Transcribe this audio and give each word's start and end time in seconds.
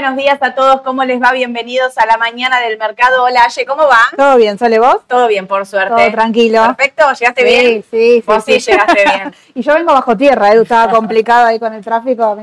buenos 0.00 0.16
días 0.16 0.38
a 0.42 0.54
todos. 0.54 0.82
¿Cómo 0.82 1.04
les 1.04 1.20
va? 1.20 1.32
Bienvenidos 1.32 1.98
a 1.98 2.06
la 2.06 2.16
mañana 2.18 2.60
del 2.60 2.78
mercado. 2.78 3.24
Hola, 3.24 3.42
Aye, 3.46 3.66
¿cómo 3.66 3.82
va? 3.88 3.98
Todo 4.16 4.36
bien, 4.36 4.56
¿sole 4.56 4.78
vos? 4.78 4.98
Todo 5.08 5.26
bien, 5.26 5.48
por 5.48 5.66
suerte. 5.66 5.92
Todo 5.96 6.10
tranquilo. 6.12 6.62
Perfecto, 6.76 7.12
¿llegaste 7.18 7.40
Sí, 7.42 7.46
bien? 7.48 7.82
sí, 7.82 7.84
sí, 7.90 8.22
Vos 8.24 8.44
sí, 8.44 8.60
sí. 8.60 8.70
llegaste 8.70 9.02
bien. 9.04 9.34
Y 9.56 9.62
yo 9.62 9.74
vengo 9.74 9.92
bajo 9.92 10.16
tierra, 10.16 10.52
Edu, 10.52 10.62
estaba 10.62 10.88
complicado 10.92 11.46
ahí 11.46 11.58
con 11.58 11.74
el 11.74 11.82
tráfico. 11.82 12.38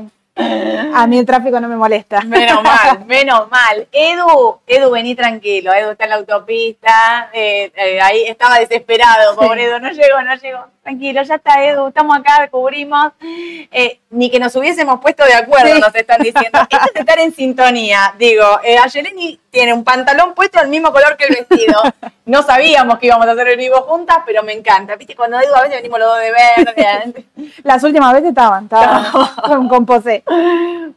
A 0.94 1.06
mí, 1.06 1.18
el 1.18 1.24
tráfico 1.24 1.58
no 1.58 1.66
me 1.68 1.76
molesta. 1.76 2.20
Menos 2.20 2.62
mal, 2.62 3.06
menos 3.06 3.50
mal. 3.50 3.86
Edu, 3.90 4.58
Edu, 4.66 4.90
vení 4.90 5.14
tranquilo. 5.14 5.72
Edu 5.72 5.92
está 5.92 6.04
en 6.04 6.10
la 6.10 6.16
autopista. 6.16 7.30
eh, 7.32 7.72
eh, 7.74 8.00
ahí 8.02 8.24
estaba 8.24 8.58
desesperado, 8.58 9.32
Sí. 9.32 9.38
pobre 9.40 9.64
Edu. 9.64 9.78
No 9.80 9.90
llegó, 9.92 10.20
no 10.22 10.34
llegó. 10.34 10.66
Tranquilo, 10.82 11.22
ya 11.22 11.36
está 11.36 11.64
Edu. 11.64 11.88
Estamos 11.88 12.18
acá, 12.18 12.48
cubrimos. 12.50 13.12
Eh, 13.22 13.98
ni 14.16 14.30
que 14.30 14.38
nos 14.38 14.56
hubiésemos 14.56 14.98
puesto 15.00 15.24
de 15.24 15.34
acuerdo, 15.34 15.74
Sí. 15.74 15.80
nos 15.80 15.94
están 15.94 16.22
diciendo. 16.22 16.58
Esto 16.70 16.86
es 16.94 17.00
estar 17.00 17.18
en 17.18 17.34
sintonía. 17.34 18.14
Digo, 18.18 18.44
eh, 18.64 18.78
Ayeleni 18.78 19.38
tiene 19.50 19.74
un 19.74 19.84
pantalón 19.84 20.34
puesto 20.34 20.58
del 20.58 20.68
mismo 20.68 20.90
color 20.90 21.16
que 21.18 21.24
el 21.26 21.36
vestido. 21.36 21.80
No 22.24 22.42
sabíamos 22.42 22.98
que 22.98 23.08
íbamos 23.08 23.26
a 23.26 23.32
hacer 23.32 23.48
el 23.48 23.58
vivo 23.58 23.82
juntas, 23.82 24.18
pero 24.24 24.42
me 24.42 24.54
encanta. 24.54 24.96
Viste, 24.96 25.14
cuando 25.14 25.38
digo 25.38 25.54
a 25.54 25.62
veces 25.62 25.76
venimos 25.76 25.98
los 25.98 26.08
dos 26.08 26.18
de 26.20 26.32
verde. 26.32 27.24
Las 27.62 27.84
últimas 27.84 28.14
veces 28.14 28.30
estaban, 28.30 28.64
estaban 28.64 29.04
con, 29.44 29.68
con 29.68 29.84
posé. 29.84 30.22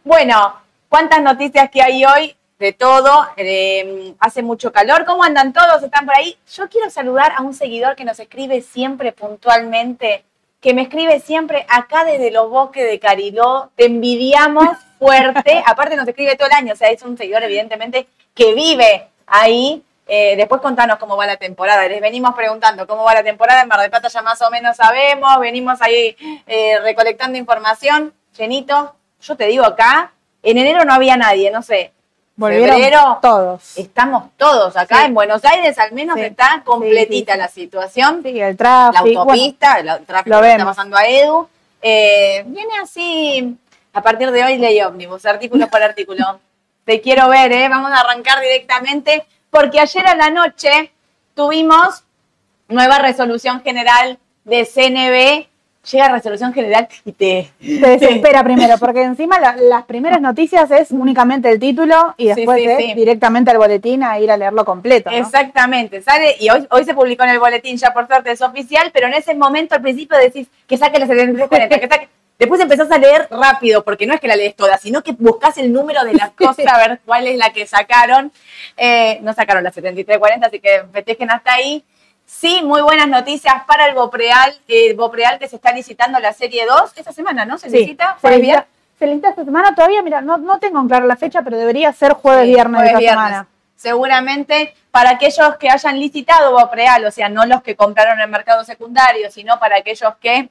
Bueno, 0.04 0.56
¿cuántas 0.88 1.22
noticias 1.22 1.70
que 1.70 1.81
hay 1.81 2.05
hoy? 2.05 2.36
De 2.58 2.73
todo, 2.73 3.26
eh, 3.38 4.14
hace 4.20 4.42
mucho 4.43 4.72
calor. 4.73 5.05
¿Cómo 5.05 5.23
andan 5.23 5.54
todos? 5.54 5.82
¿Están 5.82 6.05
por 6.05 6.14
ahí? 6.16 6.38
Yo 6.54 6.67
quiero 6.67 6.89
saludar 6.89 7.32
a 7.38 7.42
un 7.42 7.54
seguidor 7.54 7.95
que 7.95 8.04
nos 8.04 8.20
escribe 8.20 8.61
siempre 8.61 9.14
puntualmente, 9.14 10.26
que 10.61 10.73
me 10.73 10.83
escribe 10.83 11.20
siempre 11.20 11.65
acá 11.70 12.03
desde 12.03 12.31
los 12.31 12.49
bosques 12.49 12.89
de 12.89 12.99
Cariló. 12.99 13.71
Te 13.75 13.86
envidiamos 13.86 14.67
fuerte. 14.97 15.64
Aparte 15.65 15.95
nos 15.95 16.08
escribe 16.08 16.36
todo 16.36 16.47
el 16.47 16.53
año, 16.53 16.73
o 16.73 16.75
sea, 16.75 16.89
es 16.89 17.02
un 17.03 17.17
seguidor 17.17 17.43
evidentemente 17.43 18.08
que 18.33 18.53
vive 18.53 19.08
ahí. 19.27 19.83
Eh, 20.11 20.36
después 20.36 20.59
contanos 20.59 20.98
cómo 20.98 21.15
va 21.15 21.27
la 21.27 21.37
temporada. 21.37 21.87
Les 21.87 22.02
venimos 22.02 22.33
preguntando 22.33 22.87
cómo 22.87 23.03
va 23.03 23.14
la 23.14 23.23
temporada. 23.23 23.61
En 23.61 23.67
Mar 23.67 23.80
del 23.80 23.92
Plata 23.92 24.08
ya 24.08 24.21
más 24.21 24.42
o 24.42 24.49
menos 24.49 24.75
sabemos. 24.75 25.39
Venimos 25.39 25.81
ahí 25.81 26.15
eh, 26.48 26.80
recolectando 26.80 27.37
información. 27.37 28.14
Llenito, 28.36 28.95
yo 29.21 29.36
te 29.36 29.45
digo 29.45 29.65
acá, 29.65 30.14
en 30.42 30.58
enero 30.58 30.83
no 30.83 30.93
había 30.93 31.15
nadie, 31.15 31.52
no 31.52 31.61
sé. 31.61 31.93
Volvieron 32.39 32.77
Febrero, 32.77 33.20
todos. 33.22 33.77
Estamos 33.77 34.30
todos 34.38 34.77
acá 34.77 35.00
Sí. 35.00 35.05
en 35.08 35.14
Buenos 35.14 35.44
Aires, 35.44 35.77
al 35.77 35.92
menos 35.92 36.16
Sí. 36.17 36.22
está 36.23 36.61
completita 36.64 37.33
Sí, 37.33 37.38
la 37.38 37.48
situación. 37.50 38.22
Sí, 38.23 38.30
el 38.39 38.52
La 38.52 38.55
tráfico. 38.55 39.04
bueno, 39.04 39.20
autopista, 39.23 39.80
el 39.80 40.05
tráfico 40.05 40.36
lo 40.38 40.42
que 40.42 40.52
está 40.52 40.64
pasando 40.66 40.95
a 40.95 41.05
Edu. 41.05 41.49
Eh, 41.82 42.44
viene 42.48 42.72
así, 42.82 43.58
a 43.92 44.02
partir 44.02 44.32
de 44.32 44.42
hoy 44.45 44.58
ley 44.58 44.82
ómnibus, 44.82 45.26
artículo 45.26 45.67
por 45.67 45.83
artículo. 45.83 46.39
Te 46.86 47.02
quiero 47.02 47.28
ver, 47.28 47.52
¿eh? 47.52 47.67
Vamos 47.67 47.92
a 47.92 47.99
arrancar 47.99 48.39
directamente, 48.39 49.26
porque 49.49 49.82
ayer 49.82 50.08
a 50.08 50.16
la 50.16 50.30
noche 50.30 50.94
tuvimos 51.36 52.04
nueva 52.70 52.99
resolución 52.99 53.61
general 53.64 54.17
de 54.45 54.66
CNB. 54.66 55.48
Llega 55.92 56.10
resolución 56.10 56.54
general 56.54 56.88
y 57.05 57.11
te... 57.14 57.50
te 57.60 57.67
desespera 57.88 58.44
primero, 58.44 58.77
porque 58.77 59.02
encima 59.04 59.39
la- 59.39 59.55
las 59.55 59.86
primeras 59.86 60.22
noticias 60.22 60.70
es 60.72 60.92
únicamente 60.92 61.50
el 61.50 61.60
título 61.60 62.14
y 62.17 62.23
Sí, 62.30 62.33
después 62.36 62.61
sí, 62.61 62.67
es 62.67 62.77
sí. 62.77 62.94
directamente 62.94 63.52
al 63.52 63.58
boletín 63.58 64.04
a 64.04 64.20
ir 64.20 64.30
a 64.32 64.38
leerlo 64.38 64.66
completo. 64.66 65.10
¿no? 65.10 65.17
Exactamente, 65.17 66.02
sale 66.02 66.36
y 66.39 66.49
hoy, 66.49 66.67
hoy 66.70 66.83
se 66.83 66.94
publicó 66.94 67.23
en 67.23 67.32
el 67.32 67.39
boletín, 67.39 67.78
ya 67.78 67.92
por 67.94 68.08
suerte 68.08 68.32
es 68.32 68.42
oficial, 68.42 68.92
pero 68.94 69.08
en 69.08 69.14
ese 69.14 69.33
momento 69.36 69.76
al 69.76 69.82
principio 69.82 70.17
decís 70.17 70.48
que 70.67 70.78
saque 70.78 70.99
la 70.99 71.08
7340, 71.08 71.80
que 71.80 71.88
saque. 71.88 72.10
Después 72.39 72.61
empezás 72.61 72.89
a 72.89 72.98
leer 72.98 73.28
rápido, 73.32 73.83
porque 73.83 74.08
no 74.08 74.14
es 74.14 74.22
que 74.22 74.28
la 74.30 74.38
lees 74.38 74.55
toda, 74.55 74.78
sino 74.78 75.04
que 75.04 75.11
buscas 75.11 75.58
el 75.58 75.73
número 75.73 76.05
de 76.05 76.14
las 76.14 76.30
cosas 76.30 76.66
a 76.67 76.78
ver 76.78 77.02
cuál 77.05 77.28
es 77.28 77.36
la 77.38 77.52
que 77.52 77.67
sacaron. 77.67 78.32
Eh, 78.78 79.20
no 79.23 79.33
sacaron 79.33 79.61
la 79.61 79.72
7340, 79.73 80.48
así 80.48 80.60
que 80.61 80.83
festejen 80.94 81.30
hasta 81.32 81.54
ahí. 81.55 81.83
Sí, 82.32 82.62
muy 82.64 82.82
buenas 82.84 83.08
noticias 83.08 83.56
para 83.66 83.88
el 83.88 83.95
Bopreal, 83.95 84.56
el 84.67 84.95
Bopreal 84.95 85.40
que 85.40 85.48
se 85.48 85.56
está 85.56 85.73
licitando 85.73 86.20
la 86.20 86.32
serie 86.32 86.64
2 86.67 86.94
esta 86.95 87.12
semana, 87.12 87.44
¿no? 87.44 87.58
¿Se 87.58 87.72
Sí, 87.72 87.78
licita? 87.80 88.17
¿Jueves, 88.22 88.40
licita, 88.40 88.67
se 89.00 89.08
licita 89.08 89.30
esta 89.30 89.44
semana 89.45 89.73
todavía, 89.73 90.04
mira, 90.04 90.22
no, 90.22 90.38
no 90.38 90.60
tengo 90.60 90.80
en 90.80 90.88
claro 90.88 91.08
la 91.08 91.16
fecha, 91.16 91.42
pero 91.42 91.58
debería 91.58 91.92
ser 91.92 92.14
jueves, 92.14 92.45
Sí, 92.45 92.52
viernes 92.54 92.82
de 92.82 92.88
esta 92.88 93.00
viernes. 93.00 93.23
semana. 93.26 93.48
Seguramente 93.76 94.76
para 94.92 95.10
aquellos 95.10 95.56
que 95.58 95.70
hayan 95.72 96.00
licitado 96.00 96.52
Bopreal, 96.52 97.04
o 97.06 97.12
sea, 97.12 97.30
no 97.30 97.45
los 97.48 97.64
que 97.64 97.76
compraron 97.76 98.14
en 98.20 98.26
el 98.26 98.30
mercado 98.30 98.64
secundario, 98.64 99.32
sino 99.32 99.58
para 99.60 99.78
aquellos 99.78 100.14
que 100.22 100.50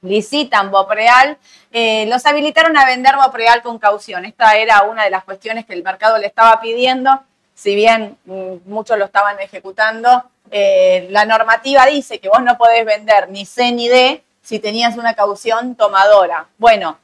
licitan 0.00 0.72
Bopreal, 0.72 1.38
eh, 1.70 2.04
los 2.08 2.26
habilitaron 2.26 2.76
a 2.76 2.84
vender 2.84 3.14
Bopreal 3.14 3.62
con 3.62 3.78
caución. 3.78 4.24
Esta 4.24 4.56
era 4.56 4.82
una 4.82 5.04
de 5.04 5.10
las 5.10 5.22
cuestiones 5.22 5.66
que 5.66 5.74
el 5.74 5.84
mercado 5.84 6.18
le 6.18 6.26
estaba 6.26 6.60
pidiendo, 6.60 7.22
si 7.54 7.76
bien 7.76 8.16
mm, 8.24 8.54
muchos 8.68 8.98
lo 8.98 9.04
estaban 9.04 9.38
ejecutando. 9.38 10.24
Eh, 10.52 11.08
la 11.10 11.24
normativa 11.24 11.86
dice 11.86 12.20
que 12.20 12.28
vos 12.28 12.42
no 12.42 12.58
podés 12.58 12.84
vender 12.84 13.30
ni 13.30 13.46
C 13.46 13.72
ni 13.72 13.88
D 13.88 14.22
si 14.42 14.58
tenías 14.58 14.96
una 14.98 15.14
caución 15.14 15.76
tomadora. 15.76 16.46
Bueno, 16.58 16.98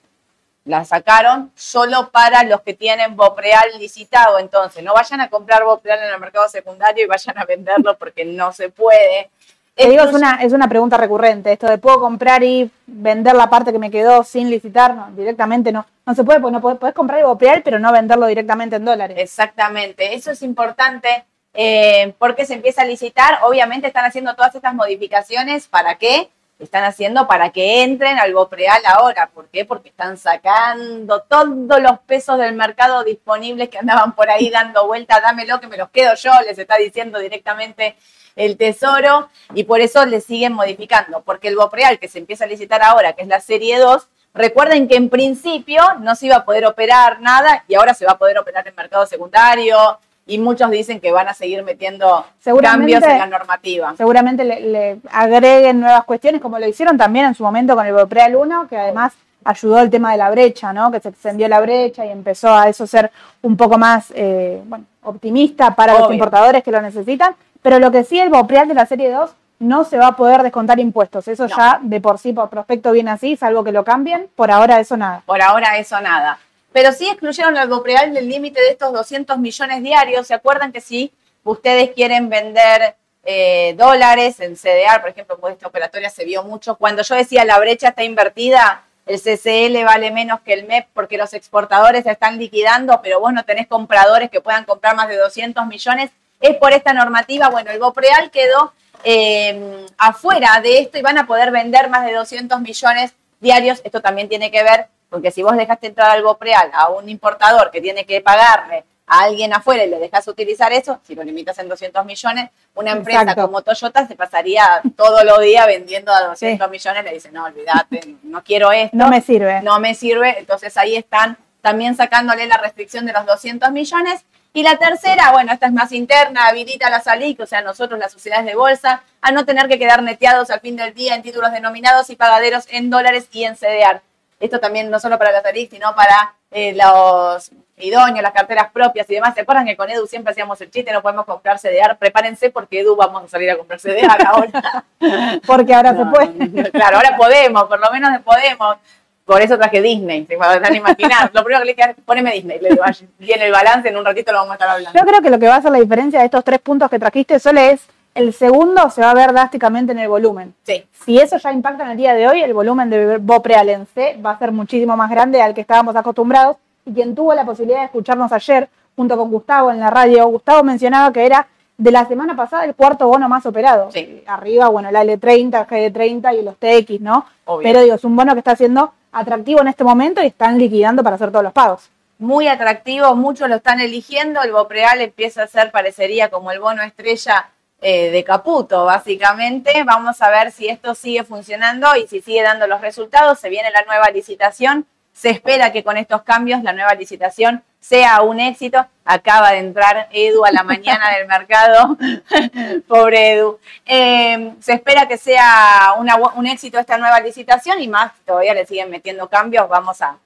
la 0.66 0.84
sacaron 0.84 1.50
solo 1.54 2.10
para 2.10 2.44
los 2.44 2.60
que 2.60 2.74
tienen 2.74 3.16
Bopreal 3.16 3.78
licitado. 3.78 4.38
Entonces, 4.38 4.84
no 4.84 4.92
vayan 4.92 5.22
a 5.22 5.30
comprar 5.30 5.64
Bopreal 5.64 6.00
en 6.02 6.12
el 6.12 6.20
mercado 6.20 6.46
secundario 6.48 7.04
y 7.04 7.08
vayan 7.08 7.38
a 7.38 7.46
venderlo 7.46 7.96
porque 7.96 8.26
no 8.26 8.52
se 8.52 8.68
puede. 8.68 9.30
Te 9.74 9.88
digo, 9.88 10.02
es 10.02 10.12
una, 10.12 10.42
es 10.42 10.52
una 10.52 10.68
pregunta 10.68 10.98
recurrente, 10.98 11.52
esto 11.52 11.68
de 11.68 11.78
puedo 11.78 12.00
comprar 12.00 12.42
y 12.42 12.70
vender 12.84 13.34
la 13.34 13.48
parte 13.48 13.72
que 13.72 13.78
me 13.78 13.92
quedó 13.92 14.24
sin 14.24 14.50
licitar, 14.50 14.94
no, 14.94 15.10
directamente 15.12 15.72
no. 15.72 15.86
No 16.04 16.14
se 16.14 16.24
puede, 16.24 16.40
porque 16.40 16.52
no 16.52 16.60
podés, 16.60 16.78
podés 16.78 16.94
comprar 16.94 17.20
el 17.20 17.26
Bopreal, 17.26 17.62
pero 17.62 17.78
no 17.78 17.92
venderlo 17.92 18.26
directamente 18.26 18.76
en 18.76 18.84
dólares. 18.84 19.16
Exactamente, 19.18 20.14
eso 20.14 20.32
es 20.32 20.42
importante 20.42 21.24
eh, 21.54 22.14
porque 22.18 22.46
se 22.46 22.54
empieza 22.54 22.82
a 22.82 22.86
licitar. 22.86 23.40
Obviamente 23.42 23.86
están 23.86 24.04
haciendo 24.04 24.34
todas 24.34 24.54
estas 24.54 24.74
modificaciones. 24.74 25.66
¿Para 25.66 25.96
qué? 25.96 26.30
Están 26.58 26.84
haciendo 26.84 27.28
para 27.28 27.50
que 27.50 27.82
entren 27.82 28.18
al 28.18 28.34
Bopreal 28.34 28.82
ahora. 28.86 29.30
¿Por 29.32 29.48
qué? 29.48 29.64
Porque 29.64 29.90
están 29.90 30.18
sacando 30.18 31.22
todos 31.22 31.80
los 31.80 32.00
pesos 32.00 32.38
del 32.38 32.54
mercado 32.54 33.04
disponibles 33.04 33.68
que 33.68 33.78
andaban 33.78 34.14
por 34.14 34.28
ahí 34.28 34.50
dando 34.50 34.86
vuelta. 34.86 35.20
Dámelo 35.20 35.60
que 35.60 35.68
me 35.68 35.76
los 35.76 35.90
quedo 35.90 36.14
yo, 36.14 36.32
les 36.46 36.58
está 36.58 36.76
diciendo 36.76 37.18
directamente 37.18 37.96
el 38.34 38.56
tesoro. 38.56 39.28
Y 39.54 39.64
por 39.64 39.80
eso 39.80 40.04
le 40.04 40.20
siguen 40.20 40.52
modificando. 40.52 41.22
Porque 41.22 41.48
el 41.48 41.56
Bopreal 41.56 41.98
que 41.98 42.08
se 42.08 42.18
empieza 42.18 42.44
a 42.44 42.48
licitar 42.48 42.82
ahora, 42.82 43.12
que 43.12 43.22
es 43.22 43.28
la 43.28 43.40
serie 43.40 43.78
2, 43.78 44.08
Recuerden 44.34 44.86
que 44.86 44.94
en 44.94 45.08
principio 45.08 45.82
no 46.00 46.14
se 46.14 46.26
iba 46.26 46.36
a 46.36 46.44
poder 46.44 46.64
operar 46.66 47.20
nada 47.20 47.64
y 47.66 47.74
ahora 47.74 47.94
se 47.94 48.04
va 48.04 48.12
a 48.12 48.18
poder 48.18 48.38
operar 48.38 48.68
en 48.68 48.74
mercado 48.76 49.06
secundario 49.06 49.98
y 50.28 50.38
muchos 50.38 50.70
dicen 50.70 51.00
que 51.00 51.10
van 51.10 51.26
a 51.26 51.34
seguir 51.34 51.64
metiendo 51.64 52.24
cambios 52.62 53.02
en 53.02 53.18
la 53.18 53.26
normativa. 53.26 53.94
Seguramente 53.96 54.44
le, 54.44 54.60
le 54.60 54.98
agreguen 55.10 55.80
nuevas 55.80 56.04
cuestiones, 56.04 56.40
como 56.40 56.58
lo 56.58 56.68
hicieron 56.68 56.96
también 56.96 57.24
en 57.26 57.34
su 57.34 57.42
momento 57.42 57.74
con 57.74 57.86
el 57.86 57.94
Bopreal 57.94 58.36
1, 58.36 58.68
que 58.68 58.76
además 58.76 59.14
ayudó 59.42 59.80
el 59.80 59.88
tema 59.88 60.12
de 60.12 60.18
la 60.18 60.30
brecha, 60.30 60.72
¿no? 60.74 60.90
Que 60.90 61.00
se 61.00 61.08
extendió 61.08 61.48
la 61.48 61.60
brecha 61.60 62.04
y 62.04 62.10
empezó 62.10 62.54
a 62.54 62.68
eso 62.68 62.86
ser 62.86 63.10
un 63.40 63.56
poco 63.56 63.78
más 63.78 64.12
eh, 64.14 64.60
bueno, 64.66 64.84
optimista 65.02 65.74
para 65.74 65.98
los 65.98 66.12
importadores 66.12 66.62
que 66.62 66.70
lo 66.70 66.82
necesitan. 66.82 67.34
Pero 67.62 67.78
lo 67.78 67.90
que 67.90 68.04
sí, 68.04 68.20
el 68.20 68.28
Bopreal 68.28 68.68
de 68.68 68.74
la 68.74 68.84
serie 68.84 69.10
2 69.10 69.30
no 69.60 69.84
se 69.84 69.96
va 69.96 70.08
a 70.08 70.16
poder 70.16 70.42
descontar 70.42 70.78
impuestos. 70.78 71.26
Eso 71.26 71.48
No. 71.48 71.56
ya 71.56 71.80
de 71.82 72.00
por 72.00 72.18
sí, 72.18 72.32
por 72.32 72.50
prospecto, 72.50 72.92
viene 72.92 73.10
así, 73.10 73.36
salvo 73.36 73.64
que 73.64 73.72
lo 73.72 73.82
cambien. 73.84 74.28
Por 74.36 74.50
ahora 74.50 74.78
eso 74.78 74.96
nada. 74.96 75.22
Por 75.24 75.40
ahora 75.42 75.78
eso 75.78 76.00
nada. 76.00 76.38
Pero 76.72 76.92
sí 76.92 77.08
excluyeron 77.08 77.56
al 77.56 77.68
Bopreal 77.68 78.12
del 78.12 78.28
límite 78.28 78.60
de 78.60 78.70
estos 78.70 78.92
200 78.92 79.38
millones 79.38 79.82
diarios. 79.82 80.26
¿Se 80.26 80.34
acuerdan 80.34 80.72
que 80.72 80.80
si 80.80 81.12
ustedes 81.44 81.90
quieren 81.90 82.28
vender 82.28 82.96
eh, 83.24 83.74
dólares 83.76 84.40
en 84.40 84.56
CDR, 84.56 85.00
por 85.00 85.10
ejemplo, 85.10 85.38
pues 85.38 85.54
esta 85.54 85.66
operatoria 85.66 86.08
se 86.08 86.24
vio 86.24 86.42
mucho. 86.44 86.76
Cuando 86.76 87.02
yo 87.02 87.14
decía 87.14 87.44
la 87.44 87.58
brecha 87.58 87.88
está 87.88 88.02
invertida, 88.02 88.84
el 89.04 89.20
CCL 89.20 89.84
vale 89.84 90.10
menos 90.10 90.40
que 90.40 90.52
el 90.52 90.66
MEP 90.66 90.86
porque 90.94 91.18
los 91.18 91.34
exportadores 91.34 92.04
se 92.04 92.10
están 92.10 92.38
liquidando, 92.38 93.00
pero 93.02 93.20
vos 93.20 93.32
no 93.32 93.44
tenés 93.44 93.66
compradores 93.66 94.30
que 94.30 94.40
puedan 94.40 94.64
comprar 94.64 94.96
más 94.96 95.08
de 95.08 95.16
200 95.16 95.66
millones. 95.66 96.10
Es 96.40 96.56
por 96.56 96.72
esta 96.72 96.92
normativa, 96.92 97.48
bueno, 97.48 97.70
el 97.70 97.78
Bopreal 97.78 98.30
quedó 98.30 98.72
eh, 99.04 99.86
afuera 99.96 100.60
de 100.62 100.78
esto 100.78 100.98
y 100.98 101.02
van 101.02 101.18
a 101.18 101.26
poder 101.26 101.50
vender 101.50 101.90
más 101.90 102.04
de 102.06 102.12
200 102.14 102.60
millones 102.60 103.12
diarios. 103.40 103.80
Esto 103.84 104.00
también 104.00 104.28
tiene 104.28 104.50
que 104.50 104.62
ver, 104.62 104.86
porque 105.08 105.30
si 105.30 105.42
vos 105.42 105.56
dejaste 105.56 105.86
entrar 105.86 106.10
al 106.10 106.22
Bopreal 106.22 106.70
a 106.72 106.90
un 106.90 107.08
importador 107.08 107.70
que 107.70 107.80
tiene 107.80 108.04
que 108.04 108.20
pagarle 108.20 108.84
a 109.06 109.22
alguien 109.22 109.54
afuera 109.54 109.84
y 109.84 109.88
le 109.90 109.98
dejas 109.98 110.28
utilizar 110.28 110.70
eso, 110.72 111.00
si 111.02 111.14
lo 111.14 111.24
limitas 111.24 111.58
en 111.58 111.68
200 111.68 112.04
millones, 112.04 112.50
una 112.74 112.92
empresa 112.92 113.22
Exacto. 113.22 113.42
como 113.42 113.62
Toyota 113.62 114.06
se 114.06 114.14
pasaría 114.16 114.82
todos 114.96 115.24
los 115.24 115.40
días 115.40 115.66
vendiendo 115.66 116.12
a 116.12 116.20
200 116.26 116.70
millones, 116.70 117.04
le 117.04 117.14
dice, 117.14 117.32
no, 117.32 117.44
olvídate, 117.44 118.16
no 118.24 118.44
quiero 118.44 118.70
esto 118.70 118.96
No 118.96 119.08
me 119.08 119.20
sirve. 119.22 119.62
no 119.62 119.80
me 119.80 119.94
sirve. 119.94 120.38
Entonces 120.38 120.76
ahí 120.76 120.94
están 120.96 121.38
también 121.62 121.96
sacándole 121.96 122.46
la 122.46 122.58
restricción 122.58 123.06
de 123.06 123.12
los 123.14 123.24
200 123.24 123.70
millones. 123.72 124.24
Y 124.52 124.62
la 124.62 124.76
tercera, 124.76 125.30
bueno, 125.32 125.52
esta 125.52 125.66
es 125.66 125.72
más 125.72 125.92
interna, 125.92 126.48
habilita 126.48 126.90
la 126.90 127.00
SALIC, 127.00 127.40
o 127.40 127.46
sea, 127.46 127.60
nosotros, 127.62 127.98
las 128.00 128.12
sociedades 128.12 128.46
de 128.46 128.54
bolsa, 128.54 129.02
a 129.20 129.30
no 129.30 129.44
tener 129.44 129.68
que 129.68 129.78
quedar 129.78 130.02
neteados 130.02 130.50
al 130.50 130.60
fin 130.60 130.74
del 130.76 130.94
día 130.94 131.14
en 131.14 131.22
títulos 131.22 131.52
denominados 131.52 132.10
y 132.10 132.16
pagaderos 132.16 132.66
en 132.70 132.90
dólares 132.90 133.28
y 133.32 133.44
en 133.44 133.56
CDR. 133.56 134.00
Esto 134.40 134.60
también 134.60 134.90
no 134.90 135.00
solo 135.00 135.18
para 135.18 135.32
los 135.32 135.44
ARIC, 135.44 135.70
sino 135.70 135.94
para 135.94 136.34
eh, 136.50 136.74
los 136.74 137.50
idóneos, 137.76 138.22
las 138.22 138.32
carteras 138.32 138.70
propias 138.72 139.08
y 139.10 139.14
demás. 139.14 139.34
¿Se 139.34 139.40
acuerdan 139.40 139.66
que 139.66 139.76
con 139.76 139.90
Edu 139.90 140.06
siempre 140.06 140.32
hacíamos 140.32 140.60
el 140.60 140.70
chiste, 140.70 140.92
no 140.92 141.02
podemos 141.02 141.24
comprar 141.24 141.58
CDR? 141.58 141.96
Prepárense 141.98 142.50
porque 142.50 142.80
Edu 142.80 142.96
vamos 142.96 143.24
a 143.24 143.28
salir 143.28 143.50
a 143.50 143.56
comprar 143.56 143.80
CDR 143.80 144.26
ahora. 144.26 144.84
porque 145.46 145.74
ahora 145.74 145.96
se 145.96 146.04
puede. 146.06 146.70
Claro, 146.70 146.96
ahora 146.96 147.16
podemos, 147.16 147.64
por 147.64 147.80
lo 147.80 147.90
menos 147.90 148.20
podemos. 148.22 148.76
Por 149.24 149.42
eso 149.42 149.58
traje 149.58 149.82
Disney, 149.82 150.24
se 150.24 150.36
van 150.36 150.64
a 150.64 150.74
imaginar. 150.74 151.30
Lo 151.34 151.44
primero 151.44 151.60
que 151.60 151.66
le 151.66 151.74
dije 151.74 151.90
es, 151.90 151.96
poneme 152.02 152.32
Disney. 152.32 152.60
Le 152.60 152.70
digo, 152.70 152.82
viene 153.18 153.44
el 153.44 153.52
balance, 153.52 153.86
en 153.90 153.96
un 153.98 154.04
ratito 154.04 154.32
lo 154.32 154.38
vamos 154.38 154.52
a 154.52 154.54
estar 154.54 154.70
hablando. 154.70 154.98
Yo 154.98 155.06
creo 155.06 155.20
que 155.20 155.28
lo 155.28 155.38
que 155.38 155.46
va 155.46 155.56
a 155.56 155.58
hacer 155.58 155.70
la 155.70 155.80
diferencia 155.80 156.20
de 156.20 156.24
estos 156.24 156.42
tres 156.42 156.60
puntos 156.60 156.88
que 156.88 156.98
trajiste, 156.98 157.38
solo 157.38 157.60
es 157.60 157.82
el 158.18 158.34
segundo 158.34 158.90
se 158.90 159.00
va 159.00 159.12
a 159.12 159.14
ver 159.14 159.32
drásticamente 159.32 159.92
en 159.92 160.00
el 160.00 160.08
volumen. 160.08 160.52
Sí. 160.64 160.84
Si 161.04 161.18
eso 161.18 161.38
ya 161.38 161.52
impacta 161.52 161.84
en 161.84 161.90
el 161.92 161.96
día 161.96 162.14
de 162.14 162.26
hoy, 162.26 162.42
el 162.42 162.52
volumen 162.52 162.90
de 162.90 163.18
Bopreal 163.18 163.68
en 163.68 163.86
C 163.86 164.18
va 164.24 164.32
a 164.32 164.38
ser 164.38 164.50
muchísimo 164.50 164.96
más 164.96 165.08
grande 165.08 165.40
al 165.40 165.54
que 165.54 165.60
estábamos 165.60 165.94
acostumbrados. 165.94 166.56
Y 166.84 166.92
quien 166.92 167.14
tuvo 167.14 167.32
la 167.34 167.44
posibilidad 167.44 167.78
de 167.78 167.84
escucharnos 167.86 168.32
ayer, 168.32 168.68
junto 168.96 169.16
con 169.16 169.30
Gustavo 169.30 169.70
en 169.70 169.78
la 169.78 169.90
radio, 169.90 170.26
Gustavo 170.26 170.64
mencionaba 170.64 171.12
que 171.12 171.24
era 171.24 171.46
de 171.76 171.92
la 171.92 172.06
semana 172.06 172.34
pasada 172.34 172.64
el 172.64 172.74
cuarto 172.74 173.06
bono 173.06 173.28
más 173.28 173.46
operado. 173.46 173.92
Sí. 173.92 174.24
Arriba, 174.26 174.68
bueno, 174.68 174.88
el 174.88 174.96
L30, 174.96 175.66
el 175.70 175.92
GD30 175.92 176.38
y 176.38 176.42
los 176.42 176.56
TX, 176.56 177.00
¿no? 177.00 177.24
Obvio. 177.44 177.62
Pero 177.62 177.82
digo, 177.82 177.94
es 177.94 178.04
un 178.04 178.16
bono 178.16 178.32
que 178.32 178.40
está 178.40 178.56
siendo 178.56 178.92
atractivo 179.12 179.60
en 179.60 179.68
este 179.68 179.84
momento 179.84 180.20
y 180.22 180.26
están 180.26 180.58
liquidando 180.58 181.04
para 181.04 181.14
hacer 181.14 181.30
todos 181.30 181.44
los 181.44 181.52
pagos. 181.52 181.88
Muy 182.18 182.48
atractivo, 182.48 183.14
muchos 183.14 183.48
lo 183.48 183.54
están 183.56 183.78
eligiendo. 183.78 184.42
El 184.42 184.50
Bopreal 184.50 185.00
empieza 185.00 185.44
a 185.44 185.46
ser, 185.46 185.70
parecería 185.70 186.30
como 186.30 186.50
el 186.50 186.58
bono 186.58 186.82
estrella 186.82 187.48
eh, 187.80 188.10
de 188.10 188.24
Caputo, 188.24 188.84
básicamente. 188.84 189.84
Vamos 189.84 190.20
a 190.20 190.30
ver 190.30 190.50
si 190.50 190.68
esto 190.68 190.94
sigue 190.94 191.22
funcionando 191.22 191.94
y 191.96 192.08
si 192.08 192.20
sigue 192.20 192.42
dando 192.42 192.66
los 192.66 192.80
resultados. 192.80 193.38
Se 193.38 193.48
viene 193.48 193.70
la 193.70 193.82
nueva 193.82 194.10
licitación. 194.10 194.86
Se 195.12 195.30
espera 195.30 195.72
que 195.72 195.84
con 195.84 195.96
estos 195.96 196.22
cambios 196.22 196.62
la 196.62 196.72
nueva 196.72 196.94
licitación 196.94 197.62
sea 197.80 198.22
un 198.22 198.40
éxito. 198.40 198.84
Acaba 199.04 199.52
de 199.52 199.58
entrar 199.58 200.08
Edu 200.10 200.44
a 200.44 200.50
la 200.50 200.64
mañana 200.64 201.10
del 201.16 201.26
mercado. 201.26 201.96
Pobre 202.88 203.32
Edu. 203.32 203.58
Eh, 203.86 204.54
se 204.60 204.72
espera 204.72 205.06
que 205.06 205.16
sea 205.16 205.94
un 205.98 206.46
éxito 206.46 206.78
esta 206.78 206.98
nueva 206.98 207.20
licitación 207.20 207.80
y 207.80 207.88
más, 207.88 208.12
todavía 208.24 208.54
le 208.54 208.66
siguen 208.66 208.90
metiendo 208.90 209.28
cambios. 209.28 209.68
Vamos 209.68 209.98
a, 210.02 210.18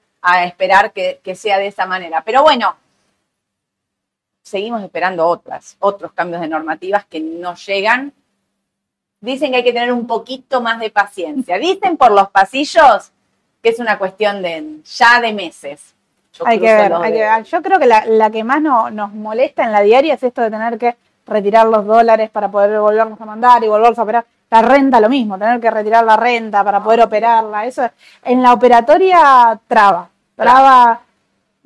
esperar 0.45 0.91
que, 0.91 1.19
que 1.23 1.35
sea 1.35 1.59
de 1.59 1.67
esa 1.67 1.85
manera. 1.85 2.21
Pero 2.23 2.43
bueno, 2.43 2.77
seguimos 4.43 4.83
esperando 4.83 5.25
otras, 5.25 5.77
otros 5.79 6.11
cambios 6.11 6.41
de 6.41 6.49
normativas 6.49 7.05
que 7.05 7.19
no 7.19 7.55
llegan. 7.55 8.13
Dicen 9.21 9.51
que 9.51 9.57
hay 9.57 9.63
que 9.63 9.73
tener 9.73 9.91
un 9.91 10.05
poquito 10.05 10.61
más 10.61 10.79
de 10.79 10.89
paciencia. 10.91 11.57
Dicen 11.57 11.97
por 11.97 12.11
los 12.11 12.29
pasillos 12.29 13.11
que 13.63 13.69
es 13.69 13.79
una 13.79 13.97
cuestión 13.97 14.41
de 14.41 14.81
ya 14.83 15.21
de 15.21 15.31
meses. 15.31 15.95
hay 16.45 16.59
que, 16.59 16.65
ver, 16.65 16.93
hay 16.93 17.13
que 17.13 17.19
ver, 17.19 17.43
Yo 17.45 17.61
creo 17.61 17.79
que 17.79 17.87
la, 17.87 18.29
que 18.29 18.43
más 18.43 18.61
nos 18.61 19.13
molesta 19.13 19.63
en 19.63 19.71
la 19.71 19.81
diaria 19.81 20.15
es 20.15 20.23
esto 20.23 20.41
de 20.41 20.51
tener 20.51 20.77
que 20.77 20.97
retirar 21.25 21.67
los 21.67 21.85
dólares 21.85 22.29
para 22.29 22.51
poder 22.51 22.77
volvernos 22.77 23.19
a 23.21 23.25
mandar 23.25 23.63
y 23.63 23.69
volverlos 23.69 23.97
a 23.97 24.03
operar. 24.03 24.25
La 24.49 24.61
renta 24.61 24.99
lo 24.99 25.09
mismo, 25.09 25.39
tener 25.39 25.59
que 25.61 25.71
retirar 25.71 26.03
la 26.03 26.17
renta 26.17 26.63
para 26.63 26.83
poder 26.83 27.01
operarla. 27.01 27.65
Eso 27.65 27.89
en 28.23 28.43
la 28.43 28.53
operatoria 28.53 29.59
traba, 29.67 30.09
traba 30.35 31.01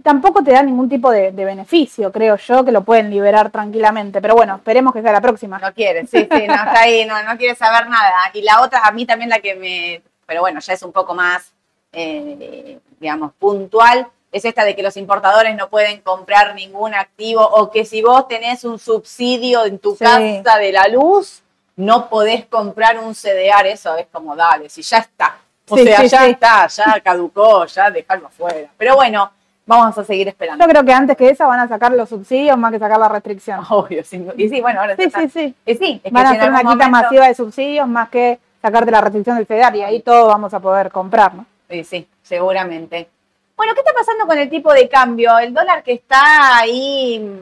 tampoco 0.08 0.42
te 0.42 0.52
da 0.52 0.64
ningún 0.64 0.88
tipo 0.88 1.12
de, 1.12 1.32
beneficio, 1.32 2.14
creo 2.14 2.38
yo, 2.38 2.64
que 2.64 2.72
lo 2.72 2.82
pueden 2.86 3.10
liberar 3.10 3.52
tranquilamente. 3.52 4.22
Pero 4.22 4.36
bueno, 4.36 4.56
esperemos 4.56 4.94
que 4.94 5.02
sea 5.02 5.12
la 5.12 5.20
próxima. 5.20 5.60
No 5.60 5.74
quiere, 5.74 6.08
sí, 6.08 6.26
sí, 6.32 6.48
no, 6.48 6.54
está 6.54 6.80
ahí, 6.80 7.04
no, 7.04 7.22
no 7.24 7.38
quiere 7.38 7.56
saber 7.56 7.90
nada. 7.90 8.32
Y 8.34 8.42
la 8.42 8.62
otra, 8.62 8.86
a 8.86 8.92
mí 8.94 9.06
también 9.06 9.30
la 9.30 9.40
que 9.40 9.56
me, 9.56 10.02
pero 10.26 10.40
bueno, 10.40 10.62
ya 10.62 10.72
es 10.72 10.82
un 10.82 10.94
poco 10.94 11.14
más, 11.14 11.52
eh, 11.92 12.80
digamos, 13.02 13.34
puntual, 13.38 14.08
es 14.32 14.46
esta 14.46 14.64
de 14.64 14.78
que 14.78 14.82
los 14.82 14.96
importadores 14.96 15.54
no 15.58 15.68
pueden 15.70 16.00
comprar 16.00 16.56
ningún 16.56 16.96
activo 16.96 17.46
o 17.46 17.70
que 17.70 17.84
si 17.84 18.02
vos 18.02 18.30
tenés 18.30 18.64
un 18.64 18.80
subsidio 18.80 19.66
en 19.66 19.78
tu 19.78 19.98
casa 19.98 20.58
de 20.58 20.72
la 20.72 20.88
luz, 20.88 21.44
no 21.76 22.08
podés 22.08 22.46
comprar 22.46 22.98
un 22.98 23.14
CDR, 23.14 23.66
eso 23.66 23.98
es 23.98 24.08
como, 24.10 24.38
dale, 24.38 24.70
si 24.70 24.84
ya 24.84 25.00
está. 25.00 25.38
O 25.68 25.76
sea, 25.76 26.06
ya 26.06 26.28
está, 26.28 26.68
ya 26.68 27.02
caducó, 27.02 27.66
ya 27.66 27.92
dejarlo 27.92 28.28
afuera. 28.28 28.70
Pero 28.78 28.96
bueno, 28.96 29.34
Vamos 29.68 29.98
a 29.98 30.04
seguir 30.06 30.30
esperando. 30.30 30.64
Yo 30.64 30.70
creo 30.70 30.86
que 30.86 30.94
antes 30.94 31.18
que 31.18 31.30
esa 31.30 31.46
van 31.46 31.60
a 31.60 31.68
sacar 31.68 31.92
los 31.92 32.08
subsidios 32.08 32.58
más 32.58 32.72
que 32.72 32.80
sacar 32.80 32.98
la 32.98 33.10
restricción. 33.10 33.60
Obvio, 33.70 34.04
sí. 34.04 34.26
Y 34.38 34.48
sí, 34.48 34.62
bueno, 34.62 34.80
ahora 34.80 34.96
sí, 34.96 35.10
sí, 35.14 35.30
sí. 35.30 35.56
Y 35.66 35.76
sí, 35.76 36.02
van 36.10 36.26
a 36.26 36.30
hacer 36.32 36.50
una 36.50 36.64
quita 36.64 36.88
masiva 36.88 37.28
de 37.28 37.36
subsidios 37.36 37.86
más 37.86 38.10
que 38.10 38.40
sacarte 38.62 38.90
la 38.90 39.02
restricción 39.02 39.36
del 39.36 39.46
FEDAR 39.46 39.76
y 39.76 39.84
ahí 39.84 40.02
todo 40.02 40.28
vamos 40.28 40.54
a 40.54 40.62
poder 40.62 40.90
comprar, 40.90 41.36
¿no? 41.36 41.46
Sí, 41.70 41.84
sí, 41.84 42.08
seguramente. 42.24 43.10
Bueno, 43.58 43.74
¿qué 43.74 43.82
está 43.82 43.92
pasando 43.94 44.26
con 44.26 44.38
el 44.38 44.50
tipo 44.50 44.72
de 44.72 44.88
cambio? 44.88 45.38
El 45.38 45.54
dólar 45.54 45.84
que 45.84 45.94
está 45.94 46.60
ahí, 46.60 47.42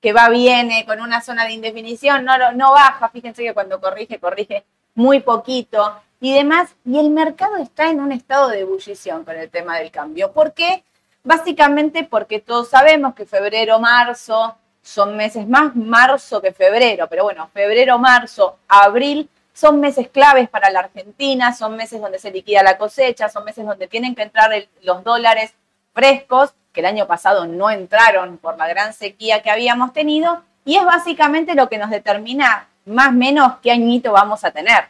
que 0.00 0.12
va, 0.12 0.28
viene, 0.28 0.84
con 0.84 1.00
una 1.00 1.22
zona 1.22 1.46
de 1.46 1.52
indefinición, 1.52 2.22
no, 2.22 2.52
no 2.52 2.72
baja. 2.72 3.08
Fíjense 3.08 3.42
que 3.42 3.54
cuando 3.54 3.80
corrige, 3.80 4.18
corrige 4.18 4.64
muy 4.94 5.20
poquito 5.20 5.94
y 6.20 6.34
demás. 6.34 6.74
Y 6.84 6.98
el 6.98 7.08
mercado 7.08 7.56
está 7.56 7.88
en 7.88 8.00
un 8.00 8.12
estado 8.12 8.48
de 8.48 8.60
ebullición 8.60 9.24
con 9.24 9.36
el 9.36 9.48
tema 9.48 9.78
del 9.78 9.90
cambio. 9.90 10.32
¿Por 10.32 10.52
qué? 10.52 10.84
Básicamente 11.26 12.04
porque 12.04 12.38
todos 12.38 12.68
sabemos 12.68 13.16
que 13.16 13.26
febrero, 13.26 13.80
marzo 13.80 14.54
son 14.80 15.16
meses 15.16 15.48
más 15.48 15.74
marzo 15.74 16.40
que 16.40 16.52
febrero, 16.52 17.08
pero 17.08 17.24
bueno, 17.24 17.50
febrero, 17.52 17.98
marzo, 17.98 18.58
abril 18.68 19.28
son 19.52 19.80
meses 19.80 20.08
claves 20.08 20.48
para 20.48 20.70
la 20.70 20.78
Argentina, 20.78 21.52
son 21.52 21.74
meses 21.74 22.00
donde 22.00 22.20
se 22.20 22.30
liquida 22.30 22.62
la 22.62 22.78
cosecha, 22.78 23.28
son 23.28 23.44
meses 23.44 23.66
donde 23.66 23.88
tienen 23.88 24.14
que 24.14 24.22
entrar 24.22 24.52
los 24.82 25.02
dólares 25.02 25.52
frescos, 25.92 26.54
que 26.72 26.78
el 26.78 26.86
año 26.86 27.08
pasado 27.08 27.44
no 27.44 27.70
entraron 27.70 28.38
por 28.38 28.56
la 28.56 28.68
gran 28.68 28.92
sequía 28.92 29.42
que 29.42 29.50
habíamos 29.50 29.92
tenido, 29.92 30.44
y 30.64 30.76
es 30.76 30.84
básicamente 30.84 31.56
lo 31.56 31.68
que 31.68 31.78
nos 31.78 31.90
determina 31.90 32.68
más 32.84 33.08
o 33.08 33.12
menos 33.12 33.54
qué 33.64 33.72
añito 33.72 34.12
vamos 34.12 34.44
a 34.44 34.52
tener. 34.52 34.84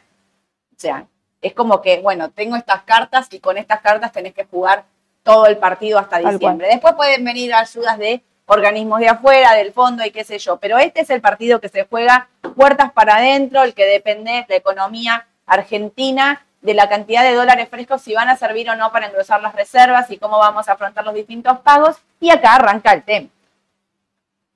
O 0.76 0.78
sea, 0.78 1.07
es 1.40 1.55
como 1.55 1.81
que, 1.81 2.00
bueno, 2.00 2.28
tengo 2.28 2.57
estas 2.57 2.83
cartas 2.83 3.28
y 3.31 3.40
con 3.40 3.57
estas 3.57 3.81
cartas 3.81 4.12
tenés 4.12 4.35
que 4.35 4.45
jugar 4.45 4.85
todo 5.26 5.47
el 5.47 5.59
partido 5.59 5.99
hasta 5.99 6.18
diciembre. 6.18 6.68
Después 6.68 6.95
pueden 6.95 7.25
venir 7.25 7.52
ayudas 7.52 7.99
de 7.99 8.23
organismos 8.47 9.00
de 9.00 9.09
afuera, 9.09 9.54
del 9.54 9.73
fondo 9.73 10.04
y 10.04 10.12
qué 10.12 10.23
sé 10.23 10.38
yo, 10.38 10.56
pero 10.59 10.78
este 10.78 11.00
es 11.00 11.11
el 11.11 11.21
partido 11.21 11.61
que 11.61 11.68
se 11.68 11.85
juega 11.85 12.28
puertas 12.54 12.92
para 12.92 13.16
adentro, 13.16 13.64
el 13.64 13.75
que 13.75 13.87
depende 13.87 14.30
de 14.30 14.47
la 14.49 14.54
economía 14.54 15.26
argentina, 15.45 16.47
de 16.61 16.75
la 16.75 16.88
cantidad 16.88 17.25
de 17.25 17.35
dólares 17.35 17.68
frescos, 17.68 18.02
si 18.02 18.14
van 18.14 18.28
a 18.28 18.37
servir 18.37 18.71
o 18.71 18.76
no 18.76 18.92
para 18.92 19.09
engrosar 19.09 19.42
las 19.42 19.52
reservas 19.56 20.09
y 20.12 20.18
cómo 20.18 20.38
vamos 20.38 20.68
a 20.68 20.75
afrontar 20.75 21.04
los 21.04 21.14
distintos 21.14 21.59
pagos. 21.59 21.97
Y 22.21 22.30
acá 22.30 22.54
arranca 22.54 22.92
el 22.92 23.02
tema. 23.02 23.28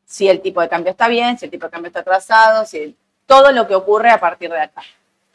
Si 0.04 0.28
el 0.28 0.40
tipo 0.40 0.60
de 0.60 0.68
cambio 0.68 0.92
está 0.92 1.08
bien, 1.08 1.36
si 1.36 1.46
el 1.46 1.50
tipo 1.50 1.66
de 1.66 1.72
cambio 1.72 1.88
está 1.88 2.00
atrasado, 2.00 2.64
si 2.64 2.96
todo 3.26 3.50
lo 3.50 3.66
que 3.66 3.74
ocurre 3.74 4.10
a 4.10 4.20
partir 4.20 4.50
de 4.50 4.60
acá. 4.60 4.82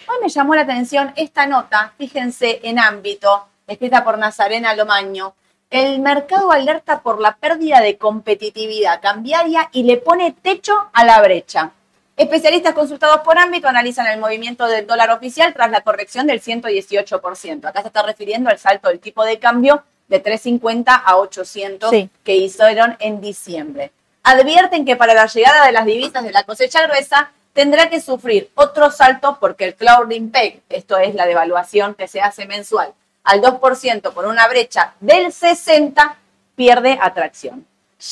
Hoy 0.08 0.16
me 0.22 0.30
llamó 0.30 0.56
la 0.56 0.62
atención 0.62 1.12
esta 1.18 1.46
nota, 1.46 1.92
fíjense 1.98 2.62
en 2.64 2.80
ámbito 2.80 3.50
escrita 3.68 4.04
por 4.04 4.18
Nazarena 4.18 4.76
Lomaño, 4.76 5.36
el 5.70 6.00
mercado 6.00 6.52
alerta 6.52 7.02
por 7.02 7.20
la 7.20 7.36
pérdida 7.36 7.82
de 7.82 7.98
competitividad 7.98 9.02
cambiaria 9.02 9.70
y 9.72 9.84
le 9.84 9.98
pone 9.98 10.32
techo 10.32 10.90
a 10.94 11.04
la 11.04 11.22
brecha. 11.22 11.72
Especialistas 12.16 12.74
consultados 12.74 13.22
por 13.22 13.38
ámbito 13.38 13.68
analizan 13.68 14.08
el 14.08 14.20
movimiento 14.20 14.68
del 14.68 14.88
dólar 14.88 15.10
oficial 15.12 15.54
tras 15.54 15.70
la 15.70 15.82
corrección 15.82 16.28
del 16.28 16.42
118%. 16.42 17.66
Acá 17.66 17.82
se 17.82 17.88
está 17.88 18.04
refiriendo 18.04 18.50
al 18.50 18.58
salto 18.58 18.88
del 18.88 19.00
tipo 19.00 19.26
de 19.26 19.38
cambio 19.38 19.84
de 20.08 20.20
350 20.20 20.96
a 20.96 21.18
800 21.18 21.92
que 22.24 22.36
hicieron 22.36 22.96
en 23.00 23.20
diciembre. 23.20 23.92
Advierten 24.24 24.86
que 24.86 24.96
para 24.96 25.14
la 25.14 25.26
llegada 25.26 25.66
de 25.66 25.72
las 25.72 25.86
divisas 25.86 26.24
de 26.24 26.32
la 26.32 26.44
cosecha 26.44 26.88
gruesa 26.88 27.32
tendrá 27.54 27.90
que 27.90 28.00
sufrir 28.00 28.50
otro 28.56 28.92
salto 28.92 29.38
porque 29.40 29.66
el 29.66 29.76
clouding 29.76 30.32
peg, 30.32 30.62
esto 30.70 30.98
es 30.98 31.16
la 31.16 31.26
devaluación 31.26 31.96
que 31.96 32.08
se 32.08 32.22
hace 32.22 32.46
mensual, 32.46 32.94
al 33.26 33.42
2% 33.42 34.14
por 34.14 34.26
una 34.26 34.48
brecha 34.48 34.94
del 35.02 35.34
60, 35.34 36.16
pierde 36.56 36.98
atracción. 37.02 37.66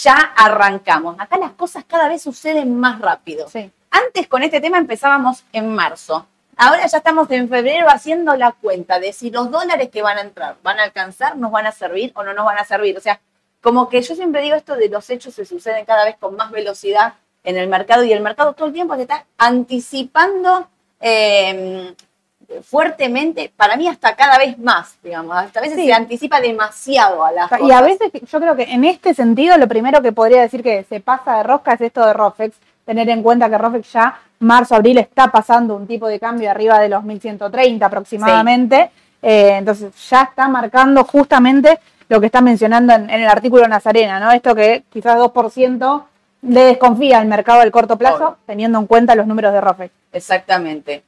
Ya 0.04 0.16
arrancamos. 0.36 1.16
Acá 1.20 1.38
las 1.38 1.52
cosas 1.52 1.86
cada 1.88 2.10
vez 2.10 2.22
suceden 2.22 2.78
más 2.78 3.00
rápido. 3.00 3.48
Antes 3.92 4.28
con 4.28 4.44
este 4.44 4.60
tema 4.60 4.80
empezábamos 4.80 5.44
en 5.54 5.74
marzo. 5.74 6.26
Ahora 6.58 6.86
ya 6.86 6.98
estamos 6.98 7.30
en 7.32 7.48
febrero 7.48 7.88
haciendo 7.90 8.36
la 8.36 8.52
cuenta 8.52 9.00
de 9.00 9.14
si 9.14 9.30
los 9.30 9.50
dólares 9.52 9.90
que 9.90 10.02
van 10.02 10.18
a 10.18 10.22
entrar 10.22 10.58
van 10.64 10.80
a 10.80 10.84
alcanzar, 10.84 11.38
nos 11.38 11.52
van 11.52 11.68
a 11.68 11.72
servir 11.72 12.12
o 12.16 12.24
no 12.24 12.34
nos 12.34 12.46
van 12.46 12.58
a 12.58 12.66
servir. 12.66 12.98
O 12.98 13.02
sea, 13.02 13.20
como 13.62 13.90
que 13.90 14.02
yo 14.02 14.16
siempre 14.16 14.42
digo 14.42 14.56
esto 14.56 14.76
de 14.76 14.90
los 14.90 15.10
hechos 15.10 15.36
se 15.36 15.46
suceden 15.46 15.86
cada 15.86 16.06
vez 16.06 16.16
con 16.20 16.36
más 16.36 16.52
velocidad 16.52 17.14
en 17.44 17.58
el 17.58 17.68
mercado 17.68 18.04
y 18.04 18.14
el 18.14 18.22
mercado 18.22 18.54
todo 18.54 18.68
el 18.68 18.74
tiempo 18.74 18.96
se 18.96 19.04
está 19.04 19.26
anticipando 19.38 20.68
eh, 21.00 21.94
fuertemente, 22.62 23.52
para 23.56 23.76
mí 23.76 23.88
hasta 23.88 24.16
cada 24.16 24.38
vez 24.38 24.58
más, 24.60 24.96
digamos, 25.04 25.36
hasta 25.36 25.60
a 25.60 25.64
veces 25.64 25.84
se 25.84 25.94
anticipa 25.94 26.40
demasiado 26.40 27.24
a 27.24 27.32
las 27.32 27.50
cosas. 27.50 27.68
Y 27.68 27.72
a 27.72 27.82
veces 27.82 28.12
yo 28.30 28.40
creo 28.40 28.56
que 28.56 28.64
en 28.64 28.84
este 28.84 29.14
sentido 29.14 29.58
lo 29.58 29.68
primero 29.68 30.02
que 30.02 30.12
podría 30.12 30.42
decir 30.42 30.62
que 30.62 30.84
se 30.84 31.00
pasa 31.00 31.38
de 31.38 31.44
rosca 31.44 31.74
es 31.74 31.82
esto 31.82 32.06
de 32.06 32.14
Rofex, 32.14 32.56
tener 32.86 33.10
en 33.10 33.24
cuenta 33.24 33.50
que 33.50 33.58
Rofex 33.58 33.92
ya 33.92 34.20
marzo, 34.40 34.76
abril 34.76 34.98
está 35.00 35.28
pasando 35.32 35.76
un 35.76 35.88
tipo 35.88 36.08
de 36.08 36.20
cambio 36.20 36.52
arriba 36.52 36.80
de 36.80 36.90
los 36.90 37.04
1130 37.04 37.86
aproximadamente. 37.86 38.92
Eh, 39.22 39.56
entonces 39.58 39.94
ya 40.10 40.24
está 40.24 40.48
marcando 40.50 41.04
justamente 41.06 41.80
lo 42.10 42.20
que 42.20 42.28
está 42.28 42.42
mencionando 42.42 42.94
en, 42.94 43.10
el 43.10 43.28
artículo 43.28 43.68
Nazarena, 43.68 44.20
¿no? 44.20 44.32
Esto 44.32 44.54
que 44.54 44.84
quizás 44.92 45.18
2% 45.18 46.04
le 46.44 46.64
desconfía 46.66 47.20
al 47.20 47.28
mercado 47.28 47.62
del 47.62 47.72
corto 47.72 47.98
plazo, 47.98 48.38
teniendo 48.46 48.78
en 48.80 48.86
cuenta 48.86 49.16
los 49.16 49.26
números 49.26 49.54
de 49.54 49.62
ROFE. 49.62 49.92
Exactamente. 50.12 51.04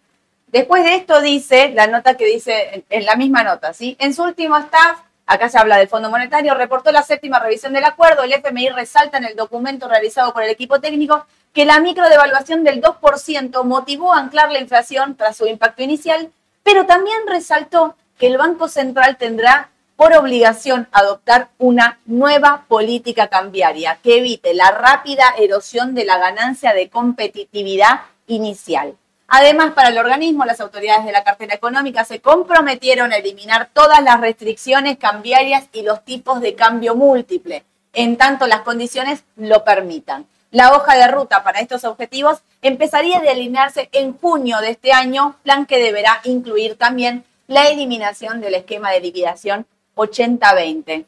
Después 0.48 0.84
de 0.84 0.96
esto 0.96 1.22
dice, 1.22 1.70
la 1.70 1.88
nota 1.88 2.16
que 2.16 2.25
dice, 2.25 2.86
en 2.90 3.06
la 3.06 3.16
misma 3.16 3.44
nota, 3.44 3.74
¿sí? 3.74 3.96
En 4.00 4.14
su 4.14 4.24
último 4.24 4.58
staff, 4.58 5.00
acá 5.25 5.50
se 5.50 5.58
habla 5.58 5.78
del 5.78 5.88
Fondo 5.88 6.10
Monetario, 6.10 6.54
reportó 6.54 6.92
la 6.92 7.04
séptima 7.04 7.40
revisión 7.40 7.74
del 7.74 7.84
acuerdo, 7.84 8.24
el 8.24 8.34
FMI 8.34 8.70
resalta 8.70 9.18
en 9.18 9.25
el 9.25 9.36
documento 9.36 9.88
realizado 9.88 10.34
por 10.34 10.44
el 10.44 10.50
equipo 10.50 10.80
técnico 10.80 11.25
que 11.54 11.66
la 11.66 11.80
microdevaluación 11.80 12.64
del 12.64 12.82
2% 12.82 13.64
motivó 13.64 14.14
a 14.14 14.20
anclar 14.20 14.52
la 14.52 14.60
inflación 14.60 15.16
tras 15.16 15.38
su 15.38 15.48
impacto 15.48 15.84
inicial, 15.84 16.32
pero 16.64 16.86
también 16.86 17.18
resaltó 17.28 17.96
que 18.18 18.28
el 18.28 18.38
Banco 18.38 18.68
Central 18.68 19.18
tendrá 19.18 19.70
por 19.96 20.14
obligación 20.14 20.88
adoptar 20.92 21.50
una 21.58 22.00
nueva 22.06 22.66
política 22.68 23.28
cambiaria 23.28 24.00
que 24.04 24.18
evite 24.18 24.54
la 24.54 24.72
rápida 24.72 25.24
erosión 25.38 25.96
de 25.96 26.06
la 26.06 26.18
ganancia 26.18 26.74
de 26.74 26.90
competitividad 26.90 28.02
inicial. 28.28 28.96
Además, 29.27 29.74
para 29.74 29.89
el 29.89 29.98
organismo, 29.98 30.46
las 30.46 30.62
autoridades 30.62 31.05
de 31.05 31.12
la 31.12 31.24
cartera 31.24 31.55
económica 31.55 32.05
se 32.05 32.22
comprometieron 32.22 33.12
a 33.12 33.17
eliminar 33.17 33.70
todas 33.74 34.03
las 34.03 34.22
restricciones 34.22 34.98
cambiarias 34.98 35.67
y 35.74 35.82
los 35.82 36.05
tipos 36.05 36.41
de 36.41 36.55
cambio 36.55 36.96
múltiple, 36.96 37.63
en 37.94 38.17
tanto 38.17 38.46
las 38.46 38.62
condiciones 38.62 39.24
lo 39.36 39.63
permitan. 39.63 40.27
La 40.51 40.74
hoja 40.74 40.96
de 40.96 41.08
ruta 41.08 41.44
para 41.44 41.60
estos 41.60 41.84
objetivos 41.84 42.41
empezaría 42.62 43.17
a 43.17 43.22
delinearse 43.22 43.89
en 43.91 44.17
junio 44.17 44.60
de 44.62 44.70
este 44.70 44.94
año, 44.94 45.36
plan 45.44 45.65
que 45.65 45.79
deberá 45.79 46.22
incluir 46.24 46.77
también 46.77 47.25
la 47.48 47.67
eliminación 47.67 48.41
del 48.41 48.55
esquema 48.55 48.91
de 48.91 49.01
liquidación 49.01 49.65
80-20. 49.96 51.05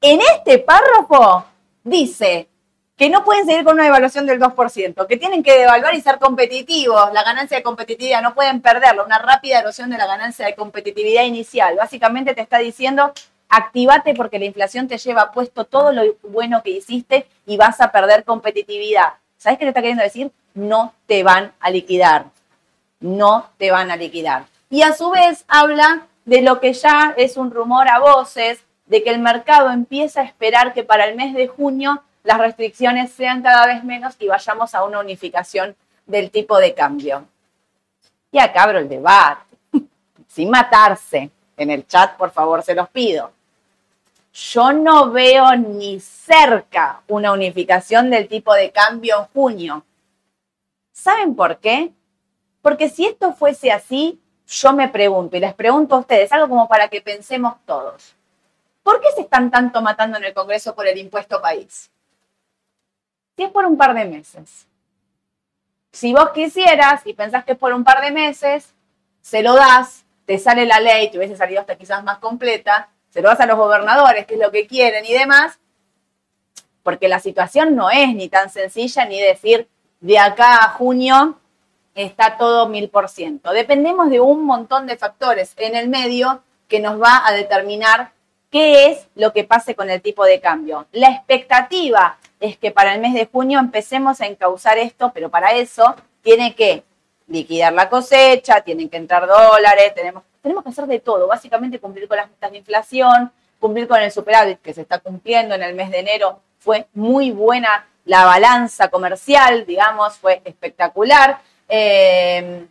En 0.00 0.20
este 0.20 0.58
párrafo 0.58 1.44
dice 1.84 2.48
que 2.96 3.10
no 3.10 3.24
pueden 3.24 3.46
seguir 3.46 3.64
con 3.64 3.74
una 3.74 3.84
devaluación 3.84 4.26
del 4.26 4.40
2%, 4.40 5.06
que 5.06 5.16
tienen 5.16 5.42
que 5.42 5.58
devaluar 5.58 5.94
y 5.94 6.00
ser 6.00 6.18
competitivos, 6.18 7.12
la 7.12 7.24
ganancia 7.24 7.56
de 7.56 7.62
competitividad, 7.62 8.22
no 8.22 8.34
pueden 8.34 8.60
perderlo, 8.60 9.04
una 9.04 9.18
rápida 9.18 9.58
erosión 9.58 9.90
de 9.90 9.98
la 9.98 10.06
ganancia 10.06 10.46
de 10.46 10.54
competitividad 10.54 11.24
inicial. 11.24 11.76
Básicamente 11.76 12.34
te 12.34 12.42
está 12.42 12.58
diciendo, 12.58 13.12
activate 13.48 14.14
porque 14.14 14.38
la 14.38 14.44
inflación 14.46 14.88
te 14.88 14.98
lleva 14.98 15.32
puesto 15.32 15.64
todo 15.64 15.92
lo 15.92 16.02
bueno 16.22 16.62
que 16.62 16.70
hiciste 16.70 17.26
y 17.46 17.56
vas 17.56 17.80
a 17.80 17.92
perder 17.92 18.24
competitividad. 18.24 19.14
¿Sabes 19.36 19.58
qué 19.58 19.64
te 19.64 19.70
está 19.70 19.80
queriendo 19.80 20.04
decir? 20.04 20.30
No 20.54 20.94
te 21.06 21.22
van 21.22 21.52
a 21.60 21.70
liquidar. 21.70 22.26
No 23.00 23.50
te 23.58 23.70
van 23.70 23.90
a 23.90 23.96
liquidar. 23.96 24.44
Y 24.70 24.82
a 24.82 24.94
su 24.94 25.10
vez 25.10 25.44
habla 25.48 26.06
de 26.24 26.40
lo 26.40 26.60
que 26.60 26.72
ya 26.72 27.14
es 27.16 27.36
un 27.36 27.50
rumor 27.50 27.88
a 27.88 27.98
voces, 27.98 28.60
de 28.86 29.02
que 29.02 29.10
el 29.10 29.18
mercado 29.18 29.70
empieza 29.70 30.20
a 30.20 30.24
esperar 30.24 30.72
que 30.72 30.84
para 30.84 31.06
el 31.06 31.16
mes 31.16 31.34
de 31.34 31.48
junio 31.48 32.02
las 32.22 32.38
restricciones 32.38 33.12
sean 33.12 33.42
cada 33.42 33.66
vez 33.66 33.84
menos 33.84 34.14
y 34.18 34.28
vayamos 34.28 34.74
a 34.74 34.84
una 34.84 35.00
unificación 35.00 35.76
del 36.06 36.30
tipo 36.30 36.58
de 36.58 36.74
cambio. 36.74 37.26
Y 38.30 38.38
acá 38.38 38.64
abro 38.64 38.78
el 38.78 38.88
debate, 38.88 39.56
sin 40.28 40.50
matarse. 40.50 41.30
En 41.56 41.70
el 41.70 41.86
chat, 41.86 42.16
por 42.16 42.30
favor, 42.30 42.62
se 42.62 42.74
los 42.74 42.88
pido. 42.88 43.30
Yo 44.32 44.72
no 44.72 45.10
veo 45.10 45.54
ni 45.56 46.00
cerca 46.00 47.02
una 47.08 47.32
unificación 47.32 48.08
del 48.08 48.28
tipo 48.28 48.54
de 48.54 48.72
cambio 48.72 49.18
en 49.18 49.24
junio. 49.26 49.84
¿Saben 50.92 51.34
por 51.34 51.58
qué? 51.58 51.92
Porque 52.62 52.88
si 52.88 53.04
esto 53.04 53.34
fuese 53.34 53.70
así, 53.70 54.20
yo 54.46 54.72
me 54.72 54.88
pregunto, 54.88 55.36
y 55.36 55.40
les 55.40 55.54
pregunto 55.54 55.96
a 55.96 55.98
ustedes, 55.98 56.32
algo 56.32 56.48
como 56.48 56.68
para 56.68 56.88
que 56.88 57.02
pensemos 57.02 57.54
todos. 57.66 58.14
¿Por 58.82 59.00
qué 59.00 59.08
se 59.14 59.22
están 59.22 59.50
tanto 59.50 59.82
matando 59.82 60.16
en 60.18 60.24
el 60.24 60.34
Congreso 60.34 60.74
por 60.74 60.86
el 60.86 60.98
impuesto 60.98 61.40
país? 61.40 61.90
Si 63.36 63.44
es 63.44 63.50
por 63.50 63.64
un 63.64 63.76
par 63.76 63.94
de 63.94 64.04
meses. 64.04 64.66
Si 65.92 66.12
vos 66.12 66.30
quisieras 66.30 67.02
y 67.06 67.14
pensás 67.14 67.44
que 67.44 67.52
es 67.52 67.58
por 67.58 67.72
un 67.72 67.84
par 67.84 68.00
de 68.00 68.10
meses, 68.10 68.74
se 69.20 69.42
lo 69.42 69.54
das, 69.54 70.04
te 70.24 70.38
sale 70.38 70.66
la 70.66 70.80
ley, 70.80 71.10
te 71.10 71.18
hubiese 71.18 71.36
salido 71.36 71.60
hasta 71.60 71.76
quizás 71.76 72.02
más 72.02 72.18
completa, 72.18 72.88
se 73.10 73.20
lo 73.20 73.28
das 73.28 73.40
a 73.40 73.46
los 73.46 73.56
gobernadores, 73.56 74.26
que 74.26 74.34
es 74.34 74.40
lo 74.40 74.50
que 74.50 74.66
quieren 74.66 75.04
y 75.04 75.12
demás, 75.12 75.58
porque 76.82 77.08
la 77.08 77.20
situación 77.20 77.76
no 77.76 77.90
es 77.90 78.14
ni 78.14 78.28
tan 78.28 78.50
sencilla 78.50 79.04
ni 79.04 79.20
decir 79.20 79.68
de 80.00 80.18
acá 80.18 80.64
a 80.64 80.68
junio 80.70 81.38
está 81.94 82.36
todo 82.38 82.68
mil 82.68 82.88
por 82.88 83.08
ciento. 83.08 83.52
Dependemos 83.52 84.10
de 84.10 84.20
un 84.20 84.44
montón 84.44 84.86
de 84.86 84.96
factores 84.96 85.52
en 85.56 85.76
el 85.76 85.88
medio 85.88 86.42
que 86.68 86.80
nos 86.80 87.00
va 87.00 87.26
a 87.26 87.32
determinar 87.32 88.12
qué 88.50 88.86
es 88.86 89.08
lo 89.14 89.32
que 89.32 89.44
pase 89.44 89.74
con 89.74 89.90
el 89.90 90.00
tipo 90.00 90.24
de 90.24 90.40
cambio. 90.40 90.86
La 90.92 91.08
expectativa 91.08 92.18
es 92.42 92.58
que 92.58 92.72
para 92.72 92.94
el 92.94 93.00
mes 93.00 93.14
de 93.14 93.26
junio 93.26 93.60
empecemos 93.60 94.20
a 94.20 94.26
encauzar 94.26 94.76
esto, 94.76 95.12
pero 95.14 95.30
para 95.30 95.52
eso 95.52 95.94
tiene 96.22 96.54
que 96.54 96.82
liquidar 97.28 97.72
la 97.72 97.88
cosecha, 97.88 98.60
tienen 98.62 98.88
que 98.88 98.96
entrar 98.96 99.26
dólares, 99.26 99.94
tenemos, 99.94 100.24
tenemos 100.42 100.64
que 100.64 100.70
hacer 100.70 100.86
de 100.86 100.98
todo, 100.98 101.28
básicamente 101.28 101.78
cumplir 101.78 102.08
con 102.08 102.16
las 102.16 102.28
metas 102.28 102.50
de 102.50 102.58
inflación, 102.58 103.32
cumplir 103.60 103.86
con 103.86 104.00
el 104.00 104.10
superávit 104.10 104.60
que 104.60 104.74
se 104.74 104.80
está 104.80 104.98
cumpliendo 104.98 105.54
en 105.54 105.62
el 105.62 105.74
mes 105.74 105.90
de 105.92 106.00
enero, 106.00 106.40
fue 106.58 106.88
muy 106.94 107.30
buena 107.30 107.86
la 108.04 108.24
balanza 108.24 108.88
comercial, 108.88 109.64
digamos, 109.64 110.16
fue 110.18 110.42
espectacular. 110.44 111.38
Eh, 111.68 112.66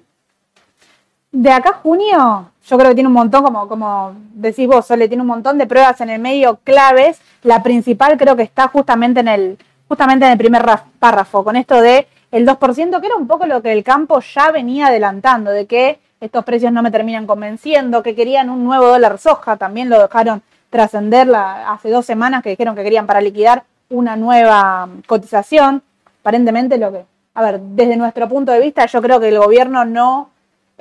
de 1.31 1.51
acá 1.51 1.79
junio, 1.81 2.51
yo 2.65 2.77
creo 2.77 2.89
que 2.89 2.95
tiene 2.95 3.07
un 3.07 3.13
montón, 3.13 3.43
como, 3.43 3.67
como 3.67 4.13
decís 4.33 4.67
vos, 4.67 4.85
Sole, 4.85 5.07
tiene 5.07 5.21
un 5.21 5.27
montón 5.27 5.57
de 5.57 5.65
pruebas 5.65 5.99
en 6.01 6.09
el 6.09 6.21
medio 6.21 6.59
claves. 6.63 7.21
La 7.43 7.63
principal 7.63 8.17
creo 8.17 8.35
que 8.35 8.43
está 8.43 8.67
justamente 8.67 9.21
en 9.21 9.27
el, 9.27 9.57
justamente 9.87 10.25
en 10.25 10.33
el 10.33 10.37
primer 10.37 10.63
párrafo, 10.99 11.43
con 11.43 11.55
esto 11.55 11.81
de 11.81 12.07
el 12.31 12.47
2%, 12.47 12.99
que 12.99 13.07
era 13.07 13.15
un 13.15 13.27
poco 13.27 13.45
lo 13.45 13.61
que 13.61 13.71
el 13.71 13.83
campo 13.83 14.19
ya 14.21 14.51
venía 14.51 14.87
adelantando, 14.87 15.51
de 15.51 15.65
que 15.65 15.99
estos 16.19 16.45
precios 16.45 16.71
no 16.71 16.83
me 16.83 16.91
terminan 16.91 17.27
convenciendo, 17.27 18.03
que 18.03 18.15
querían 18.15 18.49
un 18.49 18.63
nuevo 18.63 18.87
dólar 18.87 19.17
soja, 19.17 19.57
también 19.57 19.89
lo 19.89 19.99
dejaron 19.99 20.41
trascender 20.69 21.29
hace 21.35 21.89
dos 21.89 22.05
semanas 22.05 22.43
que 22.43 22.51
dijeron 22.51 22.75
que 22.75 22.83
querían 22.83 23.07
para 23.07 23.21
liquidar 23.21 23.63
una 23.89 24.15
nueva 24.15 24.87
cotización. 25.07 25.83
Aparentemente 26.21 26.77
lo 26.77 26.91
que, 26.91 27.05
a 27.33 27.41
ver, 27.41 27.59
desde 27.59 27.97
nuestro 27.97 28.29
punto 28.29 28.51
de 28.51 28.61
vista, 28.61 28.85
yo 28.85 29.01
creo 29.01 29.19
que 29.19 29.29
el 29.29 29.39
gobierno 29.39 29.83
no 29.83 30.30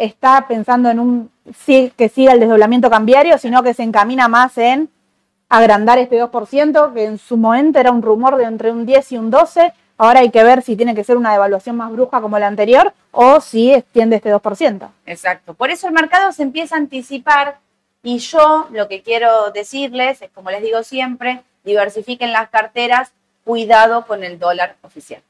está 0.01 0.47
pensando 0.49 0.91
en 0.91 0.99
un 0.99 1.31
que 1.97 2.09
siga 2.09 2.33
el 2.33 2.41
desdoblamiento 2.41 2.91
cambiario, 2.91 3.39
sino 3.39 3.63
que 3.63 3.75
se 3.75 3.83
encamina 3.83 4.29
más 4.29 4.57
en 4.59 4.89
agrandar 5.49 5.99
este 5.99 6.23
2%, 6.23 6.95
que 6.95 7.05
en 7.05 7.19
su 7.19 7.37
momento 7.37 7.79
era 7.79 7.91
un 7.91 8.03
rumor 8.03 8.37
de 8.37 8.45
entre 8.45 8.71
un 8.71 8.87
10 8.87 9.13
y 9.13 9.19
un 9.19 9.31
12. 9.31 9.73
Ahora 9.99 10.21
hay 10.21 10.31
que 10.31 10.43
ver 10.43 10.63
si 10.63 10.77
tiene 10.77 10.95
que 10.95 11.05
ser 11.05 11.17
una 11.17 11.33
devaluación 11.33 11.77
más 11.77 11.93
bruja 11.93 12.21
como 12.21 12.39
la 12.39 12.47
anterior 12.47 12.95
o 13.11 13.41
si 13.41 13.73
extiende 13.73 14.17
este 14.17 14.33
2%. 14.33 14.89
Exacto. 15.07 15.55
Por 15.55 15.71
eso 15.71 15.87
el 15.89 15.93
mercado 15.93 16.33
se 16.33 16.43
empieza 16.43 16.77
a 16.77 16.79
anticipar 16.79 17.59
y 18.03 18.19
yo 18.19 18.69
lo 18.71 18.89
que 18.89 19.03
quiero 19.03 19.51
decirles 19.51 20.23
es, 20.23 20.31
como 20.31 20.51
les 20.51 20.63
digo 20.63 20.83
siempre, 20.83 21.43
diversifiquen 21.65 22.33
las 22.33 22.49
carteras, 22.49 23.13
cuidado 23.45 24.07
con 24.07 24.25
el 24.25 24.39
dólar 24.39 24.77
oficial. 24.83 25.23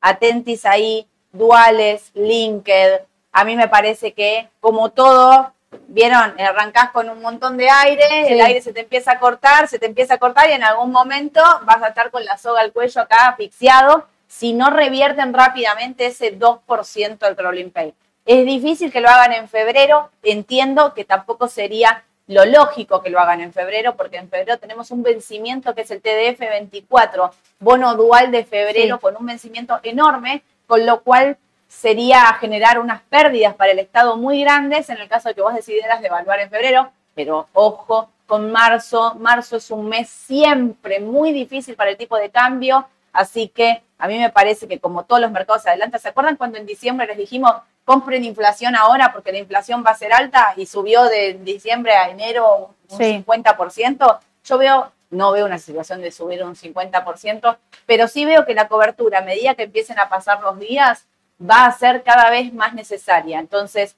Atentis 0.00 0.66
ahí, 0.66 1.06
duales, 1.32 2.10
linked, 2.14 3.00
a 3.32 3.44
mí 3.44 3.56
me 3.56 3.68
parece 3.68 4.12
que, 4.12 4.48
como 4.60 4.90
todo, 4.90 5.52
vieron, 5.88 6.38
arrancás 6.40 6.90
con 6.90 7.08
un 7.08 7.20
montón 7.20 7.56
de 7.56 7.68
aire, 7.70 8.32
el 8.32 8.40
aire 8.40 8.60
se 8.60 8.72
te 8.72 8.80
empieza 8.80 9.12
a 9.12 9.18
cortar, 9.18 9.68
se 9.68 9.78
te 9.78 9.86
empieza 9.86 10.14
a 10.14 10.18
cortar 10.18 10.48
y 10.50 10.52
en 10.52 10.64
algún 10.64 10.90
momento 10.90 11.40
vas 11.64 11.82
a 11.82 11.88
estar 11.88 12.10
con 12.10 12.24
la 12.24 12.38
soga 12.38 12.60
al 12.60 12.72
cuello 12.72 13.00
acá 13.00 13.28
asfixiado 13.28 14.06
si 14.26 14.52
no 14.52 14.70
revierten 14.70 15.32
rápidamente 15.32 16.06
ese 16.06 16.38
2% 16.38 17.18
del 17.18 17.36
crawling 17.36 17.70
pay. 17.70 17.94
Es 18.26 18.46
difícil 18.46 18.92
que 18.92 19.00
lo 19.00 19.08
hagan 19.08 19.32
en 19.32 19.48
febrero, 19.48 20.10
entiendo 20.22 20.94
que 20.94 21.04
tampoco 21.04 21.48
sería 21.48 22.04
lo 22.28 22.44
lógico 22.44 23.02
que 23.02 23.10
lo 23.10 23.18
hagan 23.18 23.40
en 23.40 23.52
febrero, 23.52 23.96
porque 23.96 24.18
en 24.18 24.28
febrero 24.28 24.58
tenemos 24.58 24.92
un 24.92 25.02
vencimiento 25.02 25.74
que 25.74 25.80
es 25.80 25.90
el 25.90 26.00
TDF 26.00 26.38
24, 26.38 27.32
bono 27.58 27.96
dual 27.96 28.30
de 28.30 28.44
febrero 28.44 29.00
con 29.00 29.16
un 29.16 29.26
vencimiento 29.26 29.80
enorme, 29.82 30.42
con 30.68 30.86
lo 30.86 31.02
cual 31.02 31.38
sería 31.70 32.24
generar 32.34 32.80
unas 32.80 33.00
pérdidas 33.02 33.54
para 33.54 33.70
el 33.70 33.78
Estado 33.78 34.16
muy 34.16 34.40
grandes 34.42 34.90
en 34.90 34.98
el 34.98 35.08
caso 35.08 35.28
de 35.28 35.36
que 35.36 35.40
vos 35.40 35.54
decidieras 35.54 36.02
devaluar 36.02 36.40
en 36.40 36.50
febrero, 36.50 36.90
pero 37.14 37.46
ojo 37.52 38.10
con 38.26 38.50
marzo, 38.50 39.14
marzo 39.14 39.56
es 39.56 39.70
un 39.70 39.88
mes 39.88 40.10
siempre 40.10 40.98
muy 40.98 41.32
difícil 41.32 41.76
para 41.76 41.90
el 41.90 41.96
tipo 41.96 42.16
de 42.16 42.30
cambio, 42.30 42.88
así 43.12 43.48
que 43.48 43.82
a 43.98 44.08
mí 44.08 44.18
me 44.18 44.30
parece 44.30 44.66
que 44.66 44.80
como 44.80 45.04
todos 45.04 45.22
los 45.22 45.30
mercados 45.30 45.62
se 45.62 45.70
adelantan, 45.70 46.00
¿se 46.00 46.08
acuerdan 46.08 46.36
cuando 46.36 46.58
en 46.58 46.66
diciembre 46.66 47.06
les 47.06 47.16
dijimos 47.16 47.52
compren 47.84 48.24
inflación 48.24 48.74
ahora 48.74 49.12
porque 49.12 49.30
la 49.30 49.38
inflación 49.38 49.84
va 49.86 49.90
a 49.90 49.96
ser 49.96 50.12
alta 50.12 50.54
y 50.56 50.66
subió 50.66 51.04
de 51.04 51.34
diciembre 51.34 51.92
a 51.92 52.10
enero 52.10 52.74
un 52.88 52.98
50%? 52.98 54.18
Yo 54.44 54.58
veo 54.58 54.92
no 55.10 55.32
veo 55.32 55.46
una 55.46 55.58
situación 55.58 56.00
de 56.00 56.12
subir 56.12 56.42
un 56.44 56.54
50%, 56.54 57.56
pero 57.84 58.08
sí 58.08 58.24
veo 58.24 58.46
que 58.46 58.54
la 58.54 58.68
cobertura, 58.68 59.18
a 59.18 59.22
medida 59.22 59.56
que 59.56 59.64
empiecen 59.64 59.98
a 59.98 60.08
pasar 60.08 60.40
los 60.40 60.58
días, 60.58 61.06
va 61.40 61.66
a 61.66 61.72
ser 61.72 62.02
cada 62.02 62.30
vez 62.30 62.52
más 62.52 62.74
necesaria. 62.74 63.38
Entonces, 63.38 63.96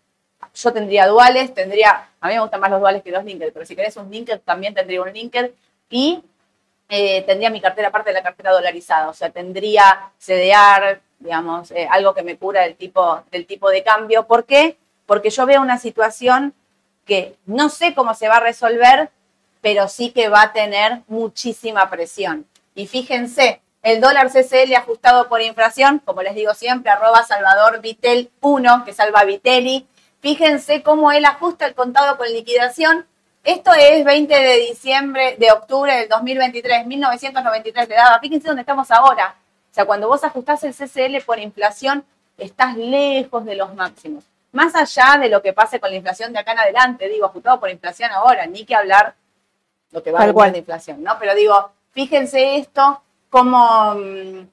yo 0.54 0.72
tendría 0.72 1.06
duales, 1.06 1.54
tendría, 1.54 2.08
a 2.20 2.28
mí 2.28 2.34
me 2.34 2.40
gustan 2.40 2.60
más 2.60 2.70
los 2.70 2.80
duales 2.80 3.02
que 3.02 3.10
los 3.10 3.24
linked, 3.24 3.52
pero 3.52 3.64
si 3.64 3.76
querés 3.76 3.96
un 3.96 4.10
linked 4.10 4.40
también 4.40 4.74
tendría 4.74 5.02
un 5.02 5.12
linked 5.12 5.52
y 5.88 6.22
eh, 6.88 7.22
tendría 7.22 7.48
mi 7.48 7.60
cartera 7.60 7.88
aparte 7.88 8.10
de 8.10 8.14
la 8.14 8.22
cartera 8.22 8.52
dolarizada, 8.52 9.08
o 9.08 9.14
sea, 9.14 9.30
tendría 9.30 10.12
CDR, 10.18 11.00
digamos, 11.18 11.70
eh, 11.70 11.88
algo 11.90 12.12
que 12.12 12.22
me 12.22 12.36
cura 12.36 12.62
del 12.62 12.76
tipo, 12.76 13.22
del 13.30 13.46
tipo 13.46 13.70
de 13.70 13.82
cambio. 13.82 14.26
¿Por 14.26 14.44
qué? 14.44 14.76
Porque 15.06 15.30
yo 15.30 15.46
veo 15.46 15.62
una 15.62 15.78
situación 15.78 16.52
que 17.06 17.36
no 17.46 17.70
sé 17.70 17.94
cómo 17.94 18.12
se 18.12 18.28
va 18.28 18.36
a 18.36 18.40
resolver, 18.40 19.10
pero 19.62 19.88
sí 19.88 20.10
que 20.10 20.28
va 20.28 20.42
a 20.42 20.52
tener 20.52 21.00
muchísima 21.08 21.88
presión. 21.88 22.46
Y 22.74 22.86
fíjense, 22.86 23.61
el 23.82 24.00
dólar 24.00 24.30
CCL 24.30 24.74
ajustado 24.76 25.28
por 25.28 25.42
inflación, 25.42 26.00
como 26.04 26.22
les 26.22 26.34
digo 26.34 26.54
siempre, 26.54 26.90
arroba 26.90 27.24
Salvador 27.24 27.80
Vitel 27.80 28.30
1, 28.40 28.84
que 28.84 28.92
salva 28.92 29.24
Vitelli. 29.24 29.86
Fíjense 30.20 30.82
cómo 30.82 31.10
él 31.10 31.24
ajusta 31.24 31.66
el 31.66 31.74
contado 31.74 32.16
con 32.16 32.28
liquidación. 32.32 33.06
Esto 33.42 33.72
es 33.72 34.04
20 34.04 34.32
de 34.32 34.56
diciembre, 34.68 35.36
de 35.36 35.50
octubre 35.50 35.96
del 35.96 36.08
2023, 36.08 36.86
1993 36.86 37.88
le 37.88 37.94
daba. 37.96 38.20
Fíjense 38.20 38.46
dónde 38.46 38.62
estamos 38.62 38.88
ahora. 38.92 39.34
O 39.72 39.74
sea, 39.74 39.84
cuando 39.84 40.06
vos 40.06 40.22
ajustás 40.22 40.62
el 40.62 40.74
CCL 40.74 41.24
por 41.26 41.40
inflación, 41.40 42.04
estás 42.38 42.76
lejos 42.76 43.44
de 43.44 43.56
los 43.56 43.74
máximos. 43.74 44.22
Más 44.52 44.76
allá 44.76 45.18
de 45.18 45.28
lo 45.28 45.42
que 45.42 45.52
pase 45.52 45.80
con 45.80 45.90
la 45.90 45.96
inflación 45.96 46.32
de 46.32 46.38
acá 46.38 46.52
en 46.52 46.60
adelante, 46.60 47.08
digo, 47.08 47.26
ajustado 47.26 47.58
por 47.58 47.70
inflación 47.70 48.12
ahora, 48.12 48.46
ni 48.46 48.64
que 48.64 48.76
hablar 48.76 49.14
lo 49.90 50.02
que 50.02 50.12
va 50.12 50.20
a 50.20 50.22
haber 50.22 50.52
de 50.52 50.58
inflación, 50.58 51.02
¿no? 51.02 51.18
Pero 51.18 51.34
digo, 51.34 51.72
fíjense 51.90 52.56
esto, 52.56 53.02
cómo, 53.32 53.94
mm, 53.94 54.46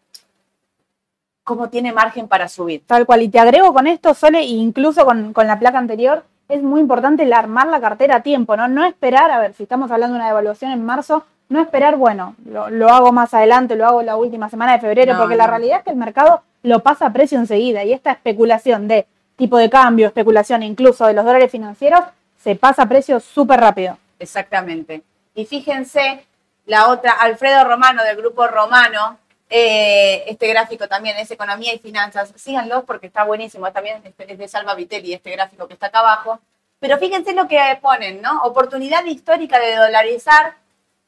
cómo 1.43 1.69
tiene 1.69 1.91
margen 1.91 2.29
para 2.29 2.47
subir. 2.47 2.81
Tal 2.87 3.05
cual, 3.05 3.21
y 3.21 3.27
te 3.27 3.37
agrego 3.37 3.73
con 3.73 3.87
esto, 3.87 4.13
Sole, 4.13 4.41
incluso 4.43 5.05
con, 5.05 5.33
la 5.35 5.59
placa 5.59 5.77
anterior, 5.77 6.23
es 6.47 6.63
muy 6.63 6.79
importante 6.79 7.23
el 7.23 7.33
armar 7.33 7.67
la 7.67 7.81
cartera 7.81 8.15
a 8.15 8.23
tiempo, 8.23 8.55
¿no? 8.55 8.69
No 8.69 8.85
esperar, 8.85 9.29
a 9.31 9.39
ver, 9.39 9.53
si 9.53 9.63
estamos 9.63 9.91
hablando 9.91 10.13
de 10.13 10.19
una 10.19 10.27
devaluación 10.27 10.71
en 10.71 10.85
marzo, 10.85 11.25
no 11.49 11.59
esperar, 11.59 11.97
bueno, 11.97 12.35
lo, 12.45 12.89
hago 12.89 13.11
más 13.11 13.33
adelante, 13.33 13.75
lo 13.75 13.85
hago 13.85 14.01
la 14.01 14.15
última 14.15 14.49
semana 14.49 14.73
de 14.73 14.79
febrero, 14.79 15.17
porque 15.17 15.35
la 15.35 15.47
realidad 15.47 15.79
es 15.79 15.83
que 15.83 15.91
el 15.91 15.97
mercado 15.97 16.41
lo 16.63 16.79
pasa 16.79 17.07
a 17.07 17.13
precio 17.13 17.37
enseguida 17.37 17.83
y 17.83 17.91
esta 17.91 18.11
especulación 18.11 18.87
de 18.87 19.07
tipo 19.35 19.57
de 19.57 19.69
cambio, 19.69 20.07
especulación 20.07 20.63
incluso 20.63 21.05
de 21.05 21.13
los 21.13 21.25
dólares 21.25 21.51
financieros, 21.51 22.01
se 22.41 22.55
pasa 22.55 22.83
a 22.83 22.89
precio 22.89 23.19
súper 23.19 23.59
rápido. 23.59 23.97
Exactamente. 24.19 25.01
Y 25.35 25.45
fíjense 25.45 26.23
la 26.69 26.89
otra, 26.89 27.13
Alfredo 27.13 27.63
Romano 27.63 28.03
del 28.03 28.15
grupo 28.15 28.45
Romano, 28.45 29.17
eh, 29.49 30.23
este 30.27 30.47
gráfico 30.47 30.87
también 30.87 31.17
es 31.17 31.31
Economía 31.31 31.73
y 31.73 31.79
Finanzas. 31.79 32.31
Síganlo 32.35 32.85
porque 32.85 33.07
está 33.07 33.23
buenísimo. 33.23 33.71
También 33.71 34.03
es 34.19 34.37
de 34.37 34.47
Salva 34.47 34.75
Vitelli, 34.75 35.13
este 35.13 35.31
gráfico 35.31 35.67
que 35.67 35.73
está 35.73 35.87
acá 35.87 36.01
abajo. 36.01 36.39
Pero 36.79 36.99
fíjense 36.99 37.33
lo 37.33 37.47
que 37.47 37.59
ponen, 37.81 38.21
¿no? 38.21 38.43
Oportunidad 38.43 39.03
histórica 39.05 39.57
de 39.57 39.77
dolarizar. 39.77 40.57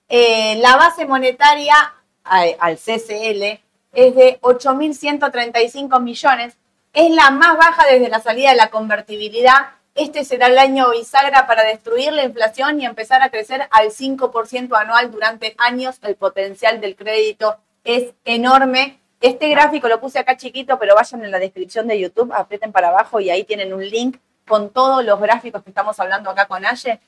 Eh, 0.09 0.55
la 0.57 0.77
base 0.77 1.05
monetaria 1.05 1.75
al 2.23 2.77
CCL 2.77 3.61
es 3.93 4.15
de 4.15 4.39
8.135 4.41 6.01
millones. 6.01 6.57
Es 6.91 7.11
la 7.11 7.29
más 7.29 7.55
baja 7.55 7.85
desde 7.85 8.09
la 8.09 8.19
salida 8.19 8.49
de 8.49 8.55
la 8.55 8.71
convertibilidad 8.71 9.67
este 9.93 10.23
será 10.23 10.47
el 10.47 10.57
año 10.57 10.89
bisagra 10.91 11.45
para 11.47 11.63
destruir 11.63 12.13
la 12.13 12.23
inflación 12.23 12.79
y 12.79 12.85
empezar 12.85 13.21
a 13.21 13.29
crecer 13.29 13.67
al 13.71 13.87
5% 13.87 14.79
anual 14.79 15.11
durante 15.11 15.55
años. 15.57 15.99
El 16.03 16.15
potencial 16.15 16.79
del 16.79 16.95
crédito 16.95 17.57
es 17.83 18.13
enorme. 18.23 18.99
Este 19.19 19.49
gráfico 19.49 19.87
lo 19.89 19.99
puse 19.99 20.19
acá 20.19 20.37
chiquito, 20.37 20.79
pero 20.79 20.95
vayan 20.95 21.25
en 21.25 21.31
la 21.31 21.39
descripción 21.39 21.87
de 21.87 21.99
YouTube, 21.99 22.31
aprieten 22.33 22.71
para 22.71 22.87
abajo 22.87 23.19
y 23.19 23.29
ahí 23.29 23.43
tienen 23.43 23.73
un 23.73 23.85
link 23.85 24.17
con 24.47 24.69
todos 24.71 25.03
los 25.03 25.19
gráficos 25.19 25.61
que 25.63 25.69
estamos 25.69 25.99
hablando 25.99 26.29
acá 26.29 26.47
con 26.47 26.65
Aye. 26.65 26.99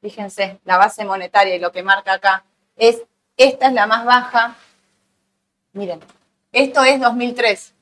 Fíjense, 0.00 0.58
la 0.64 0.78
base 0.78 1.04
monetaria 1.04 1.54
y 1.54 1.60
lo 1.60 1.70
que 1.70 1.82
marca 1.82 2.14
acá 2.14 2.44
es, 2.76 3.02
esta 3.36 3.68
es 3.68 3.72
la 3.72 3.86
más 3.86 4.04
baja. 4.04 4.56
Miren, 5.74 6.00
esto 6.50 6.82
es 6.82 7.00
2003 7.00 7.74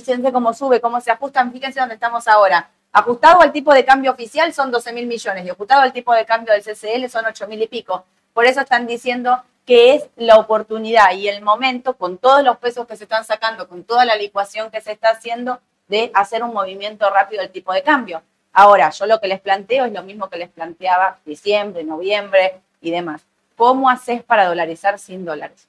fíjense 0.00 0.32
cómo 0.32 0.54
sube, 0.54 0.80
cómo 0.80 1.00
se 1.00 1.10
ajustan, 1.10 1.52
fíjense 1.52 1.80
dónde 1.80 1.94
estamos 1.94 2.26
ahora. 2.28 2.70
Ajustado 2.92 3.42
al 3.42 3.52
tipo 3.52 3.74
de 3.74 3.84
cambio 3.84 4.12
oficial 4.12 4.52
son 4.54 4.70
12 4.70 4.92
mil 4.92 5.06
millones 5.06 5.44
y 5.44 5.50
ajustado 5.50 5.82
al 5.82 5.92
tipo 5.92 6.14
de 6.14 6.24
cambio 6.24 6.52
del 6.52 6.62
CCL 6.62 7.08
son 7.08 7.26
8 7.26 7.46
mil 7.46 7.60
y 7.62 7.66
pico. 7.66 8.04
Por 8.32 8.46
eso 8.46 8.60
están 8.60 8.86
diciendo 8.86 9.42
que 9.66 9.94
es 9.94 10.08
la 10.16 10.38
oportunidad 10.38 11.12
y 11.12 11.28
el 11.28 11.42
momento, 11.42 11.96
con 11.96 12.18
todos 12.18 12.42
los 12.42 12.56
pesos 12.58 12.86
que 12.86 12.96
se 12.96 13.04
están 13.04 13.24
sacando, 13.24 13.68
con 13.68 13.84
toda 13.84 14.04
la 14.04 14.16
licuación 14.16 14.70
que 14.70 14.80
se 14.80 14.92
está 14.92 15.10
haciendo, 15.10 15.60
de 15.88 16.10
hacer 16.14 16.42
un 16.42 16.54
movimiento 16.54 17.10
rápido 17.10 17.42
del 17.42 17.50
tipo 17.50 17.72
de 17.72 17.82
cambio. 17.82 18.22
Ahora, 18.52 18.90
yo 18.90 19.06
lo 19.06 19.20
que 19.20 19.28
les 19.28 19.40
planteo 19.40 19.84
es 19.84 19.92
lo 19.92 20.02
mismo 20.02 20.30
que 20.30 20.38
les 20.38 20.48
planteaba 20.48 21.18
diciembre, 21.24 21.84
noviembre 21.84 22.60
y 22.80 22.90
demás. 22.90 23.26
¿Cómo 23.56 23.90
haces 23.90 24.22
para 24.22 24.46
dolarizar 24.46 24.98
sin 24.98 25.24
dólares? 25.24 25.68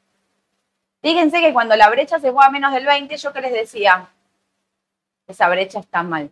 Fíjense 1.01 1.41
que 1.41 1.53
cuando 1.53 1.75
la 1.75 1.89
brecha 1.89 2.19
se 2.19 2.31
fue 2.31 2.45
a 2.45 2.49
menos 2.49 2.73
del 2.73 2.85
20, 2.85 3.17
yo 3.17 3.33
que 3.33 3.41
les 3.41 3.53
decía, 3.53 4.09
esa 5.27 5.49
brecha 5.49 5.79
está 5.79 6.03
mal. 6.03 6.31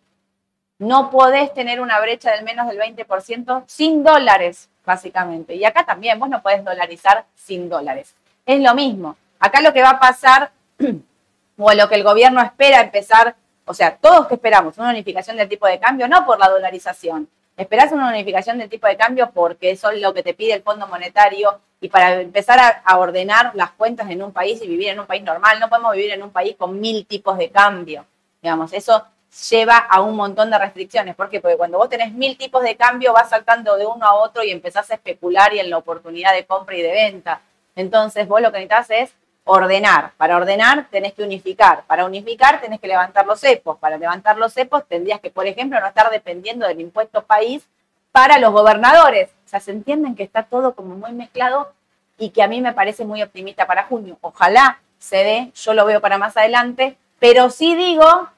No 0.78 1.10
podés 1.10 1.54
tener 1.54 1.80
una 1.80 2.00
brecha 2.00 2.32
del 2.32 2.44
menos 2.44 2.68
del 2.68 2.78
20% 2.80 3.64
sin 3.68 4.04
dólares, 4.04 4.70
básicamente. 4.86 5.56
Y 5.56 5.64
acá 5.64 5.86
también, 5.86 6.20
vos 6.20 6.30
no 6.30 6.42
podés 6.42 6.64
dolarizar 6.64 7.26
sin 7.36 7.70
dólares. 7.70 8.14
Es 8.46 8.60
lo 8.62 8.74
mismo. 8.74 9.16
Acá 9.40 9.62
lo 9.62 9.74
que 9.74 9.82
va 9.82 9.92
a 9.92 10.00
pasar, 10.00 10.52
o 11.58 11.74
lo 11.74 11.90
que 11.90 11.96
el 11.96 12.04
gobierno 12.04 12.42
espera 12.42 12.82
empezar, 12.82 13.36
o 13.66 13.74
sea, 13.74 13.96
todos 13.96 14.28
que 14.28 14.36
esperamos 14.36 14.78
una 14.78 14.90
unificación 14.90 15.38
del 15.38 15.50
tipo 15.50 15.66
de 15.68 15.80
cambio, 15.80 16.08
no 16.08 16.26
por 16.26 16.40
la 16.40 16.50
dolarización. 16.50 17.30
Esperás 17.58 17.94
una 17.94 18.10
unificación 18.10 18.58
del 18.58 18.70
tipo 18.70 18.86
de 18.88 18.98
cambio 18.98 19.32
porque 19.34 19.72
eso 19.72 19.90
es 19.90 20.02
lo 20.02 20.14
que 20.14 20.24
te 20.24 20.34
pide 20.34 20.54
el 20.54 20.62
Fondo 20.62 20.88
Monetario 20.88 21.62
y 21.80 21.88
para 21.88 22.20
empezar 22.20 22.60
a, 22.60 22.68
a, 22.84 22.98
ordenar 22.98 23.52
las 23.56 23.72
cuentas 23.72 24.10
en 24.10 24.22
un 24.22 24.34
país 24.34 24.62
y 24.62 24.68
vivir 24.68 24.90
en 24.90 25.00
un 25.00 25.06
país 25.06 25.24
normal. 25.24 25.58
No 25.60 25.70
podemos 25.70 25.94
vivir 25.94 26.12
en 26.12 26.22
un 26.22 26.32
país 26.32 26.58
con 26.58 26.80
mil 26.82 27.06
tipos 27.06 27.38
de 27.38 27.50
cambio. 27.50 28.06
Digamos, 28.46 28.74
eso 28.74 29.04
lleva 29.50 29.76
a 29.76 30.02
un 30.02 30.16
montón 30.16 30.52
de 30.52 30.60
restricciones. 30.60 31.16
¿Por 31.16 31.32
qué? 31.32 31.42
Porque 31.42 31.58
cuando 31.58 31.80
vos 31.80 31.90
tenés 31.90 32.14
mil 32.14 32.38
tipos 32.38 32.62
de 32.62 32.76
cambio, 32.78 33.12
vas 33.12 33.32
saltando 33.32 33.76
de 33.76 33.88
uno 33.88 34.06
a 34.06 34.14
otro 34.14 34.44
y 34.44 34.52
empezás 34.52 34.92
a 34.92 34.94
especular 34.94 35.52
y 35.56 35.58
en 35.58 35.72
la 35.72 35.80
oportunidad 35.80 36.32
de 36.32 36.46
compra 36.46 36.76
y 36.76 36.84
de 36.84 36.92
venta. 36.92 37.42
Entonces, 37.76 38.28
vos 38.28 38.42
lo 38.42 38.52
que 38.52 38.60
necesitas 38.60 38.92
es 38.92 39.16
ordenar. 39.46 40.12
Para 40.18 40.38
ordenar, 40.38 40.86
tenés 40.92 41.14
que 41.14 41.24
unificar. 41.24 41.86
Para 41.88 42.06
unificar, 42.06 42.62
tenés 42.62 42.80
que 42.80 42.88
levantar 42.88 43.26
los 43.26 43.40
cepos. 43.40 43.80
Para 43.80 43.98
levantar 43.98 44.38
los 44.38 44.54
cepos, 44.54 44.88
tendrías 44.88 45.20
que, 45.22 45.32
por 45.32 45.48
ejemplo, 45.48 45.80
no 45.80 45.88
estar 45.88 46.12
dependiendo 46.12 46.68
del 46.68 46.82
impuesto 46.82 47.24
país 47.24 47.68
para 48.12 48.38
los 48.38 48.52
gobernadores. 48.52 49.32
O 49.44 49.50
sea, 49.50 49.60
se 49.60 49.72
entienden 49.72 50.16
que 50.16 50.22
está 50.22 50.44
todo 50.44 50.76
como 50.76 50.94
muy 50.94 51.14
mezclado 51.14 51.74
y 52.20 52.30
que 52.30 52.44
a 52.44 52.48
mí 52.48 52.62
me 52.62 52.74
parece 52.74 53.06
muy 53.06 53.24
optimista 53.24 53.66
para 53.66 53.86
junio. 53.86 54.20
Ojalá 54.22 54.82
se 55.00 55.18
dé, 55.18 55.52
yo 55.56 55.74
lo 55.74 55.88
veo 55.88 56.00
para 56.00 56.20
más 56.20 56.38
adelante, 56.38 56.96
pero 57.18 57.50
sí 57.50 57.76
digo 57.76 58.30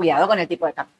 cuidado 0.00 0.26
con 0.26 0.38
el 0.38 0.48
tipo 0.48 0.64
de 0.64 0.72
cambio. 0.72 0.96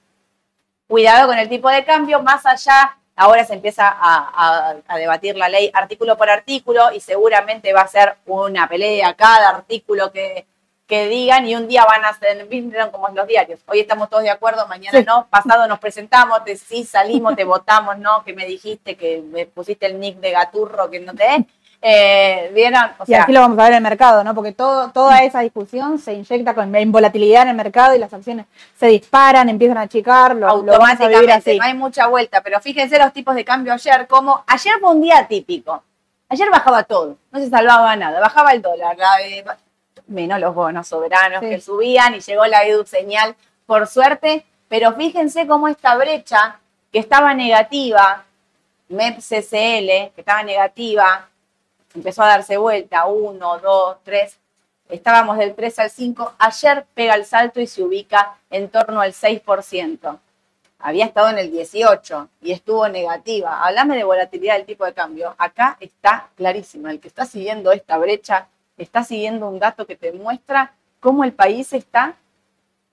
Cuidado 0.87 1.27
con 1.27 1.39
el 1.39 1.49
tipo 1.49 1.71
de 1.71 1.83
cambio, 1.87 2.23
más 2.23 2.45
allá, 2.45 2.99
ahora 3.17 3.47
se 3.47 3.55
empieza 3.55 3.97
a, 3.99 4.75
debatir 4.95 5.39
la 5.39 5.49
ley 5.49 5.71
artículo 5.73 6.19
por 6.19 6.29
artículo 6.29 6.93
y 6.93 7.01
seguramente 7.01 7.73
va 7.73 7.81
a 7.81 7.89
ser 7.89 8.17
una 8.27 8.69
pelea 8.69 9.15
cada 9.15 9.49
artículo 9.49 10.13
que, 10.13 10.45
digan 10.87 11.47
y 11.47 11.55
un 11.55 11.67
día 11.67 11.87
van 11.87 12.05
a 12.05 12.13
ser, 12.13 12.47
vieron 12.47 12.91
como 12.91 13.09
los 13.09 13.27
diarios, 13.27 13.61
hoy 13.69 13.81
estamos 13.81 14.11
todos 14.11 14.25
de 14.25 14.31
acuerdo, 14.31 14.67
mañana 14.67 15.01
no, 15.07 15.29
pasado 15.31 15.67
nos 15.67 15.79
presentamos, 15.79 16.45
te 16.45 16.57
sí 16.57 16.85
salimos, 16.85 17.37
te 17.37 17.45
votamos, 17.45 17.97
no, 17.97 18.23
que 18.23 18.35
me 18.35 18.45
dijiste 18.45 18.97
que 18.97 19.23
me 19.23 19.47
pusiste 19.47 19.87
el 19.87 19.99
nick 19.99 20.19
de 20.19 20.33
gaturro 20.33 20.91
que 20.91 21.01
no 21.01 21.15
te 21.15 21.47
eh, 21.83 22.51
¿Vieron? 22.55 22.91
y 23.07 23.15
así 23.15 23.33
lo 23.33 23.41
vamos 23.41 23.59
a 23.59 23.63
ver 23.63 23.73
en 23.73 23.77
el 23.79 23.83
mercado, 23.83 24.23
¿no? 24.23 24.35
Porque 24.35 24.53
todo, 24.53 24.91
toda 24.91 25.23
esa 25.23 25.41
discusión 25.41 25.99
se 25.99 26.13
inyecta 26.13 26.55
con 26.55 26.71
volatilidad 26.93 27.45
en 27.45 27.49
el 27.49 27.57
mercado 27.57 27.95
y 27.95 27.99
las 27.99 28.13
acciones 28.13 28.47
se 28.79 28.87
disparan, 28.89 29.49
empiezan 29.49 29.79
a 29.79 29.83
achicar, 29.83 30.37
lo, 30.37 30.47
automáticamente, 30.47 31.57
no 31.57 31.65
hay 31.65 31.75
mucha 31.75 32.07
vuelta. 32.07 32.43
Pero 32.43 32.61
fíjense 32.61 32.99
los 32.99 33.13
tipos 33.15 33.35
de 33.35 33.45
cambio 33.47 33.73
ayer, 33.73 34.07
como 34.07 34.45
ayer 34.47 34.75
fue 34.79 34.91
un 34.91 35.01
día 35.01 35.27
típico. 35.27 35.83
Ayer 36.29 36.51
bajaba 36.51 36.85
todo, 36.85 37.17
no 37.33 37.41
se 37.41 37.49
salvaba 37.49 37.97
nada, 37.97 38.21
bajaba 38.21 38.53
el 38.53 38.63
dólar, 38.63 38.97
menos 40.07 40.39
los 40.39 40.55
bonos 40.55 40.87
soberanos 40.87 41.41
que 41.41 41.61
subían 41.61 42.15
y 42.15 42.21
llegó 42.21 42.47
la 42.47 42.65
edu 42.65 42.85
señal, 42.85 43.35
por 43.67 43.87
suerte. 43.87 44.45
Pero 44.69 44.95
fíjense 44.95 45.47
cómo 45.47 45.67
esta 45.67 45.97
brecha 45.97 46.59
que 46.93 46.99
estaba 46.99 47.33
negativa, 47.35 48.25
MEP-CCL, 48.91 50.13
que 50.13 50.21
estaba 50.21 50.43
negativa, 50.43 51.30
empezó 51.95 52.23
a 52.23 52.29
darse 52.29 52.57
vuelta, 52.57 53.07
uno, 53.07 53.59
dos, 53.59 53.97
tres, 54.03 54.39
estábamos 54.89 55.39
del 55.39 55.55
3 55.55 55.79
al 55.79 55.91
5, 55.91 56.35
ayer 56.39 56.87
pega 56.95 57.15
el 57.15 57.25
salto 57.25 57.61
y 57.61 57.67
se 57.67 57.83
ubica 57.83 58.37
en 58.51 58.69
torno 58.69 59.01
al 59.01 59.13
6%. 59.13 60.19
Había 60.83 61.05
estado 61.05 61.29
en 61.29 61.39
el 61.39 61.51
18 61.51 62.29
y 62.41 62.53
estuvo 62.53 62.89
negativa. 62.89 63.63
Hablame 63.63 63.97
de 63.97 64.05
volatilidad 64.05 64.57
del 64.57 64.65
tipo 64.65 64.87
de 64.87 64.95
cambio. 64.95 65.35
Acá 65.37 65.77
está 65.79 66.31
clarísimo. 66.37 66.89
El 66.89 67.01
que 67.01 67.09
está 67.09 67.27
siguiendo 67.27 67.71
esta 67.71 67.99
brecha 67.99 68.49
está 68.79 69.05
siguiendo 69.05 69.47
un 69.47 69.59
dato 69.59 69.87
que 69.87 69.97
te 69.97 70.11
muestra 70.13 70.73
cómo 70.99 71.25
el 71.25 71.33
país 71.33 71.75
está 71.75 72.17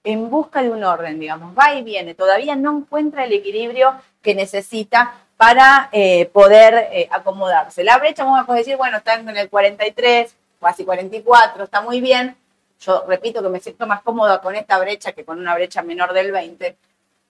en 0.04 0.30
busca 0.30 0.62
de 0.62 0.70
un 0.70 0.84
orden, 0.84 1.20
digamos, 1.20 1.58
va 1.58 1.76
y 1.76 1.84
viene, 1.84 2.14
todavía 2.14 2.56
no 2.56 2.78
encuentra 2.78 3.26
el 3.26 3.34
equilibrio 3.34 3.94
que 4.22 4.36
necesita 4.36 5.16
para 5.38 5.90
eh, 5.92 6.26
poder 6.26 6.90
eh, 6.92 7.08
acomodarse. 7.12 7.84
La 7.84 8.00
brecha, 8.00 8.26
vamos 8.26 8.50
a 8.50 8.54
decir, 8.54 8.76
bueno, 8.76 8.98
está 8.98 9.14
en 9.14 9.30
el 9.30 9.50
43, 9.50 10.36
casi 10.60 10.84
44, 10.84 11.64
está 11.64 11.82
muy 11.82 12.02
bien. 12.02 12.36
Yo 12.80 13.06
repito 13.08 13.42
que 13.42 13.50
me 13.50 13.60
siento 13.60 13.86
más 13.88 14.02
cómoda 14.02 14.42
con 14.42 14.56
esta 14.56 14.78
brecha 14.80 15.12
que 15.12 15.24
con 15.24 15.40
una 15.40 15.54
brecha 15.56 15.84
menor 15.84 16.14
del 16.14 16.32
20, 16.32 16.76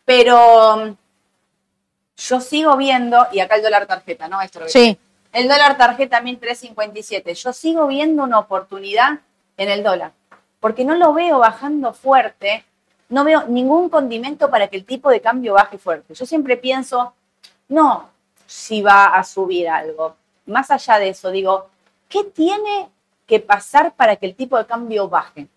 pero 0.06 0.78
mm, 0.78 0.96
yo 2.18 2.42
sigo 2.42 2.78
viendo, 2.78 3.28
y 3.32 3.42
acá 3.42 3.56
el 3.56 3.64
dólar 3.64 3.86
tarjeta, 3.86 4.28
¿no? 4.28 4.42
Esto 4.42 4.62
sí. 4.68 4.98
El 5.34 5.48
dólar 5.48 5.78
tarjeta 5.78 6.22
1357, 6.22 7.34
yo 7.34 7.54
sigo 7.54 7.88
viendo 7.88 8.24
una 8.24 8.40
oportunidad 8.40 9.20
en 9.58 9.70
el 9.70 9.84
dólar, 9.84 10.14
porque 10.60 10.86
no 10.86 10.96
lo 10.96 11.14
veo 11.14 11.40
bajando 11.40 11.94
fuerte, 11.94 12.64
no 13.10 13.24
veo 13.24 13.44
ningún 13.48 13.90
condimento 13.90 14.50
para 14.50 14.68
que 14.68 14.78
el 14.78 14.86
tipo 14.86 15.10
de 15.10 15.22
cambio 15.22 15.54
baje 15.54 15.78
fuerte. 15.78 16.14
Yo 16.14 16.26
siempre 16.26 16.58
pienso, 16.58 17.14
no 17.70 18.10
si 18.46 18.82
va 18.82 19.06
a 19.06 19.24
subir 19.24 19.70
algo. 19.70 20.16
Más 20.46 20.72
allá 20.72 21.00
de 21.00 21.10
eso, 21.10 21.32
digo, 21.32 21.68
¿qué 22.08 22.24
tiene 22.24 22.90
que 23.26 23.40
pasar 23.40 23.94
para 23.94 24.16
que 24.16 24.26
el 24.26 24.36
tipo 24.36 24.58
de 24.58 24.66
cambio 24.66 25.10
baje? 25.10 25.48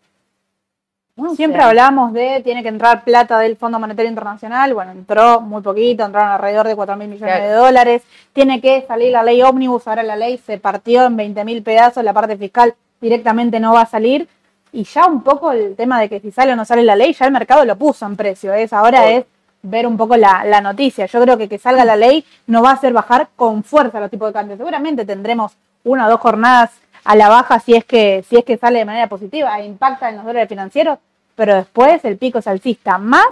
Siempre 1.34 1.62
hablamos 1.62 2.12
de 2.12 2.40
tiene 2.42 2.62
que 2.62 2.68
entrar 2.68 3.04
plata 3.04 3.38
del 3.38 3.56
Fondo 3.56 3.78
Monetario 3.78 4.08
Internacional. 4.08 4.72
Bueno, 4.72 4.92
entró 4.92 5.40
muy 5.40 5.60
poquito, 5.60 6.04
entraron 6.04 6.32
alrededor 6.32 6.66
de 6.66 6.76
4 6.76 6.96
mil 6.96 7.08
millones 7.08 7.42
de 7.42 7.50
dólares. 7.50 8.02
Tiene 8.32 8.60
que 8.60 8.84
salir 8.86 9.12
la 9.12 9.22
ley 9.22 9.42
ómnibus. 9.42 9.86
Ahora 9.86 10.02
la 10.02 10.16
ley 10.16 10.38
se 10.38 10.58
partió 10.58 11.04
en 11.04 11.16
20 11.16 11.44
mil 11.44 11.62
pedazos. 11.62 12.02
La 12.04 12.14
parte 12.14 12.36
fiscal 12.36 12.74
directamente 13.00 13.60
no 13.60 13.74
va 13.74 13.82
a 13.82 13.86
salir. 13.86 14.28
Y 14.72 14.84
ya 14.84 15.06
un 15.06 15.22
poco 15.22 15.52
el 15.52 15.76
tema 15.76 16.00
de 16.00 16.08
que 16.08 16.20
si 16.20 16.30
sale 16.30 16.52
o 16.52 16.56
no 16.56 16.64
sale 16.64 16.84
la 16.84 16.96
ley, 16.96 17.12
ya 17.12 17.26
el 17.26 17.32
mercado 17.32 17.64
lo 17.64 17.76
puso 17.76 18.06
en 18.06 18.16
precio. 18.16 18.54
Es 18.54 18.72
ahora 18.72 19.10
es 19.10 19.26
ver 19.62 19.86
un 19.86 19.96
poco 19.96 20.16
la, 20.16 20.60
noticia. 20.60 21.06
Yo 21.06 21.20
creo 21.22 21.38
que 21.38 21.48
que 21.48 21.58
salga 21.58 21.84
la 21.84 21.96
ley 21.96 22.24
no 22.46 22.62
va 22.62 22.70
a 22.70 22.74
hacer 22.74 22.92
bajar 22.92 23.28
con 23.36 23.62
fuerza 23.64 24.00
los 24.00 24.10
tipos 24.10 24.28
de 24.28 24.32
cambio. 24.32 24.56
Seguramente 24.56 25.04
tendremos 25.04 25.52
una 25.84 26.06
o 26.06 26.10
dos 26.10 26.20
jornadas 26.20 26.70
a 27.04 27.16
la 27.16 27.28
baja 27.28 27.58
si 27.60 27.74
es 27.74 27.84
que, 27.84 28.24
si 28.28 28.36
es 28.36 28.44
que 28.44 28.56
sale 28.56 28.78
de 28.78 28.84
manera 28.84 29.08
positiva 29.08 29.58
e 29.58 29.66
impacta 29.66 30.08
en 30.08 30.16
los 30.16 30.24
dólares 30.24 30.48
financieros, 30.48 30.98
pero 31.34 31.54
después 31.54 32.04
el 32.04 32.18
pico 32.18 32.38
es 32.38 32.46
alcista. 32.46 32.98
Más 32.98 33.26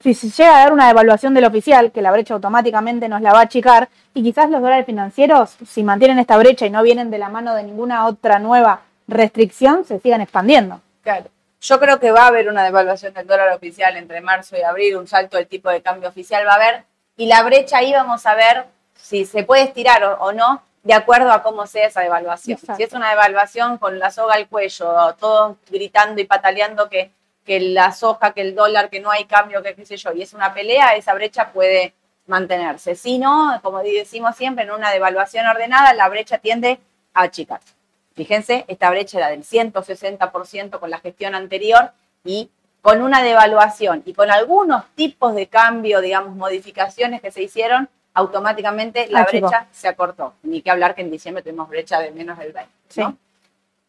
si 0.00 0.12
se 0.12 0.28
llega 0.28 0.56
a 0.56 0.60
dar 0.60 0.72
una 0.72 0.86
devaluación 0.86 1.32
del 1.32 1.46
oficial, 1.46 1.90
que 1.90 2.02
la 2.02 2.12
brecha 2.12 2.34
automáticamente 2.34 3.08
nos 3.08 3.22
la 3.22 3.32
va 3.32 3.40
a 3.40 3.44
achicar, 3.44 3.88
y 4.12 4.22
quizás 4.22 4.50
los 4.50 4.60
dólares 4.60 4.84
financieros, 4.84 5.56
si 5.66 5.82
mantienen 5.82 6.18
esta 6.18 6.36
brecha 6.36 6.66
y 6.66 6.70
no 6.70 6.82
vienen 6.82 7.10
de 7.10 7.16
la 7.16 7.30
mano 7.30 7.54
de 7.54 7.62
ninguna 7.62 8.06
otra 8.06 8.38
nueva 8.38 8.82
restricción, 9.08 9.84
se 9.86 9.98
sigan 10.00 10.20
expandiendo. 10.20 10.82
Claro. 11.02 11.26
Yo 11.64 11.80
creo 11.80 11.98
que 11.98 12.12
va 12.12 12.24
a 12.24 12.26
haber 12.26 12.50
una 12.50 12.62
devaluación 12.62 13.14
del 13.14 13.26
dólar 13.26 13.48
oficial 13.54 13.96
entre 13.96 14.20
marzo 14.20 14.54
y 14.54 14.60
abril, 14.60 14.96
un 14.96 15.06
salto 15.06 15.38
del 15.38 15.46
tipo 15.46 15.70
de 15.70 15.80
cambio 15.80 16.10
oficial 16.10 16.46
va 16.46 16.52
a 16.52 16.56
haber, 16.56 16.84
y 17.16 17.24
la 17.24 17.42
brecha 17.42 17.78
ahí 17.78 17.90
vamos 17.90 18.26
a 18.26 18.34
ver 18.34 18.66
si 18.94 19.24
se 19.24 19.44
puede 19.44 19.62
estirar 19.62 20.04
o, 20.20 20.32
no, 20.32 20.62
de 20.82 20.92
acuerdo 20.92 21.32
a 21.32 21.42
cómo 21.42 21.66
sea 21.66 21.86
esa 21.86 22.02
devaluación. 22.02 22.58
Si 22.76 22.82
es 22.82 22.92
una 22.92 23.08
devaluación 23.08 23.78
con 23.78 23.98
la 23.98 24.10
soga 24.10 24.34
al 24.34 24.46
cuello, 24.46 25.14
todos 25.18 25.56
gritando 25.70 26.20
y 26.20 26.24
pataleando 26.24 26.90
que, 26.90 27.12
que 27.46 27.58
la 27.60 27.92
soja, 27.92 28.34
que 28.34 28.42
el 28.42 28.54
dólar, 28.54 28.90
que 28.90 29.00
no 29.00 29.10
hay 29.10 29.24
cambio, 29.24 29.62
que 29.62 29.74
qué 29.74 29.86
sé 29.86 29.96
yo, 29.96 30.12
y 30.12 30.20
es 30.20 30.34
una 30.34 30.52
pelea, 30.52 30.96
esa 30.96 31.14
brecha 31.14 31.50
puede 31.50 31.94
mantenerse. 32.26 32.94
Si 32.94 33.18
no, 33.18 33.58
como 33.62 33.82
decimos 33.82 34.36
siempre, 34.36 34.64
en 34.64 34.70
una 34.70 34.90
devaluación 34.90 35.46
ordenada, 35.46 35.94
la 35.94 36.10
brecha 36.10 36.36
tiende 36.36 36.78
a 37.14 37.22
achicarse. 37.22 37.72
Fíjense, 38.14 38.64
esta 38.68 38.90
brecha 38.90 39.18
era 39.18 39.30
del 39.30 39.44
160% 39.44 40.78
con 40.78 40.90
la 40.90 41.00
gestión 41.00 41.34
anterior 41.34 41.90
y 42.24 42.50
con 42.80 43.02
una 43.02 43.22
devaluación 43.22 44.02
y 44.04 44.12
con 44.12 44.30
algunos 44.30 44.84
tipos 44.94 45.34
de 45.34 45.46
cambio, 45.46 46.00
digamos, 46.00 46.36
modificaciones 46.36 47.20
que 47.20 47.30
se 47.30 47.42
hicieron, 47.42 47.88
automáticamente 48.12 49.08
la 49.08 49.24
brecha 49.24 49.66
se 49.72 49.88
acortó. 49.88 50.34
Ni 50.42 50.62
que 50.62 50.70
hablar 50.70 50.94
que 50.94 51.02
en 51.02 51.10
diciembre 51.10 51.42
tuvimos 51.42 51.68
brecha 51.68 51.98
de 51.98 52.12
menos 52.12 52.38
del 52.38 52.52
20. 52.52 53.18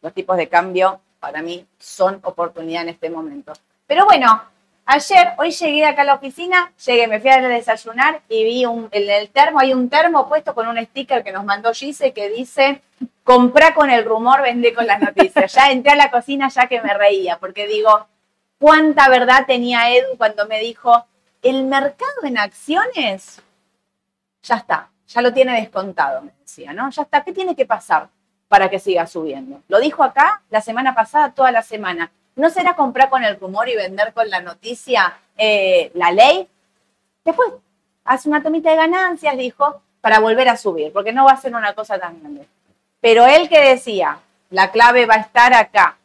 Los 0.02 0.12
tipos 0.12 0.36
de 0.36 0.48
cambio 0.48 1.00
para 1.20 1.42
mí 1.42 1.66
son 1.78 2.20
oportunidad 2.22 2.82
en 2.82 2.88
este 2.90 3.10
momento. 3.10 3.52
Pero 3.86 4.04
bueno, 4.06 4.42
ayer, 4.86 5.34
hoy 5.36 5.50
llegué 5.50 5.84
acá 5.84 6.02
a 6.02 6.06
la 6.06 6.14
oficina, 6.14 6.72
llegué, 6.84 7.06
me 7.06 7.20
fui 7.20 7.30
a 7.30 7.40
desayunar 7.40 8.22
y 8.28 8.44
vi 8.44 8.64
un, 8.64 8.88
en 8.92 9.10
el 9.10 9.28
termo, 9.28 9.60
hay 9.60 9.74
un 9.74 9.90
termo 9.90 10.28
puesto 10.28 10.54
con 10.54 10.66
un 10.66 10.82
sticker 10.82 11.22
que 11.22 11.32
nos 11.32 11.44
mandó 11.44 11.74
Gise 11.74 12.12
que 12.12 12.30
dice 12.30 12.80
comprá 13.26 13.74
con 13.74 13.90
el 13.90 14.04
rumor, 14.04 14.40
vende 14.40 14.72
con 14.72 14.86
las 14.86 15.00
noticias. 15.00 15.52
Ya 15.52 15.72
entré 15.72 15.92
a 15.92 15.96
la 15.96 16.12
cocina 16.12 16.48
ya 16.48 16.68
que 16.68 16.80
me 16.80 16.94
reía, 16.94 17.38
porque 17.38 17.66
digo, 17.66 18.06
cuánta 18.58 19.08
verdad 19.08 19.44
tenía 19.46 19.90
Edu 19.90 20.16
cuando 20.16 20.46
me 20.46 20.60
dijo, 20.60 21.04
el 21.42 21.64
mercado 21.64 22.22
en 22.22 22.38
acciones, 22.38 23.42
ya 24.42 24.56
está, 24.56 24.90
ya 25.08 25.22
lo 25.22 25.32
tiene 25.32 25.60
descontado, 25.60 26.22
me 26.22 26.32
decía, 26.40 26.72
¿no? 26.72 26.88
Ya 26.90 27.02
está, 27.02 27.24
¿qué 27.24 27.32
tiene 27.32 27.56
que 27.56 27.66
pasar 27.66 28.08
para 28.46 28.70
que 28.70 28.78
siga 28.78 29.08
subiendo? 29.08 29.60
Lo 29.66 29.80
dijo 29.80 30.04
acá 30.04 30.42
la 30.50 30.60
semana 30.60 30.94
pasada, 30.94 31.32
toda 31.32 31.50
la 31.50 31.62
semana. 31.62 32.12
¿No 32.36 32.50
será 32.50 32.76
comprar 32.76 33.08
con 33.08 33.24
el 33.24 33.40
rumor 33.40 33.68
y 33.68 33.76
vender 33.76 34.12
con 34.12 34.28
la 34.28 34.40
noticia 34.40 35.18
eh, 35.38 35.90
la 35.94 36.12
ley? 36.12 36.46
Después 37.24 37.48
hace 38.04 38.28
una 38.28 38.42
tomita 38.42 38.70
de 38.70 38.76
ganancias, 38.76 39.36
dijo, 39.38 39.82
para 40.02 40.20
volver 40.20 40.48
a 40.50 40.56
subir, 40.56 40.92
porque 40.92 41.12
no 41.12 41.24
va 41.24 41.32
a 41.32 41.40
ser 41.40 41.54
una 41.54 41.72
cosa 41.72 41.98
tan 41.98 42.20
grande. 42.20 42.46
Pero 43.00 43.26
él 43.26 43.48
que 43.48 43.60
decía, 43.60 44.18
la 44.50 44.70
clave 44.70 45.06
va 45.06 45.14
a 45.14 45.20
estar 45.20 45.54
acá. 45.54 45.96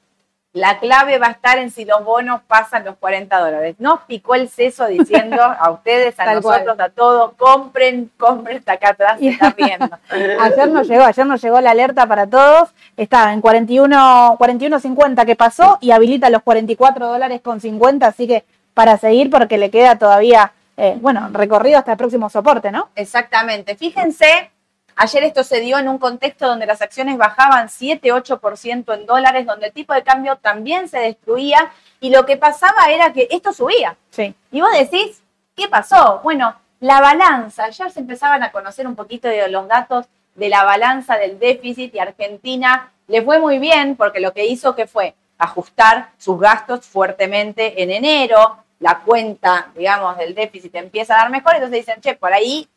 La 0.53 0.79
clave 0.79 1.17
va 1.17 1.27
a 1.27 1.31
estar 1.31 1.59
en 1.59 1.71
si 1.71 1.85
los 1.85 2.03
bonos 2.03 2.41
pasan 2.45 2.83
los 2.83 2.97
40 2.97 3.39
dólares. 3.39 3.75
Nos 3.79 4.01
picó 4.01 4.35
el 4.35 4.49
seso 4.49 4.85
diciendo 4.85 5.41
a 5.41 5.71
ustedes, 5.71 6.19
a 6.19 6.33
nosotros, 6.33 6.77
a 6.77 6.89
todos, 6.89 7.31
compren, 7.37 8.11
compren, 8.17 8.57
está 8.57 8.73
acá 8.73 8.89
atrás, 8.89 9.17
se 9.17 9.29
está 9.29 9.51
viendo. 9.51 9.89
ayer 10.41 10.67
nos 10.67 10.89
llegó, 10.89 11.03
ayer 11.05 11.25
nos 11.25 11.41
llegó 11.41 11.61
la 11.61 11.71
alerta 11.71 12.05
para 12.05 12.27
todos. 12.27 12.69
Estaba 12.97 13.31
en 13.31 13.39
41, 13.39 14.37
41.50 14.37 15.25
que 15.25 15.37
pasó 15.37 15.77
y 15.79 15.91
habilita 15.91 16.29
los 16.29 16.41
44 16.41 17.07
dólares 17.07 17.39
con 17.39 17.61
50, 17.61 18.05
así 18.05 18.27
que 18.27 18.43
para 18.73 18.97
seguir 18.97 19.29
porque 19.29 19.57
le 19.57 19.71
queda 19.71 19.97
todavía, 19.97 20.51
eh, 20.75 20.97
bueno, 20.99 21.29
recorrido 21.31 21.79
hasta 21.79 21.93
el 21.93 21.97
próximo 21.97 22.29
soporte, 22.29 22.73
¿no? 22.73 22.89
Exactamente. 22.95 23.77
Fíjense 23.77 24.51
Ayer 24.95 25.23
esto 25.23 25.43
se 25.43 25.59
dio 25.61 25.77
en 25.77 25.87
un 25.87 25.97
contexto 25.97 26.47
donde 26.47 26.65
las 26.65 26.81
acciones 26.81 27.17
bajaban 27.17 27.67
7-8% 27.67 28.93
en 28.93 29.05
dólares, 29.05 29.45
donde 29.45 29.67
el 29.67 29.73
tipo 29.73 29.93
de 29.93 30.03
cambio 30.03 30.37
también 30.37 30.87
se 30.87 30.99
destruía 30.99 31.71
y 31.99 32.09
lo 32.09 32.25
que 32.25 32.37
pasaba 32.37 32.89
era 32.89 33.13
que 33.13 33.27
esto 33.31 33.53
subía. 33.53 33.95
Sí. 34.09 34.35
Y 34.51 34.61
vos 34.61 34.71
decís, 34.73 35.21
¿qué 35.55 35.67
pasó? 35.67 36.19
Bueno, 36.23 36.55
la 36.79 36.99
balanza, 36.99 37.69
ya 37.69 37.89
se 37.89 37.99
empezaban 37.99 38.43
a 38.43 38.51
conocer 38.51 38.87
un 38.87 38.95
poquito 38.95 39.27
de 39.27 39.47
los 39.49 39.67
datos 39.67 40.07
de 40.35 40.49
la 40.49 40.63
balanza 40.63 41.17
del 41.17 41.39
déficit 41.39 41.93
y 41.93 41.99
Argentina 41.99 42.91
le 43.07 43.21
fue 43.21 43.39
muy 43.39 43.59
bien 43.59 43.95
porque 43.95 44.19
lo 44.19 44.33
que 44.33 44.45
hizo 44.45 44.75
que 44.75 44.87
fue 44.87 45.13
ajustar 45.37 46.11
sus 46.17 46.39
gastos 46.39 46.85
fuertemente 46.85 47.81
en 47.83 47.91
enero, 47.91 48.57
la 48.79 48.99
cuenta, 48.99 49.69
digamos, 49.75 50.17
del 50.17 50.33
déficit 50.33 50.75
empieza 50.75 51.13
a 51.13 51.17
dar 51.17 51.29
mejor, 51.29 51.55
entonces 51.55 51.85
dicen, 51.85 52.01
che, 52.01 52.15
por 52.15 52.33
ahí 52.33 52.67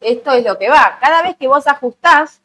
esto 0.00 0.32
es 0.32 0.44
lo 0.44 0.58
que 0.58 0.68
va. 0.68 0.98
Cada 1.00 1.22
vez 1.22 1.36
que 1.36 1.48
vos 1.48 1.66
ajustás, 1.66 2.40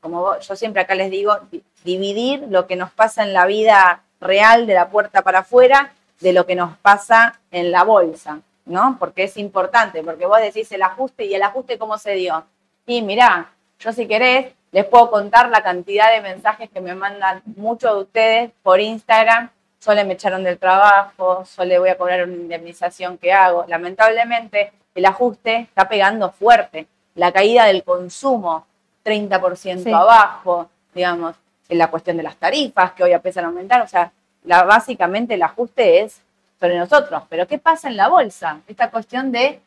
como 0.00 0.38
yo 0.38 0.56
siempre 0.56 0.82
acá 0.82 0.94
les 0.94 1.10
digo, 1.10 1.38
dividir 1.84 2.44
lo 2.48 2.66
que 2.66 2.76
nos 2.76 2.90
pasa 2.90 3.22
en 3.22 3.32
la 3.32 3.46
vida 3.46 4.02
real 4.20 4.66
de 4.66 4.74
la 4.74 4.88
puerta 4.88 5.22
para 5.22 5.40
afuera 5.40 5.92
de 6.20 6.32
lo 6.32 6.46
que 6.46 6.54
nos 6.54 6.76
pasa 6.78 7.40
en 7.50 7.72
la 7.72 7.82
bolsa, 7.82 8.40
¿no? 8.64 8.96
Porque 8.98 9.24
es 9.24 9.36
importante, 9.36 10.02
porque 10.02 10.26
vos 10.26 10.40
decís 10.40 10.70
el 10.72 10.82
ajuste 10.82 11.24
y 11.24 11.34
el 11.34 11.42
ajuste 11.42 11.78
cómo 11.78 11.98
se 11.98 12.12
dio. 12.12 12.44
Y 12.86 13.02
mirá, 13.02 13.52
yo 13.78 13.92
si 13.92 14.06
querés, 14.06 14.52
les 14.70 14.86
puedo 14.86 15.10
contar 15.10 15.50
la 15.50 15.62
cantidad 15.62 16.12
de 16.12 16.20
mensajes 16.20 16.70
que 16.70 16.80
me 16.80 16.94
mandan 16.94 17.42
muchos 17.56 17.94
de 17.94 18.02
ustedes 18.02 18.50
por 18.62 18.80
Instagram. 18.80 19.50
Solo 19.82 20.04
me 20.04 20.12
echaron 20.12 20.44
del 20.44 20.58
trabajo, 20.58 21.44
solo 21.44 21.80
voy 21.80 21.88
a 21.88 21.98
cobrar 21.98 22.22
una 22.22 22.34
indemnización 22.34 23.18
que 23.18 23.32
hago. 23.32 23.64
Lamentablemente, 23.66 24.70
el 24.94 25.04
ajuste 25.04 25.56
está 25.56 25.88
pegando 25.88 26.30
fuerte 26.30 26.86
la 27.16 27.32
caída 27.32 27.64
del 27.64 27.82
consumo 27.82 28.64
30% 29.04 29.92
abajo, 29.92 30.70
digamos, 30.94 31.34
en 31.68 31.78
la 31.78 31.90
cuestión 31.90 32.16
de 32.16 32.22
las 32.22 32.36
tarifas 32.36 32.92
que 32.92 33.02
hoy 33.02 33.12
empiezan 33.12 33.44
a 33.44 33.48
aumentar, 33.48 33.82
o 33.82 33.88
sea, 33.88 34.12
la, 34.44 34.62
básicamente 34.62 35.34
el 35.34 35.42
ajuste 35.42 36.02
es 36.02 36.20
sobre 36.60 36.78
nosotros. 36.78 37.24
Pero 37.28 37.48
¿qué 37.48 37.58
pasa 37.58 37.88
en 37.88 37.96
la 37.96 38.06
bolsa? 38.06 38.60
Esta 38.68 38.88
cuestión 38.88 39.32
de 39.32 39.58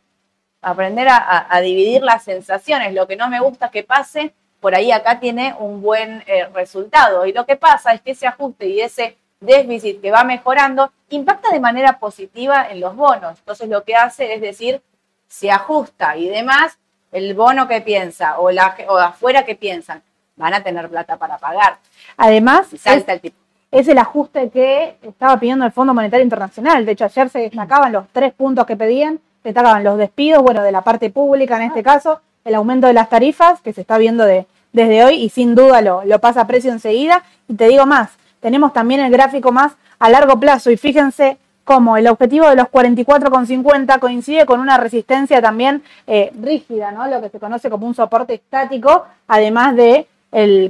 aprender 0.61 1.09
a, 1.09 1.59
dividir 1.61 2.03
las 2.03 2.23
sensaciones, 2.23 2.93
lo 2.93 3.05
que 3.05 3.17
no 3.17 3.27
me 3.27 3.41
gusta 3.41 3.69
que 3.69 3.83
pase, 3.83 4.33
por 4.61 4.75
ahí 4.75 4.93
acá 4.93 5.19
tiene 5.19 5.53
un 5.59 5.81
buen 5.81 6.23
eh, 6.25 6.47
resultado. 6.53 7.25
Y 7.25 7.33
lo 7.33 7.45
que 7.45 7.57
pasa 7.57 7.91
es 7.91 7.99
que 7.99 8.11
ese 8.11 8.27
ajuste 8.27 8.69
y 8.69 8.79
ese 8.79 9.17
déficit 9.39 10.01
que 10.01 10.11
va 10.11 10.23
mejorando 10.23 10.91
impacta 11.09 11.51
de 11.51 11.59
manera 11.59 11.99
positiva 11.99 12.67
en 12.69 12.79
los 12.79 12.95
bonos. 12.95 13.39
Entonces 13.39 13.69
lo 13.69 13.83
que 13.83 13.95
hace 13.95 14.33
es 14.33 14.41
decir, 14.41 14.81
se 15.27 15.51
ajusta 15.51 16.17
y 16.17 16.29
demás, 16.29 16.77
el 17.11 17.33
bono 17.33 17.67
que 17.67 17.81
piensa 17.81 18.39
o, 18.39 18.51
la, 18.51 18.75
o 18.87 18.97
afuera 18.97 19.45
que 19.45 19.55
piensan, 19.55 20.01
van 20.35 20.53
a 20.53 20.63
tener 20.63 20.89
plata 20.89 21.17
para 21.17 21.37
pagar. 21.37 21.77
Además, 22.17 22.67
salta 22.77 23.13
el 23.13 23.21
tipo. 23.21 23.37
es 23.71 23.87
el 23.87 23.97
ajuste 23.97 24.49
que 24.49 24.97
estaba 25.01 25.39
pidiendo 25.39 25.65
el 25.65 25.71
Fondo 25.71 25.93
Monetario 25.93 26.23
Internacional. 26.23 26.85
De 26.85 26.91
hecho, 26.91 27.05
ayer 27.05 27.29
se 27.29 27.39
destacaban 27.39 27.91
los 27.91 28.07
tres 28.11 28.33
puntos 28.33 28.65
que 28.65 28.75
pedían, 28.75 29.19
destacaban 29.43 29.83
los 29.83 29.97
despidos, 29.97 30.43
bueno, 30.43 30.61
de 30.61 30.71
la 30.71 30.81
parte 30.81 31.09
pública 31.09 31.55
en 31.57 31.63
este 31.63 31.83
caso, 31.83 32.21
el 32.43 32.55
aumento 32.55 32.87
de 32.87 32.93
las 32.93 33.09
tarifas, 33.09 33.61
que 33.61 33.73
se 33.73 33.81
está 33.81 33.97
viendo 33.97 34.25
de, 34.25 34.45
desde 34.73 35.03
hoy 35.05 35.15
y 35.15 35.29
sin 35.29 35.55
duda 35.55 35.81
lo, 35.81 36.03
lo 36.03 36.19
pasa 36.19 36.41
a 36.41 36.47
precio 36.47 36.71
enseguida. 36.71 37.23
Y 37.47 37.55
te 37.55 37.67
digo 37.67 37.85
más, 37.85 38.11
tenemos 38.45 38.73
también 38.73 39.01
el 39.01 39.11
gráfico 39.11 39.51
más 39.51 39.71
a 39.97 40.07
largo 40.07 40.39
plazo 40.39 40.69
y 40.69 40.77
fíjense 40.77 41.39
cómo 41.63 41.97
el 41.97 42.05
objetivo 42.05 42.47
de 42.47 42.55
los 42.55 42.67
44,50 42.67 43.97
coincide 43.97 44.45
con 44.45 44.59
una 44.59 44.77
resistencia 44.77 45.41
también 45.41 45.81
eh, 46.05 46.31
rígida, 46.39 46.91
¿no? 46.91 47.07
lo 47.07 47.23
que 47.23 47.29
se 47.29 47.39
conoce 47.39 47.71
como 47.71 47.87
un 47.87 47.95
soporte 47.95 48.35
estático, 48.35 49.07
además 49.27 49.75
de 49.75 50.07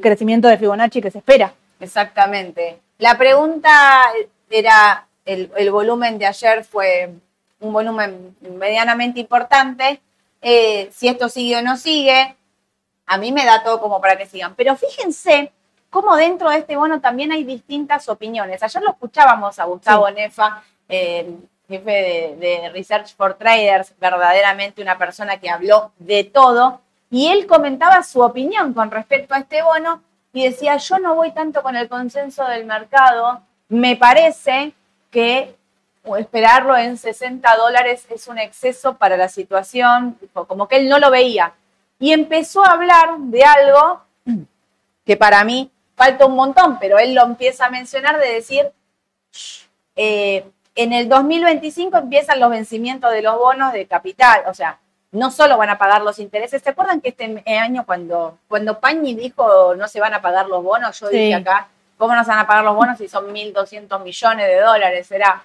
crecimiento 0.01 0.47
de 0.47 0.57
Fibonacci 0.57 1.01
que 1.01 1.11
se 1.11 1.17
espera. 1.17 1.53
Exactamente. 1.81 2.79
La 2.99 3.17
pregunta 3.17 4.03
era, 4.49 5.05
el, 5.25 5.69
volumen 5.69 6.17
de 6.17 6.27
ayer 6.27 6.63
fue 6.63 7.09
un 7.59 7.73
volumen 7.73 8.37
medianamente 8.57 9.19
importante, 9.19 9.99
eh, 10.41 10.89
si 10.93 11.09
esto 11.09 11.27
sigue 11.27 11.57
o 11.57 11.61
no 11.61 11.75
sigue, 11.75 12.37
a 13.05 13.17
mí 13.17 13.33
me 13.33 13.43
da 13.43 13.63
todo 13.63 13.81
como 13.81 13.99
para 13.99 14.17
que 14.17 14.27
sigan. 14.27 14.55
Pero 14.55 14.77
fíjense 14.77 15.51
cómo 15.95 16.17
dentro 16.17 16.49
de 16.49 16.57
este 16.57 16.75
bono 16.75 16.99
también 16.99 17.31
hay 17.31 17.45
distintas 17.45 18.09
opiniones. 18.09 18.61
Ayer 18.61 18.83
lo 18.83 18.91
escuchábamos 18.91 19.57
a 19.59 19.63
Gustavo 19.63 20.11
Nefa, 20.11 20.61
eh, 20.89 21.37
jefe 21.69 22.35
de, 22.37 22.69
Research 22.73 23.15
for 23.15 23.35
Traders, 23.35 23.93
verdaderamente 23.97 24.81
una 24.81 24.97
persona 24.97 25.37
que 25.37 25.49
habló 25.49 25.93
de 25.97 26.25
todo, 26.25 26.81
y 27.09 27.27
él 27.27 27.47
comentaba 27.47 28.03
su 28.03 28.19
opinión 28.19 28.73
con 28.73 28.91
respecto 28.91 29.35
a 29.35 29.37
este 29.37 29.63
bono 29.63 30.01
y 30.33 30.43
decía, 30.43 30.75
yo 30.75 30.99
no 30.99 31.15
voy 31.15 31.31
tanto 31.31 31.63
con 31.63 31.77
el 31.77 31.87
consenso 31.87 32.43
del 32.43 32.65
mercado, 32.65 33.39
me 33.69 33.95
parece 33.95 34.73
que 35.09 35.55
esperarlo 36.17 36.75
en 36.75 36.97
60 36.97 37.55
dólares 37.55 38.05
es 38.09 38.27
un 38.27 38.37
exceso 38.37 38.97
para 38.97 39.15
la 39.15 39.29
situación, 39.29 40.19
como 40.33 40.67
que 40.67 40.75
él 40.75 40.89
no 40.89 40.99
lo 40.99 41.09
veía. 41.09 41.53
Y 41.99 42.11
empezó 42.11 42.65
a 42.65 42.71
hablar 42.71 43.17
de 43.17 43.45
algo 43.45 44.01
que 45.05 45.15
para 45.15 45.45
mí 45.45 45.71
falta 45.95 46.25
un 46.25 46.35
montón, 46.35 46.77
pero 46.79 46.99
él 46.99 47.13
lo 47.13 47.23
empieza 47.23 47.65
a 47.65 47.69
mencionar 47.69 48.19
de 48.19 48.33
decir, 48.33 48.71
eh, 49.95 50.45
en 50.75 50.93
el 50.93 51.07
2025 51.07 51.97
empiezan 51.97 52.39
los 52.39 52.49
vencimientos 52.49 53.11
de 53.11 53.21
los 53.21 53.37
bonos 53.37 53.73
de 53.73 53.87
capital, 53.87 54.43
o 54.47 54.53
sea, 54.53 54.79
no 55.15 55.31
solo 55.31 55.57
van 55.57 55.69
a 55.69 55.77
pagar 55.77 56.01
los 56.01 56.19
intereses. 56.19 56.61
¿Se 56.61 56.69
acuerdan 56.69 56.99
que 56.99 57.09
este 57.09 57.43
año 57.57 57.85
cuando, 57.85 58.37
cuando 58.47 58.79
Pañi 58.79 59.15
dijo 59.15 59.73
no 59.75 59.87
se 59.87 60.01
van 60.01 60.13
a 60.13 60.21
pagar 60.21 60.47
los 60.47 60.61
bonos? 60.61 60.99
Yo 60.99 61.07
dije 61.07 61.33
acá, 61.33 61.69
¿cómo 61.97 62.13
no 62.13 62.23
se 62.23 62.31
van 62.31 62.39
a 62.39 62.47
pagar 62.47 62.65
los 62.65 62.75
bonos 62.75 62.97
si 62.97 63.07
son 63.07 63.33
1.200 63.33 64.03
millones 64.03 64.47
de 64.47 64.59
dólares? 64.59 65.09
Era 65.11 65.43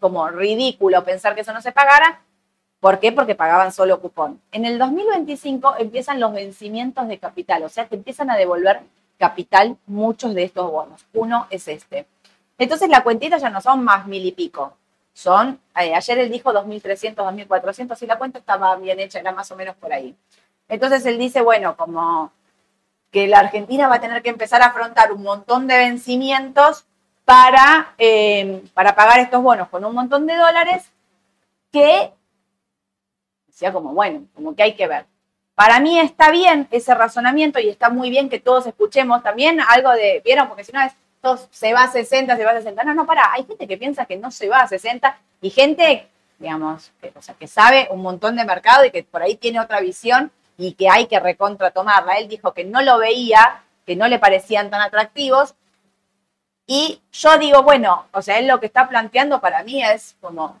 como 0.00 0.28
ridículo 0.28 1.04
pensar 1.04 1.36
que 1.36 1.42
eso 1.42 1.52
no 1.52 1.62
se 1.62 1.70
pagara. 1.70 2.20
¿Por 2.80 2.98
qué? 2.98 3.12
Porque 3.12 3.36
pagaban 3.36 3.72
solo 3.72 4.00
cupón. 4.00 4.40
En 4.50 4.64
el 4.64 4.78
2025 4.78 5.76
empiezan 5.78 6.18
los 6.18 6.32
vencimientos 6.32 7.06
de 7.08 7.18
capital, 7.18 7.62
o 7.62 7.68
sea, 7.68 7.86
te 7.86 7.94
empiezan 7.94 8.30
a 8.30 8.36
devolver 8.36 8.80
capital 9.18 9.76
muchos 9.86 10.34
de 10.34 10.44
estos 10.44 10.70
bonos. 10.70 11.04
Uno 11.12 11.46
es 11.50 11.68
este. 11.68 12.06
Entonces 12.58 12.88
la 12.88 13.02
cuentita 13.02 13.38
ya 13.38 13.50
no 13.50 13.60
son 13.60 13.84
más 13.84 14.06
mil 14.06 14.24
y 14.24 14.32
pico, 14.32 14.76
son, 15.16 15.58
eh, 15.80 15.94
ayer 15.94 16.18
él 16.18 16.30
dijo 16.30 16.52
2.300, 16.52 17.14
2.400 17.14 18.02
y 18.02 18.06
la 18.06 18.18
cuenta 18.18 18.38
estaba 18.38 18.76
bien 18.76 19.00
hecha, 19.00 19.18
era 19.18 19.32
más 19.32 19.50
o 19.50 19.56
menos 19.56 19.74
por 19.76 19.90
ahí. 19.90 20.14
Entonces 20.68 21.06
él 21.06 21.18
dice, 21.18 21.40
bueno, 21.40 21.74
como 21.74 22.32
que 23.10 23.26
la 23.26 23.38
Argentina 23.38 23.88
va 23.88 23.94
a 23.94 24.00
tener 24.00 24.22
que 24.22 24.28
empezar 24.28 24.60
a 24.60 24.66
afrontar 24.66 25.12
un 25.12 25.22
montón 25.22 25.66
de 25.66 25.78
vencimientos 25.78 26.84
para, 27.24 27.94
eh, 27.96 28.62
para 28.74 28.94
pagar 28.94 29.20
estos 29.20 29.42
bonos 29.42 29.68
con 29.70 29.86
un 29.86 29.94
montón 29.94 30.26
de 30.26 30.36
dólares 30.36 30.92
que 31.72 32.12
decía 33.46 33.72
como, 33.72 33.94
bueno, 33.94 34.26
como 34.34 34.54
que 34.54 34.64
hay 34.64 34.74
que 34.74 34.86
ver. 34.86 35.06
Para 35.56 35.80
mí 35.80 35.98
está 35.98 36.30
bien 36.30 36.68
ese 36.70 36.94
razonamiento 36.94 37.58
y 37.58 37.70
está 37.70 37.88
muy 37.88 38.10
bien 38.10 38.28
que 38.28 38.38
todos 38.38 38.66
escuchemos 38.66 39.22
también 39.22 39.58
algo 39.58 39.90
de, 39.92 40.20
¿vieron? 40.22 40.48
Porque 40.48 40.64
si 40.64 40.72
no 40.72 40.82
es, 40.82 40.92
se 41.50 41.72
va 41.72 41.84
a 41.84 41.90
60, 41.90 42.36
se 42.36 42.44
va 42.44 42.50
a 42.50 42.56
60. 42.56 42.84
No, 42.84 42.92
no, 42.92 43.06
para, 43.06 43.32
hay 43.32 43.46
gente 43.46 43.66
que 43.66 43.78
piensa 43.78 44.04
que 44.04 44.18
no 44.18 44.30
se 44.30 44.50
va 44.50 44.58
a 44.58 44.68
60 44.68 45.18
y 45.40 45.48
gente, 45.48 46.08
digamos, 46.38 46.92
que, 47.00 47.10
o 47.16 47.22
sea, 47.22 47.34
que 47.36 47.48
sabe 47.48 47.88
un 47.90 48.02
montón 48.02 48.36
de 48.36 48.44
mercado 48.44 48.84
y 48.84 48.90
que 48.90 49.02
por 49.02 49.22
ahí 49.22 49.36
tiene 49.36 49.58
otra 49.58 49.80
visión 49.80 50.30
y 50.58 50.74
que 50.74 50.90
hay 50.90 51.06
que 51.06 51.18
recontra 51.20 51.70
tomarla. 51.70 52.18
Él 52.18 52.28
dijo 52.28 52.52
que 52.52 52.64
no 52.64 52.82
lo 52.82 52.98
veía, 52.98 53.62
que 53.86 53.96
no 53.96 54.08
le 54.08 54.18
parecían 54.18 54.68
tan 54.68 54.82
atractivos. 54.82 55.54
Y 56.66 57.00
yo 57.12 57.38
digo, 57.38 57.62
bueno, 57.62 58.04
o 58.12 58.20
sea, 58.20 58.38
él 58.38 58.46
lo 58.46 58.60
que 58.60 58.66
está 58.66 58.90
planteando 58.90 59.40
para 59.40 59.64
mí 59.64 59.82
es 59.82 60.16
como, 60.20 60.60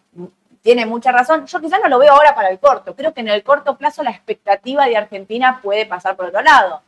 tiene 0.66 0.84
mucha 0.84 1.12
razón. 1.12 1.46
Yo 1.46 1.60
quizás 1.60 1.78
no 1.80 1.88
lo 1.88 2.00
veo 2.00 2.12
ahora 2.12 2.34
para 2.34 2.48
el 2.48 2.58
corto. 2.58 2.96
Creo 2.96 3.14
que 3.14 3.20
en 3.20 3.28
el 3.28 3.44
corto 3.44 3.78
plazo 3.78 4.02
la 4.02 4.10
expectativa 4.10 4.86
de 4.86 4.96
Argentina 4.96 5.60
puede 5.62 5.86
pasar 5.86 6.16
por 6.16 6.26
otro 6.26 6.42
lado. 6.42 6.82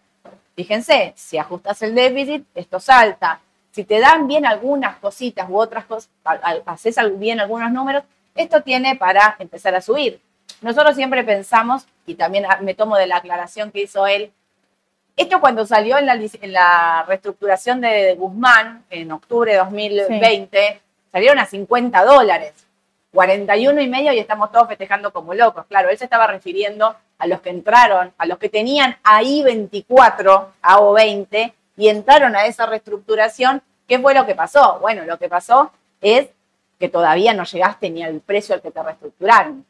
Fíjense, 0.56 1.12
si 1.14 1.38
ajustas 1.38 1.80
el 1.82 1.94
déficit, 1.94 2.44
esto 2.56 2.80
salta 2.80 3.40
si 3.70 3.84
te 3.84 4.00
dan 4.00 4.26
bien 4.26 4.44
algunas 4.44 4.96
cositas 4.96 5.48
u 5.48 5.56
otras 5.56 5.84
cosas, 5.84 6.10
haces 6.66 6.96
bien 7.16 7.38
algunos 7.38 7.70
números, 7.70 8.02
esto 8.34 8.60
tiene 8.62 8.96
para 8.96 9.36
empezar 9.38 9.72
a 9.76 9.80
subir. 9.80 10.20
Nosotros 10.62 10.96
siempre 10.96 11.22
pensamos, 11.22 11.86
y 12.04 12.16
también 12.16 12.44
me 12.62 12.74
tomo 12.74 12.96
de 12.96 13.06
la 13.06 13.18
aclaración 13.18 13.70
que 13.70 13.82
hizo 13.82 14.08
él, 14.08 14.32
esto 15.16 15.40
cuando 15.40 15.64
salió 15.64 15.96
en 15.96 16.06
la, 16.52 17.04
reestructuración 17.06 17.80
de 17.80 18.16
Guzmán, 18.16 18.82
en 18.90 19.12
octubre 19.12 19.52
de 19.52 19.58
2020, 19.58 20.80
salieron 21.12 21.38
a 21.38 21.46
50 21.46 22.04
dólares, 22.04 22.54
41 23.18 23.81
y 23.81 23.88
medio 23.88 24.12
y 24.12 24.20
estamos 24.20 24.52
todos 24.52 24.68
festejando 24.68 25.12
como 25.12 25.35
locos. 25.35 25.66
Claro, 25.66 25.88
él 25.88 25.98
se 25.98 26.04
estaba 26.04 26.28
refiriendo 26.28 26.94
a 27.18 27.26
los 27.26 27.40
que 27.40 27.50
entraron, 27.50 28.12
a 28.16 28.26
los 28.26 28.38
que 28.38 28.48
tenían 28.48 28.96
ahí 29.02 29.42
24, 29.42 30.52
o 30.78 30.92
20, 30.92 31.52
y 31.76 31.88
entraron 31.88 32.37
a 32.37 32.46
esa 32.46 32.66
reestructuración 32.66 33.61
¿Qué 33.88 33.98
fue 33.98 34.14
lo 34.14 34.26
que 34.26 34.35
pasó? 34.35 34.78
Bueno, 34.81 35.04
lo 35.04 35.18
que 35.18 35.28
pasó 35.28 35.72
es 36.02 36.28
que 36.78 36.88
todavía 36.88 37.33
no 37.33 37.44
llegaste 37.44 37.90
ni 37.90 38.04
al 38.04 38.20
precio 38.20 38.54
al 38.54 38.61
que 38.61 38.70
te 38.70 38.83
reestructuraron. 38.83 39.64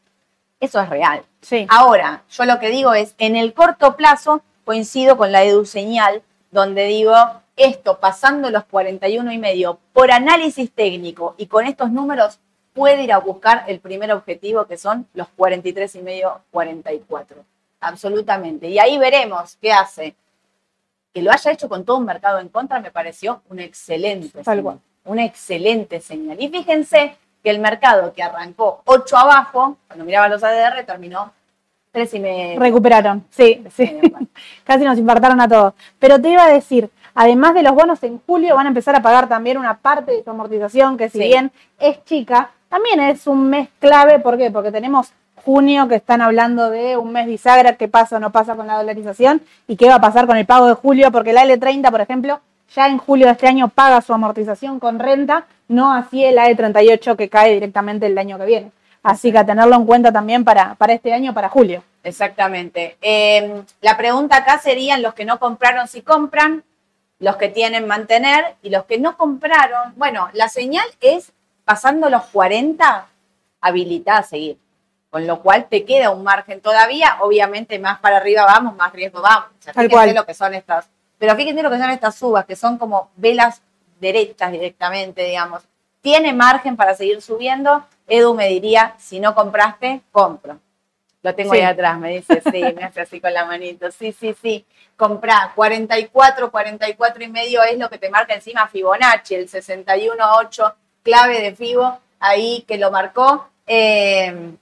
Eso 0.60 0.80
es 0.80 0.90
real. 0.90 1.22
Sí. 1.40 1.66
Ahora, 1.70 2.24
yo 2.28 2.44
lo 2.44 2.58
que 2.58 2.68
digo 2.68 2.92
es, 2.94 3.14
en 3.18 3.36
el 3.36 3.54
corto 3.54 3.96
plazo 3.96 4.42
coincido 4.64 5.16
con 5.16 5.30
la 5.30 5.44
edu 5.44 5.64
señal, 5.64 6.22
donde 6.50 6.84
digo, 6.86 7.14
esto 7.56 8.00
pasando 8.00 8.50
los 8.50 8.64
41 8.64 9.32
y 9.32 9.38
medio 9.38 9.78
por 9.92 10.10
análisis 10.10 10.70
técnico 10.72 11.36
y 11.38 11.46
con 11.46 11.66
estos 11.66 11.92
números 11.92 12.40
puede 12.78 13.02
ir 13.02 13.12
a 13.12 13.18
buscar 13.18 13.64
el 13.66 13.80
primer 13.80 14.12
objetivo 14.12 14.64
que 14.66 14.78
son 14.78 15.08
los 15.12 15.26
43 15.30 15.96
y 15.96 16.02
medio, 16.02 16.42
44. 16.52 17.36
Absolutamente. 17.80 18.68
Y 18.68 18.78
ahí 18.78 18.96
veremos 18.98 19.58
qué 19.60 19.72
hace 19.72 20.14
que 21.12 21.22
lo 21.22 21.32
haya 21.32 21.50
hecho 21.50 21.68
con 21.68 21.84
todo 21.84 21.96
un 21.96 22.04
mercado 22.04 22.38
en 22.38 22.48
contra 22.48 22.78
me 22.78 22.92
pareció 22.92 23.42
un 23.48 23.58
excelente 23.58 24.44
señal, 24.44 24.78
una 25.04 25.24
excelente 25.24 26.00
señal. 26.00 26.40
Y 26.40 26.48
fíjense 26.48 27.16
que 27.42 27.50
el 27.50 27.58
mercado 27.58 28.12
que 28.12 28.22
arrancó 28.22 28.82
8 28.84 29.16
abajo, 29.16 29.76
cuando 29.88 30.04
miraba 30.04 30.28
los 30.28 30.44
ADR, 30.44 30.84
terminó 30.86 31.32
3 31.90 32.14
y 32.14 32.20
medio. 32.20 32.60
Recuperaron, 32.60 33.26
sí, 33.30 33.64
sí. 33.74 33.98
Casi 34.64 34.84
nos 34.84 34.98
infartaron 34.98 35.40
a 35.40 35.48
todos. 35.48 35.74
Pero 35.98 36.20
te 36.20 36.28
iba 36.28 36.44
a 36.44 36.52
decir, 36.52 36.90
además 37.12 37.54
de 37.54 37.64
los 37.64 37.74
bonos 37.74 38.00
en 38.04 38.20
julio, 38.24 38.54
van 38.54 38.66
a 38.66 38.68
empezar 38.68 38.94
a 38.94 39.02
pagar 39.02 39.28
también 39.28 39.58
una 39.58 39.78
parte 39.78 40.12
de 40.12 40.22
su 40.22 40.30
amortización, 40.30 40.96
que 40.96 41.08
si 41.08 41.18
bien 41.18 41.50
es 41.80 42.04
chica, 42.04 42.52
también 42.68 43.00
es 43.00 43.26
un 43.26 43.48
mes 43.48 43.68
clave. 43.78 44.18
¿Por 44.18 44.38
qué? 44.38 44.50
Porque 44.50 44.70
tenemos 44.70 45.12
junio, 45.44 45.88
que 45.88 45.94
están 45.94 46.20
hablando 46.20 46.70
de 46.70 46.96
un 46.96 47.12
mes 47.12 47.26
bisagra, 47.26 47.76
qué 47.76 47.88
pasa 47.88 48.16
o 48.16 48.20
no 48.20 48.30
pasa 48.30 48.54
con 48.54 48.66
la 48.66 48.76
dolarización 48.76 49.40
y 49.66 49.76
qué 49.76 49.88
va 49.88 49.94
a 49.94 50.00
pasar 50.00 50.26
con 50.26 50.36
el 50.36 50.46
pago 50.46 50.66
de 50.66 50.74
julio, 50.74 51.10
porque 51.10 51.32
la 51.32 51.44
L30, 51.44 51.90
por 51.90 52.00
ejemplo, 52.00 52.40
ya 52.74 52.86
en 52.86 52.98
julio 52.98 53.26
de 53.26 53.32
este 53.32 53.46
año 53.46 53.68
paga 53.68 54.02
su 54.02 54.12
amortización 54.12 54.78
con 54.78 54.98
renta, 54.98 55.46
no 55.68 55.92
así 55.92 56.24
el 56.24 56.36
AE38 56.36 57.16
que 57.16 57.28
cae 57.28 57.54
directamente 57.54 58.06
el 58.06 58.18
año 58.18 58.38
que 58.38 58.44
viene. 58.44 58.72
Así 59.02 59.32
que 59.32 59.38
a 59.38 59.46
tenerlo 59.46 59.76
en 59.76 59.86
cuenta 59.86 60.12
también 60.12 60.44
para, 60.44 60.74
para 60.74 60.92
este 60.92 61.12
año, 61.14 61.32
para 61.32 61.48
julio. 61.48 61.82
Exactamente. 62.02 62.98
Em, 63.00 63.64
la 63.80 63.96
pregunta 63.96 64.36
acá 64.36 64.58
serían 64.58 65.02
los 65.02 65.14
que 65.14 65.24
no 65.24 65.38
compraron 65.38 65.88
si 65.88 66.02
compran, 66.02 66.64
los 67.18 67.36
que 67.36 67.48
tienen 67.48 67.86
mantener 67.86 68.56
y 68.62 68.70
los 68.70 68.84
que 68.84 68.98
no 68.98 69.16
compraron. 69.16 69.94
Bueno, 69.96 70.28
la 70.34 70.48
señal 70.48 70.84
es 71.00 71.32
pasando 71.68 72.08
los 72.08 72.22
40, 72.24 73.06
habilitada 73.60 74.20
a 74.20 74.22
seguir 74.22 74.58
con 75.10 75.26
lo 75.26 75.40
cual 75.40 75.66
te 75.68 75.84
queda 75.84 76.10
un 76.10 76.22
margen 76.22 76.60
todavía, 76.60 77.16
obviamente 77.20 77.78
más 77.78 77.98
para 77.98 78.18
arriba 78.18 78.44
vamos, 78.44 78.76
más 78.76 78.92
riesgo 78.92 79.22
vamos. 79.22 79.48
O 79.58 79.62
sea, 79.62 79.72
fíjense 79.72 80.14
lo 80.14 80.26
que 80.26 80.34
son 80.34 80.54
estas, 80.54 80.88
pero 81.18 81.34
fíjense 81.34 81.62
lo 81.62 81.70
que 81.70 81.78
son 81.78 81.90
estas 81.90 82.14
subas, 82.14 82.44
que 82.44 82.56
son 82.56 82.78
como 82.78 83.10
velas 83.16 83.62
derechas 84.00 84.52
directamente, 84.52 85.24
digamos. 85.24 85.62
Tiene 86.00 86.32
margen 86.32 86.76
para 86.76 86.94
seguir 86.94 87.22
subiendo. 87.22 87.84
Edu 88.06 88.34
me 88.34 88.48
diría, 88.48 88.94
si 88.98 89.18
no 89.18 89.34
compraste, 89.34 90.02
compro. 90.12 90.60
Lo 91.22 91.34
tengo 91.34 91.52
Sí. 91.52 91.58
ahí 91.58 91.64
atrás, 91.64 91.98
me 91.98 92.10
dice, 92.10 92.40
sí, 92.40 92.62
me 92.76 92.84
hace 92.84 93.00
así 93.00 93.20
con 93.20 93.32
la 93.32 93.44
manito. 93.44 93.90
Sí, 93.90 94.12
sí, 94.12 94.36
sí. 94.40 94.64
Comprá 94.96 95.52
44, 95.54 96.50
44 96.50 97.24
y 97.24 97.28
medio 97.28 97.62
es 97.62 97.78
lo 97.78 97.90
que 97.90 97.98
te 97.98 98.10
marca 98.10 98.34
encima 98.34 98.68
Fibonacci, 98.68 99.34
el 99.34 99.48
61.8, 99.48 100.74
clave 101.08 101.40
de 101.40 101.54
Fibo, 101.54 101.98
ahí 102.20 102.64
que 102.68 102.76
lo 102.76 102.90
marcó. 102.90 103.48
Eh, 103.66 104.52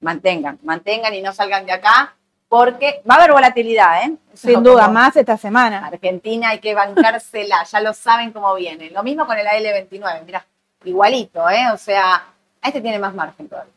mantengan, 0.00 0.58
mantengan 0.62 1.14
y 1.14 1.22
no 1.22 1.32
salgan 1.32 1.66
de 1.66 1.72
acá, 1.72 2.14
porque 2.48 3.02
va 3.08 3.14
a 3.14 3.18
haber 3.18 3.32
volatilidad, 3.32 4.04
¿eh? 4.04 4.16
Sin 4.34 4.62
duda, 4.62 4.88
más 4.88 5.16
esta 5.16 5.36
semana. 5.36 5.86
Argentina 5.86 6.50
hay 6.50 6.58
que 6.58 6.74
bancársela, 6.74 7.64
ya 7.64 7.80
lo 7.80 7.92
saben 7.92 8.32
cómo 8.32 8.54
viene. 8.54 8.90
Lo 8.90 9.02
mismo 9.02 9.26
con 9.26 9.38
el 9.38 9.46
AL29, 9.46 10.24
mira, 10.26 10.44
igualito, 10.84 11.48
¿eh? 11.48 11.70
O 11.72 11.76
sea, 11.76 12.24
este 12.62 12.80
tiene 12.80 12.98
más 12.98 13.14
margen 13.14 13.48
todavía. 13.48 13.72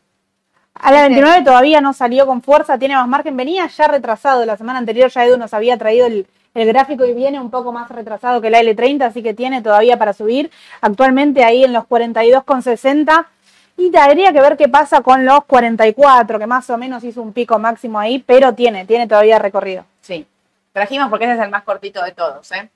A 0.74 0.92
la 0.92 1.02
29 1.02 1.42
todavía 1.42 1.80
no 1.80 1.94
salió 1.94 2.26
con 2.26 2.42
fuerza, 2.42 2.78
tiene 2.78 2.96
más 2.96 3.08
margen. 3.08 3.34
Venía 3.34 3.66
ya 3.66 3.88
retrasado. 3.88 4.44
La 4.44 4.58
semana 4.58 4.78
anterior 4.78 5.10
ya 5.10 5.24
Edu 5.24 5.38
nos 5.38 5.54
había 5.54 5.78
traído 5.78 6.06
el, 6.06 6.26
el 6.56 6.68
gráfico 6.68 7.04
y 7.04 7.12
viene 7.12 7.38
un 7.38 7.50
poco 7.50 7.70
más 7.70 7.90
retrasado 7.90 8.40
que 8.40 8.48
la 8.48 8.62
L30, 8.62 9.02
así 9.02 9.22
que 9.22 9.34
tiene 9.34 9.60
todavía 9.60 9.98
para 9.98 10.14
subir. 10.14 10.50
Actualmente 10.80 11.44
ahí 11.44 11.62
en 11.62 11.72
los 11.74 11.84
42,60. 11.84 13.26
Y 13.76 13.94
habría 13.94 14.32
que 14.32 14.40
ver 14.40 14.56
qué 14.56 14.66
pasa 14.68 15.02
con 15.02 15.26
los 15.26 15.44
44, 15.44 16.38
que 16.38 16.46
más 16.46 16.70
o 16.70 16.78
menos 16.78 17.04
hizo 17.04 17.20
un 17.20 17.34
pico 17.34 17.58
máximo 17.58 17.98
ahí, 17.98 18.20
pero 18.26 18.54
tiene, 18.54 18.86
tiene 18.86 19.06
todavía 19.06 19.38
recorrido. 19.38 19.84
Sí, 20.00 20.26
trajimos 20.72 21.10
porque 21.10 21.26
ese 21.26 21.34
es 21.34 21.40
el 21.40 21.50
más 21.50 21.62
cortito 21.62 22.02
de 22.02 22.12
todos, 22.12 22.50
¿eh? 22.52 22.70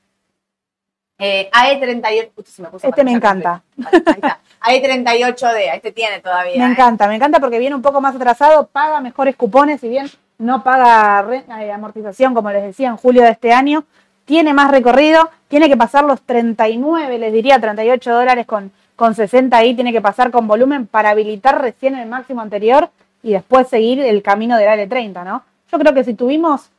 Eh, 1.19 1.51
AE38, 1.51 2.31
Uy, 2.37 2.45
se 2.45 2.63
me 2.63 2.69
puso 2.69 2.87
Este 2.87 3.03
me 3.03 3.13
encanta. 3.13 3.63
Ahí 3.79 4.15
está. 4.17 4.41
AE38D, 4.61 5.75
este 5.75 5.93
tiene 5.93 6.21
todavía. 6.21 6.59
Me 6.59 6.67
¿eh? 6.67 6.73
encanta, 6.73 7.09
me 7.09 7.17
encanta 7.17 7.41
porque 7.41 7.59
viene 7.59 7.75
un 7.75 7.83
poco 7.83 8.03
más 8.03 8.15
atrasado, 8.15 8.67
paga 8.67 9.01
mejores 9.01 9.37
cupones, 9.37 9.81
si 9.81 9.89
bien 9.89 10.11
no 10.41 10.65
paga 10.65 11.25
eh, 11.61 11.71
amortización, 11.71 12.35
como 12.35 12.51
les 12.51 12.63
decía, 12.63 12.89
en 12.89 12.97
julio 12.97 13.23
de 13.23 13.31
este 13.31 13.53
año, 13.53 13.85
tiene 14.25 14.55
más 14.55 14.71
recorrido, 14.71 15.31
tiene 15.49 15.69
que 15.69 15.77
pasar 15.77 16.05
los 16.05 16.23
39, 16.23 17.19
les 17.19 17.33
diría 17.33 17.61
38 17.61 18.13
dólares 18.13 18.47
con, 18.47 18.73
con 18.97 19.15
60 19.15 19.57
ahí, 19.57 19.75
tiene 19.75 19.93
que 19.93 20.01
pasar 20.01 20.31
con 20.31 20.49
volumen 20.49 20.87
para 20.87 21.11
habilitar 21.11 21.61
recién 21.61 21.95
el 21.95 22.09
máximo 22.09 22.41
anterior 22.41 22.89
y 23.23 23.33
después 23.33 23.69
seguir 23.69 24.01
el 24.01 24.23
camino 24.23 24.57
del 24.57 24.89
L30, 24.89 25.25
¿no? 25.25 25.43
Yo 25.71 25.79
creo 25.79 25.93
que 25.93 26.05
si 26.05 26.15
tuvimos 26.15 26.71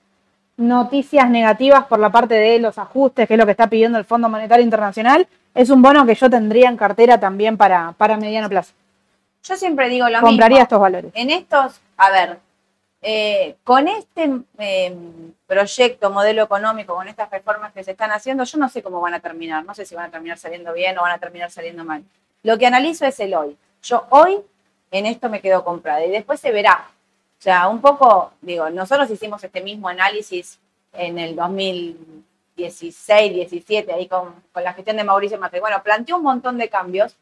noticias 0.57 1.29
negativas 1.29 1.85
por 1.85 1.99
la 1.99 2.09
parte 2.09 2.35
de 2.35 2.59
los 2.59 2.77
ajustes, 2.79 3.27
que 3.27 3.35
es 3.35 3.39
lo 3.39 3.45
que 3.45 3.51
está 3.51 3.67
pidiendo 3.67 3.97
el 3.99 4.05
Fondo 4.05 4.27
Monetario 4.27 4.63
Internacional, 4.63 5.27
es 5.53 5.69
un 5.69 5.81
bono 5.81 6.05
que 6.05 6.15
yo 6.15 6.29
tendría 6.29 6.67
en 6.67 6.77
cartera 6.77 7.19
también 7.19 7.57
para, 7.57 7.93
para 7.93 8.17
mediano 8.17 8.49
plazo. 8.49 8.73
Yo 9.43 9.55
siempre 9.55 9.89
digo 9.89 10.09
lo 10.09 10.19
Compraría 10.21 10.57
mismo. 10.57 10.63
estos 10.63 10.79
valores. 10.79 11.11
En 11.15 11.29
estos, 11.29 11.79
a 11.97 12.09
ver, 12.11 12.39
eh, 13.01 13.55
con 13.63 13.87
este 13.87 14.29
eh, 14.57 14.95
proyecto, 15.47 16.11
modelo 16.11 16.43
económico, 16.43 16.93
con 16.95 17.07
estas 17.07 17.29
reformas 17.31 17.73
que 17.73 17.83
se 17.83 17.91
están 17.91 18.11
haciendo, 18.11 18.43
yo 18.43 18.57
no 18.57 18.69
sé 18.69 18.83
cómo 18.83 19.01
van 19.01 19.13
a 19.13 19.19
terminar. 19.19 19.65
No 19.65 19.73
sé 19.73 19.85
si 19.85 19.95
van 19.95 20.05
a 20.05 20.11
terminar 20.11 20.37
saliendo 20.37 20.73
bien 20.73 20.97
o 20.97 21.01
van 21.01 21.13
a 21.13 21.17
terminar 21.17 21.51
saliendo 21.51 21.83
mal. 21.83 22.03
Lo 22.43 22.57
que 22.57 22.67
analizo 22.67 23.05
es 23.05 23.19
el 23.19 23.33
hoy. 23.33 23.57
Yo 23.83 24.05
hoy 24.09 24.39
en 24.91 25.05
esto 25.05 25.29
me 25.29 25.41
quedo 25.41 25.63
comprada 25.63 26.05
y 26.05 26.11
después 26.11 26.39
se 26.39 26.51
verá. 26.51 26.89
O 27.39 27.41
sea, 27.41 27.67
un 27.67 27.81
poco, 27.81 28.33
digo, 28.41 28.69
nosotros 28.69 29.09
hicimos 29.09 29.43
este 29.43 29.61
mismo 29.61 29.89
análisis 29.89 30.59
en 30.93 31.17
el 31.17 31.35
2016, 31.35 33.33
17, 33.33 33.93
ahí 33.93 34.07
con, 34.07 34.35
con 34.51 34.63
la 34.63 34.73
gestión 34.73 34.97
de 34.97 35.03
Mauricio 35.03 35.39
Macri. 35.39 35.59
Bueno, 35.59 35.81
planteó 35.81 36.17
un 36.17 36.23
montón 36.23 36.57
de 36.57 36.69
cambios 36.69 37.15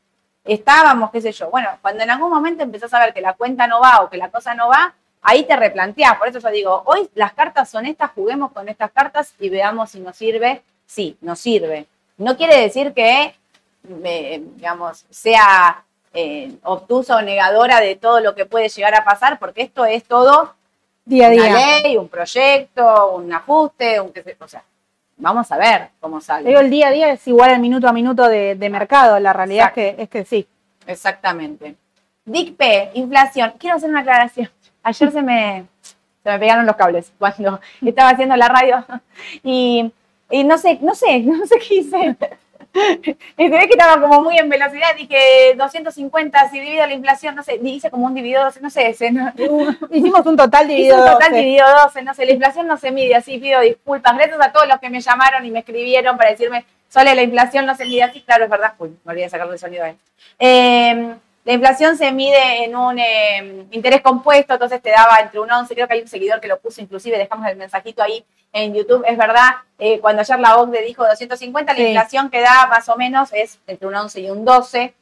estábamos, 0.43 1.11
qué 1.11 1.21
sé 1.21 1.31
yo. 1.31 1.49
Bueno, 1.49 1.69
cuando 1.81 2.03
en 2.03 2.09
algún 2.09 2.29
momento 2.29 2.63
empezás 2.63 2.93
a 2.93 2.99
ver 2.99 3.13
que 3.13 3.21
la 3.21 3.33
cuenta 3.33 3.67
no 3.67 3.79
va 3.79 4.01
o 4.01 4.09
que 4.09 4.17
la 4.17 4.29
cosa 4.29 4.53
no 4.53 4.69
va, 4.69 4.93
ahí 5.21 5.43
te 5.43 5.55
replanteás. 5.55 6.17
Por 6.17 6.27
eso 6.27 6.39
yo 6.39 6.49
digo, 6.49 6.83
hoy 6.85 7.09
las 7.15 7.33
cartas 7.33 7.69
son 7.69 7.85
estas, 7.85 8.11
juguemos 8.11 8.51
con 8.51 8.69
estas 8.69 8.91
cartas 8.91 9.33
y 9.39 9.49
veamos 9.49 9.91
si 9.91 9.99
nos 9.99 10.15
sirve. 10.15 10.61
Sí, 10.85 11.17
nos 11.21 11.39
sirve. 11.39 11.85
No 12.17 12.35
quiere 12.35 12.59
decir 12.59 12.93
que, 12.93 13.35
eh, 14.03 14.43
digamos, 14.55 15.05
sea 15.09 15.83
eh, 16.13 16.51
obtusa 16.63 17.17
o 17.17 17.21
negadora 17.21 17.79
de 17.79 17.95
todo 17.95 18.19
lo 18.19 18.35
que 18.35 18.45
puede 18.45 18.69
llegar 18.69 18.95
a 18.95 19.03
pasar, 19.03 19.39
porque 19.39 19.61
esto 19.61 19.85
es 19.85 20.03
todo 20.03 20.55
Día 21.05 21.27
a 21.27 21.31
una 21.31 21.43
día. 21.43 21.79
ley, 21.81 21.97
un 21.97 22.09
proyecto, 22.09 23.11
un 23.11 23.31
ajuste, 23.31 23.99
un 24.01 24.11
o 24.39 24.47
sea, 24.47 24.63
vamos 25.17 25.51
a 25.51 25.57
ver 25.57 25.89
cómo 25.99 26.19
sale. 26.21 26.49
Digo, 26.49 26.59
el 26.59 26.69
día 26.69 26.87
a 26.87 26.91
día 26.91 27.11
es 27.11 27.27
igual 27.27 27.51
al 27.51 27.59
minuto 27.59 27.87
a 27.87 27.93
minuto 27.93 28.27
de, 28.27 28.55
de 28.55 28.69
mercado. 28.69 29.19
La 29.19 29.33
realidad 29.33 29.67
es 29.67 29.73
que, 29.73 29.95
es 30.03 30.09
que 30.09 30.25
sí. 30.25 30.47
Exactamente. 30.87 31.75
DICP, 32.25 32.95
inflación. 32.95 33.53
Quiero 33.57 33.77
hacer 33.77 33.89
una 33.89 34.01
aclaración. 34.01 34.49
Ayer 34.89 35.11
se 35.11 35.21
me, 35.21 35.65
se 36.23 36.29
me 36.31 36.39
pegaron 36.39 36.65
los 36.65 36.75
cables 36.75 37.11
cuando 37.19 37.59
estaba 37.85 38.09
haciendo 38.09 38.35
la 38.35 38.47
radio 38.47 38.83
y, 39.43 39.91
y 40.31 40.43
no 40.43 40.57
sé, 40.57 40.79
no 40.81 40.95
sé, 40.95 41.19
no 41.23 41.45
sé 41.45 41.55
qué 41.59 41.75
hice. 41.75 42.17
Y 43.37 43.49
ve 43.49 43.67
que 43.67 43.73
estaba 43.73 43.99
como 43.99 44.21
muy 44.21 44.37
en 44.37 44.47
velocidad, 44.47 44.95
dije 44.95 45.55
250 45.55 46.49
si 46.49 46.59
divido 46.59 46.85
la 46.85 46.93
inflación, 46.93 47.35
no 47.35 47.43
sé, 47.43 47.59
hice 47.63 47.89
como 47.89 48.05
un 48.05 48.13
dividido 48.13 48.43
12, 48.43 48.61
no 48.61 48.69
sé, 48.69 48.89
ese, 48.89 49.11
no, 49.11 49.31
Hicimos 49.91 50.25
un 50.25 50.37
total 50.37 50.67
dividido 50.67 50.97
un 50.97 51.05
total 51.05 51.29
12. 51.31 51.35
dividido 51.35 51.65
12, 51.83 52.01
no 52.03 52.13
sé, 52.13 52.25
la 52.25 52.31
inflación 52.31 52.67
no 52.67 52.77
se 52.77 52.91
mide 52.91 53.15
así, 53.15 53.39
pido 53.39 53.61
disculpas. 53.61 54.15
Gracias 54.15 54.39
a 54.39 54.51
todos 54.51 54.67
los 54.67 54.79
que 54.79 54.89
me 54.89 55.01
llamaron 55.01 55.45
y 55.45 55.51
me 55.51 55.59
escribieron 55.59 56.17
para 56.17 56.31
decirme, 56.31 56.65
Sole, 56.89 57.13
la 57.13 57.23
inflación 57.23 57.65
no 57.65 57.75
se 57.75 57.85
mide 57.85 58.03
así, 58.03 58.21
claro, 58.21 58.43
es 58.43 58.49
verdad. 58.49 58.73
Uy, 58.79 58.95
me 59.03 59.11
olvidé 59.11 59.25
de 59.25 59.29
sacarle 59.29 59.53
el 59.53 59.59
sonido 59.59 59.83
ahí. 59.83 59.95
Eh, 60.39 61.15
la 61.45 61.53
inflación 61.53 61.97
se 61.97 62.11
mide 62.11 62.65
en 62.65 62.75
un 62.75 62.99
eh, 62.99 63.65
interés 63.71 64.01
compuesto, 64.01 64.53
entonces 64.53 64.81
te 64.81 64.91
daba 64.91 65.19
entre 65.19 65.39
un 65.39 65.51
11, 65.51 65.73
creo 65.73 65.87
que 65.87 65.93
hay 65.95 66.01
un 66.01 66.07
seguidor 66.07 66.39
que 66.39 66.47
lo 66.47 66.59
puso, 66.59 66.81
inclusive 66.81 67.17
dejamos 67.17 67.47
el 67.47 67.55
mensajito 67.55 68.03
ahí 68.03 68.23
en 68.51 68.73
YouTube, 68.73 69.03
es 69.07 69.17
verdad, 69.17 69.49
eh, 69.77 69.99
cuando 69.99 70.21
ayer 70.21 70.39
la 70.39 70.57
OCDE 70.57 70.83
dijo 70.83 71.05
250, 71.05 71.73
Sí. 71.73 71.81
la 71.81 71.89
inflación 71.89 72.29
que 72.29 72.41
da 72.41 72.67
más 72.67 72.89
o 72.89 72.97
menos 72.97 73.31
es 73.33 73.59
entre 73.67 73.87
un 73.87 73.95
11 73.95 74.21
y 74.21 74.29
un 74.29 74.43
12, 74.43 74.93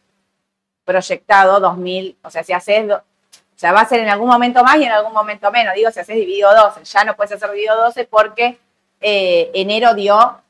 proyectado 0.85 1.59
2000, 1.59 2.17
o 2.23 2.29
sea, 2.29 2.43
si 2.43 2.53
haces, 2.53 2.89
o 2.91 3.01
sea, 3.55 3.73
va 3.73 3.81
a 3.81 3.85
ser 3.89 3.99
en 3.99 4.09
algún 4.09 4.29
momento 4.29 4.63
más 4.63 4.77
y 4.77 4.83
en 4.85 4.91
algún 4.91 5.13
momento 5.13 5.51
menos, 5.51 5.73
digo, 5.73 5.91
si 5.91 5.99
haces 5.99 6.15
dividido 6.15 6.53
12, 6.53 6.83
ya 6.83 7.03
no 7.03 7.15
puedes 7.15 7.31
hacer 7.33 7.49
dividido 7.51 7.75
12 7.81 8.05
porque 8.05 8.57
eh, 9.01 9.51
enero 9.53 9.93
dio 9.93 10.41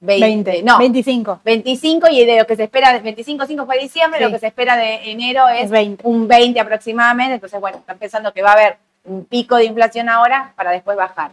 20, 0.00 0.50
20, 0.50 0.62
no, 0.62 0.78
25. 0.78 1.40
25 1.44 2.08
y 2.10 2.24
de 2.26 2.38
lo 2.38 2.46
que 2.46 2.56
se 2.56 2.64
espera, 2.64 2.92
de 2.92 2.98
25, 3.00 3.46
5 3.46 3.64
fue 3.66 3.78
diciembre, 3.78 4.18
Sí. 4.18 4.24
lo 4.24 4.30
que 4.30 4.38
se 4.38 4.46
espera 4.48 4.76
de 4.76 5.10
enero 5.10 5.48
es 5.48 5.64
Es 5.64 5.70
20. 5.70 6.06
un 6.06 6.28
20 6.28 6.60
aproximadamente, 6.60 7.34
entonces 7.34 7.58
bueno, 7.60 7.78
están 7.78 7.98
pensando 7.98 8.32
que 8.32 8.42
va 8.42 8.50
a 8.50 8.54
haber 8.54 8.76
un 9.04 9.24
pico 9.24 9.56
de 9.56 9.64
inflación 9.64 10.08
ahora 10.08 10.52
para 10.56 10.70
después 10.70 10.96
bajar. 10.96 11.32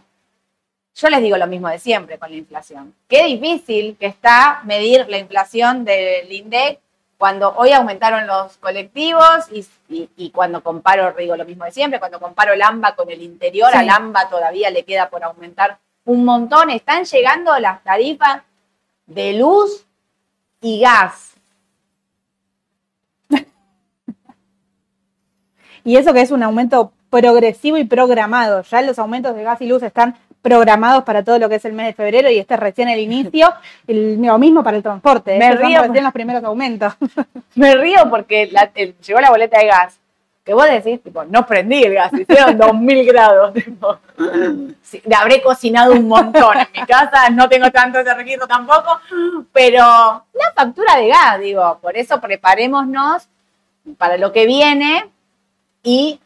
Yo 0.96 1.08
les 1.08 1.20
digo 1.22 1.36
lo 1.36 1.46
mismo 1.48 1.68
de 1.68 1.78
siempre 1.78 2.18
con 2.18 2.30
la 2.30 2.36
inflación. 2.36 2.94
Qué 3.08 3.24
difícil 3.24 3.96
que 3.98 4.06
está 4.06 4.60
medir 4.64 5.06
la 5.08 5.18
inflación 5.18 5.84
del 5.84 6.30
INDEC 6.32 6.78
cuando 7.18 7.52
hoy 7.56 7.72
aumentaron 7.72 8.26
los 8.26 8.56
colectivos 8.58 9.46
y, 9.52 9.66
y- 9.88 10.08
y 10.16 10.30
cuando 10.30 10.62
comparo, 10.62 11.12
digo 11.18 11.36
lo 11.36 11.44
mismo 11.44 11.64
de 11.64 11.72
siempre, 11.72 11.98
cuando 11.98 12.20
comparo 12.20 12.52
el 12.52 12.62
AMBA 12.62 12.94
con 12.94 13.10
el 13.10 13.22
interior, 13.22 13.70
Sí. 13.72 13.78
al 13.78 13.90
AMBA 13.90 14.28
todavía 14.28 14.70
le 14.70 14.84
queda 14.84 15.10
por 15.10 15.24
aumentar 15.24 15.78
un 16.04 16.24
montón. 16.24 16.70
Están 16.70 17.04
llegando 17.04 17.58
las 17.58 17.82
tarifas 17.82 18.42
de 19.06 19.34
luz 19.34 19.86
y 20.60 20.80
gas. 20.80 21.34
Y 25.84 25.96
eso 25.96 26.14
que 26.14 26.22
es 26.22 26.30
un 26.30 26.42
aumento 26.42 26.92
progresivo 27.10 27.76
y 27.76 27.84
programado. 27.84 28.62
Ya 28.62 28.80
los 28.82 28.98
aumentos 28.98 29.36
de 29.36 29.42
gas 29.42 29.60
y 29.60 29.66
luz 29.66 29.82
están 29.82 30.16
programados 30.40 31.04
para 31.04 31.22
todo 31.22 31.38
lo 31.38 31.48
que 31.48 31.56
es 31.56 31.64
el 31.64 31.72
mes 31.74 31.86
de 31.86 31.92
febrero 31.92 32.30
y 32.30 32.38
este 32.38 32.54
es 32.54 32.60
recién 32.60 32.88
el 32.88 33.00
inicio. 33.00 33.52
El- 33.86 34.20
lo 34.20 34.38
mismo 34.38 34.62
para 34.64 34.76
el 34.78 34.82
transporte. 34.82 35.38
Me 35.38 35.46
Estos 35.46 35.60
son 35.60 35.68
río 35.68 35.82
recién 35.82 36.04
los 36.04 36.12
primeros 36.12 36.44
aumentos. 36.44 36.94
Me 37.54 37.74
río 37.76 38.08
porque 38.10 38.48
la- 38.50 38.70
el- 38.74 38.96
llegó 38.98 39.20
la 39.20 39.30
boleta 39.30 39.58
de 39.58 39.66
gas. 39.66 39.98
Que 40.44 40.52
vos 40.52 40.66
decís, 40.66 41.02
tipo, 41.02 41.24
no 41.24 41.46
prendí 41.46 41.82
el 41.84 41.94
gas, 41.94 42.12
hicieron 42.12 42.58
2000 42.58 43.06
grados. 43.06 43.54
Tipo, 43.54 43.98
Sí, 44.82 45.02
habré 45.16 45.42
cocinado 45.42 45.92
un 45.92 46.06
montón 46.06 46.56
en 46.58 46.68
mi 46.72 46.86
casa, 46.86 47.30
no 47.30 47.48
tengo 47.48 47.70
tanto 47.72 47.98
ese 47.98 48.12
registro 48.14 48.46
tampoco, 48.46 49.00
pero 49.52 49.80
la 49.82 50.52
factura 50.54 50.96
de 50.96 51.08
gas, 51.08 51.40
digo, 51.40 51.78
por 51.80 51.96
eso 51.96 52.20
preparémonos 52.20 53.26
para 53.98 54.18
lo 54.18 54.32
que 54.32 54.46
viene 54.46 55.10
y 55.82 56.20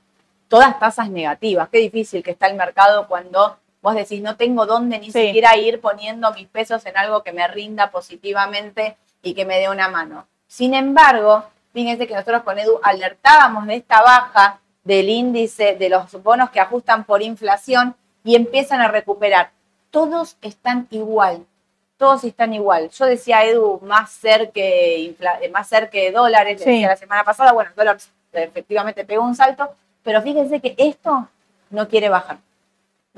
todas 0.48 0.78
tasas 0.78 1.08
negativas. 1.10 1.68
Qué 1.70 1.78
difícil 1.78 2.22
que 2.22 2.32
está 2.32 2.46
el 2.48 2.56
mercado 2.56 3.06
cuando 3.06 3.56
vos 3.80 3.94
decís, 3.94 4.20
no 4.20 4.36
tengo 4.36 4.66
dónde 4.66 4.98
ni 4.98 5.10
Sí. 5.12 5.26
siquiera 5.26 5.56
ir 5.56 5.80
poniendo 5.80 6.32
mis 6.34 6.48
pesos 6.48 6.84
en 6.86 6.96
algo 6.96 7.22
que 7.22 7.32
me 7.32 7.46
rinda 7.48 7.90
positivamente 7.90 8.96
y 9.22 9.34
que 9.34 9.44
me 9.46 9.58
dé 9.60 9.68
una 9.70 9.88
mano. 9.88 10.26
Sin 10.46 10.74
embargo, 10.74 11.44
fíjense 11.78 12.08
que 12.08 12.14
nosotros 12.14 12.42
con 12.42 12.58
Edu 12.58 12.80
alertábamos 12.82 13.64
de 13.68 13.76
esta 13.76 14.02
baja 14.02 14.58
del 14.82 15.08
índice 15.08 15.76
de 15.76 15.88
los 15.88 16.10
bonos 16.24 16.50
que 16.50 16.58
ajustan 16.58 17.04
por 17.04 17.22
inflación 17.22 17.94
y 18.24 18.34
empiezan 18.34 18.80
a 18.80 18.88
recuperar. 18.88 19.50
Todos 19.92 20.36
están 20.42 20.88
igual, 20.90 21.46
todos 21.96 22.24
están 22.24 22.52
igual. 22.52 22.90
Yo 22.90 23.06
decía, 23.06 23.44
Edu, 23.44 23.78
más 23.84 24.10
cerca 24.10 24.50
que, 24.54 25.04
eh, 25.20 25.48
más 25.52 25.68
cerca 25.68 25.98
de 25.98 26.10
dólares, 26.10 26.60
Sí. 26.60 26.68
decía 26.68 26.88
la 26.88 26.96
semana 26.96 27.22
pasada, 27.22 27.52
bueno, 27.52 27.70
el 27.70 27.76
dólar 27.76 27.98
efectivamente 28.32 29.04
pegó 29.04 29.22
un 29.22 29.36
salto, 29.36 29.70
pero 30.02 30.20
fíjense 30.20 30.58
que 30.60 30.74
esto 30.78 31.28
no 31.70 31.86
quiere 31.86 32.08
bajar. 32.08 32.38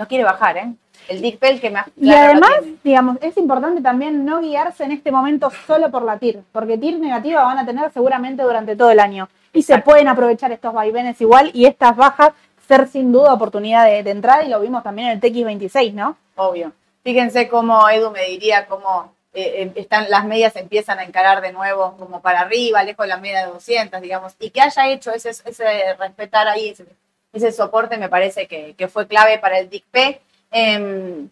No 0.01 0.09
quiere 0.09 0.25
bajar, 0.25 0.57
¿eh? 0.57 0.73
El 1.09 1.21
DICPEL 1.21 1.61
que 1.61 1.69
más. 1.69 1.87
Y 1.95 2.11
además, 2.11 2.53
digamos, 2.83 3.19
es 3.21 3.37
importante 3.37 3.83
también 3.83 4.25
no 4.25 4.41
guiarse 4.41 4.85
en 4.85 4.93
este 4.93 5.13
momento 5.13 5.51
solo 5.67 5.91
por 5.91 6.05
la 6.05 6.17
TIR, 6.19 6.43
porque 6.53 6.79
TIR 6.79 6.99
negativa 6.99 7.45
van 7.45 7.59
a 7.59 7.67
tener 7.67 7.93
seguramente 7.93 8.43
durante 8.43 8.77
todo 8.77 8.91
el 8.91 8.99
año. 8.99 9.29
Y 9.53 9.63
se 9.63 9.77
pueden 9.81 10.09
aprovechar 10.09 10.53
estos 10.53 10.73
vaivenes 10.73 11.21
igual 11.21 11.51
y 11.53 11.67
estas 11.67 11.95
bajas 11.97 12.33
ser 12.67 12.89
sin 12.89 13.13
duda 13.13 13.35
oportunidad 13.35 13.85
de, 13.85 14.03
de 14.03 14.11
entrada 14.11 14.43
y 14.43 14.49
lo 14.49 14.59
vimos 14.59 14.83
también 14.83 15.09
en 15.09 15.13
el 15.15 15.21
TX26, 15.21 15.93
¿no? 15.93 16.17
Obvio. 16.37 16.73
Fíjense 17.05 17.47
cómo 17.49 17.87
Edu 17.91 18.11
me 18.11 18.25
diría 18.25 18.67
cómo 18.67 19.13
eh, 19.35 19.65
eh, 19.65 19.73
están, 19.75 20.09
las 20.09 20.25
medias 20.25 20.57
empiezan 20.57 20.99
a 20.99 21.05
encarar 21.05 21.43
de 21.43 21.53
nuevo 21.53 21.95
como 21.99 22.23
para 22.23 22.41
arriba, 22.41 22.83
lejos 22.85 23.05
de 23.05 23.09
la 23.09 23.19
media 23.19 23.45
de 23.45 23.53
200, 23.53 24.01
digamos, 24.01 24.35
y 24.41 24.49
que 24.49 24.63
haya 24.63 24.89
hecho 24.89 25.13
ese, 25.13 25.29
ese 25.29 25.95
respetar 25.99 26.49
ahí, 26.49 26.71
ese, 26.71 26.87
ese 27.33 27.53
soporte 27.53 27.97
me 27.97 28.09
parece 28.09 28.47
que, 28.47 28.75
que 28.77 28.89
fue 28.89 29.07
clave 29.07 29.39
para 29.39 29.59
el 29.59 29.71
DICP. 29.71 30.21
Em, 30.51 31.29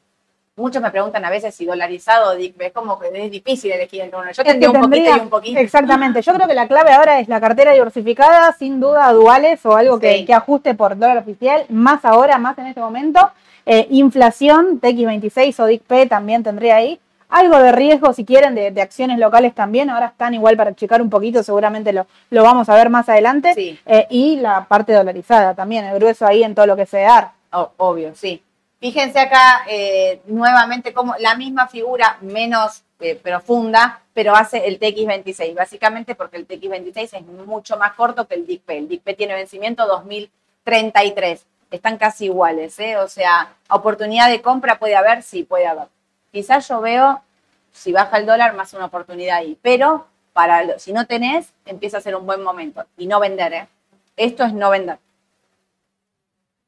muchos 0.57 0.81
me 0.81 0.91
preguntan 0.91 1.25
a 1.25 1.31
veces 1.31 1.55
si 1.55 1.65
dolarizado 1.65 2.33
o 2.33 2.37
DICP, 2.37 2.61
es 2.63 2.73
como 2.73 2.99
que 2.99 3.09
es 3.13 3.31
difícil 3.31 3.73
elegir 3.73 4.03
entre 4.03 4.19
uno. 4.19 4.31
Yo 4.31 4.45
tendría 4.45 4.71
un 4.71 4.81
poquito 4.81 5.17
y 5.17 5.21
un 5.21 5.29
poquito. 5.29 5.61
Exactamente. 5.61 6.23
Yo 6.23 6.35
creo 6.35 6.47
que 6.47 6.55
la 6.55 6.69
clave 6.69 6.93
ahora 6.93 7.21
es 7.21 7.29
la 7.29 7.41
cartera 7.41 7.73
diversificada, 7.73 8.53
sin 8.53 8.81
duda 8.81 9.13
duales 9.13 9.65
o 9.67 9.77
algo 9.77 9.99
que, 9.99 10.25
que 10.25 10.35
ajuste 10.35 10.75
por 10.75 10.97
dólar 10.97 11.19
oficial, 11.19 11.65
más 11.69 12.05
ahora, 12.05 12.39
más 12.39 12.57
en 12.59 12.67
este 12.67 12.81
momento. 12.81 13.31
Eh, 13.67 13.87
inflación, 13.91 14.81
TX26 14.81 15.61
o 15.61 15.67
DICP 15.67 16.09
también 16.09 16.43
tendría 16.43 16.77
ahí. 16.77 16.99
Algo 17.31 17.59
de 17.59 17.73
riesgo, 17.73 18.13
si 18.15 18.25
quieren, 18.25 18.55
de, 18.55 18.71
de 18.71 18.81
acciones 18.83 19.19
locales 19.19 19.55
también. 19.55 19.91
Ahora 19.91 20.07
están 20.07 20.33
igual 20.35 20.57
para 20.57 20.75
checar 20.75 21.03
un 21.03 21.11
poquito, 21.11 21.43
seguramente 21.43 21.93
lo, 21.93 22.07
lo 22.31 22.43
vamos 22.43 22.69
a 22.69 22.75
ver 22.75 22.89
más 22.91 23.09
adelante. 23.09 23.53
Sí. 23.55 23.79
Eh, 23.85 24.07
y 24.11 24.37
la 24.37 24.65
parte 24.65 24.93
dolarizada 24.95 25.55
también, 25.55 25.85
el 25.85 25.95
grueso 25.97 26.27
ahí 26.27 26.43
en 26.43 26.55
todo 26.55 26.67
lo 26.67 26.77
que 26.77 26.87
se 26.87 27.01
da. 27.01 27.35
O- 27.53 27.73
obvio, 27.77 28.15
sí. 28.15 28.43
Fíjense 28.81 29.19
acá 29.19 29.65
eh, 29.69 30.21
nuevamente 30.27 30.93
como 30.93 31.15
la 31.19 31.35
misma 31.35 31.67
figura 31.67 32.17
menos 32.21 32.85
eh, 33.01 33.17
profunda, 33.17 34.01
pero 34.15 34.35
hace 34.37 34.67
el 34.69 34.79
TX26, 34.79 35.55
básicamente 35.55 36.15
porque 36.15 36.37
el 36.37 36.47
TX26 36.47 37.15
es 37.15 37.23
mucho 37.47 37.77
más 37.77 37.93
corto 37.95 38.27
que 38.27 38.37
el 38.37 38.47
DICP. 38.47 38.71
El 38.71 38.89
DICP 38.89 39.17
tiene 39.17 39.35
vencimiento 39.35 39.85
2033. 40.65 41.45
Están 41.71 41.99
casi 41.99 42.27
iguales, 42.27 42.79
¿eh? 42.79 42.97
O 42.97 43.09
sea, 43.09 43.53
oportunidad 43.69 44.31
de 44.31 44.41
compra 44.41 44.79
puede 44.79 44.97
haber, 44.97 45.23
sí, 45.23 45.43
puede 45.43 45.67
haber. 45.67 45.89
Quizás 46.33 46.69
yo 46.69 46.81
veo, 46.81 47.23
si 47.73 47.93
baja 47.93 48.19
el 48.19 48.27
dólar, 48.27 48.55
más 48.55 48.75
una 48.75 48.87
oportunidad 48.87 49.39
ahí, 49.39 49.59
pero 49.63 50.07
para 50.33 50.79
si 50.79 50.93
no 50.93 51.07
tenés, 51.07 51.53
empieza 51.65 51.99
a 51.99 52.01
ser 52.01 52.15
un 52.15 52.27
buen 52.27 52.43
momento. 52.43 52.85
Y 52.97 53.07
no 53.07 53.21
vender, 53.21 53.53
¿eh? 53.53 53.69
Esto 54.17 54.45
es 54.45 54.53
no 54.53 54.71
vender. 54.71 54.99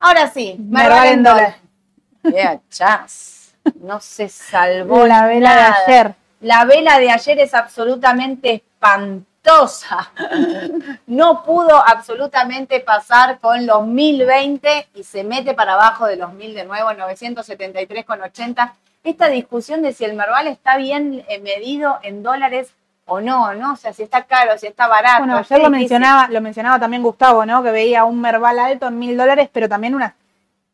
Ahora 0.01 0.29
sí, 0.29 0.57
Merval 0.59 1.09
en 1.09 1.23
dólar. 1.23 1.57
Yeah, 2.23 2.61
chas. 2.71 3.55
No 3.75 4.01
se 4.01 4.29
salvó 4.29 5.07
La 5.07 5.27
vela 5.27 5.55
de 5.55 5.93
ayer. 5.93 6.15
La 6.41 6.65
vela 6.65 6.99
de 6.99 7.11
ayer 7.11 7.39
es 7.41 7.55
absolutamente 7.55 8.55
espantosa. 8.55 10.11
No 11.07 11.43
pudo 11.45 11.77
absolutamente 11.77 12.81
pasar 12.81 13.41
con 13.41 13.67
los 13.67 13.87
1020 13.87 14.89
y 14.95 15.03
se 15.03 15.25
mete 15.25 15.55
para 15.55 15.75
abajo 15.75 16.07
de 16.07 16.17
los 16.17 16.33
1000 16.33 16.55
de 16.55 16.65
nuevo, 16.65 16.91
973,80. 16.91 18.73
Esta 19.03 19.29
discusión 19.29 19.83
de 19.83 19.93
si 19.93 20.05
el 20.05 20.15
Merval 20.15 20.47
está 20.47 20.77
bien 20.77 21.25
eh, 21.29 21.41
medido 21.41 21.99
en 22.03 22.23
dólares 22.23 22.73
o 23.07 23.21
no, 23.21 23.55
¿no? 23.55 23.73
O 23.73 23.77
sea, 23.77 23.93
si 23.93 24.03
está 24.03 24.25
caro, 24.25 24.57
si 24.59 24.67
está 24.67 24.87
barato. 24.87 25.21
Bueno, 25.21 25.39
ayer 25.39 25.59
lo 25.61 25.71
mencionaba, 25.71 26.29
lo 26.29 26.41
mencionaba 26.41 26.79
también 26.79 27.03
Gustavo, 27.03 27.45
¿no? 27.47 27.63
Que 27.63 27.71
veía 27.71 28.05
un 28.05 28.21
Merval 28.21 28.59
alto 28.59 28.89
en 28.89 28.99
mil 28.99 29.17
dólares, 29.17 29.49
pero 29.53 29.69
también 29.69 29.95
una 29.95 30.15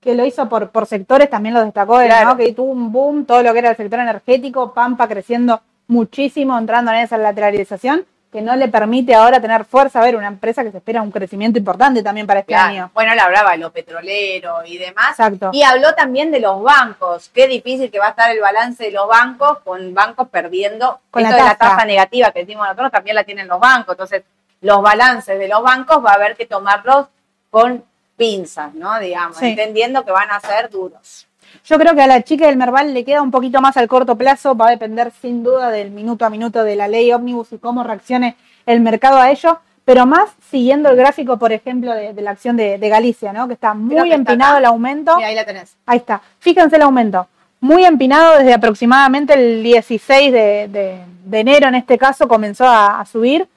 que 0.00 0.14
lo 0.14 0.24
hizo 0.24 0.48
por, 0.48 0.70
por 0.70 0.86
sectores, 0.86 1.28
también 1.30 1.54
lo 1.54 1.64
destacó 1.64 2.00
él, 2.00 2.08
Claro. 2.08 2.30
¿no? 2.30 2.36
Que 2.36 2.52
tuvo 2.52 2.70
un 2.70 2.92
boom, 2.92 3.24
todo 3.24 3.42
lo 3.42 3.52
que 3.52 3.58
era 3.60 3.70
el 3.70 3.76
sector 3.76 3.98
energético, 4.00 4.72
Pampa 4.72 5.08
creciendo 5.08 5.62
muchísimo, 5.88 6.56
entrando 6.58 6.92
en 6.92 6.98
esa 6.98 7.16
lateralización, 7.16 8.04
que 8.36 8.42
no 8.42 8.54
le 8.54 8.68
permite 8.68 9.14
ahora 9.14 9.40
tener 9.40 9.64
fuerza. 9.64 9.98
A 9.98 10.04
ver, 10.04 10.14
una 10.14 10.26
empresa 10.26 10.62
que 10.62 10.70
se 10.70 10.76
espera 10.76 11.00
un 11.00 11.10
crecimiento 11.10 11.58
importante 11.58 12.02
también 12.02 12.26
para 12.26 12.40
este 12.40 12.52
Claro. 12.52 12.68
año. 12.68 12.90
Bueno, 12.92 13.14
él 13.14 13.18
hablaba 13.18 13.52
de 13.52 13.56
lo 13.58 13.72
petrolero 13.72 14.62
y 14.66 14.76
demás. 14.76 15.10
Exacto. 15.12 15.48
Y 15.54 15.62
habló 15.62 15.94
también 15.94 16.30
de 16.30 16.40
los 16.40 16.62
bancos. 16.62 17.30
Qué 17.32 17.48
difícil 17.48 17.90
que 17.90 17.98
va 17.98 18.08
a 18.08 18.10
estar 18.10 18.30
el 18.30 18.40
balance 18.40 18.84
de 18.84 18.90
los 18.90 19.08
bancos 19.08 19.60
con 19.64 19.94
bancos 19.94 20.28
perdiendo. 20.28 21.00
Con 21.10 21.22
la 21.22 21.30
Esto 21.30 21.42
de 21.42 21.48
la 21.48 21.56
tasa. 21.56 21.70
tasa 21.76 21.86
negativa 21.86 22.30
que 22.32 22.40
decimos 22.40 22.66
nosotros 22.66 22.92
también 22.92 23.16
la 23.16 23.24
tienen 23.24 23.48
los 23.48 23.58
bancos. 23.58 23.94
Entonces, 23.94 24.22
los 24.60 24.82
balances 24.82 25.38
de 25.38 25.48
los 25.48 25.62
bancos 25.62 26.04
va 26.04 26.10
a 26.10 26.14
haber 26.16 26.36
que 26.36 26.44
tomarlos 26.44 27.06
con 27.50 27.84
pinzas, 28.18 28.74
¿no? 28.74 28.98
Digamos, 28.98 29.38
Sí. 29.38 29.46
entendiendo 29.48 30.04
que 30.04 30.10
van 30.12 30.30
a 30.30 30.40
ser 30.40 30.68
duros. 30.68 31.26
Yo 31.64 31.78
creo 31.78 31.94
que 31.94 32.02
a 32.02 32.06
la 32.06 32.22
chica 32.22 32.46
del 32.46 32.56
Merval 32.56 32.94
le 32.94 33.04
queda 33.04 33.22
un 33.22 33.30
poquito 33.30 33.60
más 33.60 33.76
al 33.76 33.88
corto 33.88 34.16
plazo, 34.16 34.56
va 34.56 34.68
a 34.68 34.70
depender 34.70 35.12
sin 35.20 35.42
duda 35.42 35.70
del 35.70 35.90
minuto 35.90 36.24
a 36.24 36.30
minuto 36.30 36.62
de 36.64 36.76
la 36.76 36.88
ley 36.88 37.12
ómnibus 37.12 37.52
y 37.52 37.58
cómo 37.58 37.82
reaccione 37.84 38.36
el 38.66 38.80
mercado 38.80 39.18
a 39.18 39.30
ello, 39.30 39.58
pero 39.84 40.06
más 40.06 40.30
siguiendo 40.50 40.88
el 40.90 40.96
gráfico, 40.96 41.38
por 41.38 41.52
ejemplo, 41.52 41.92
de, 41.94 42.12
de 42.12 42.22
la 42.22 42.32
acción 42.32 42.56
de, 42.56 42.78
de 42.78 42.88
Galicia, 42.88 43.32
¿no? 43.32 43.46
que 43.46 43.54
está 43.54 43.74
muy 43.74 43.94
que 44.08 44.14
empinado 44.14 44.58
el 44.58 44.64
aumento. 44.64 45.16
Mira, 45.16 45.28
ahí 45.28 45.34
la 45.34 45.44
tenés. 45.44 45.76
Ahí 45.86 45.98
está, 45.98 46.20
fíjense 46.40 46.76
el 46.76 46.82
aumento. 46.82 47.26
Muy 47.60 47.84
empinado 47.84 48.36
desde 48.38 48.52
aproximadamente 48.52 49.34
el 49.34 49.62
16 49.62 50.32
de, 50.32 50.68
de- 50.68 51.00
de 51.26 51.40
enero, 51.40 51.66
en 51.68 51.74
este 51.74 51.98
caso, 51.98 52.28
comenzó 52.28 52.64
a, 52.66 53.00
a 53.00 53.04
subir. 53.06 53.48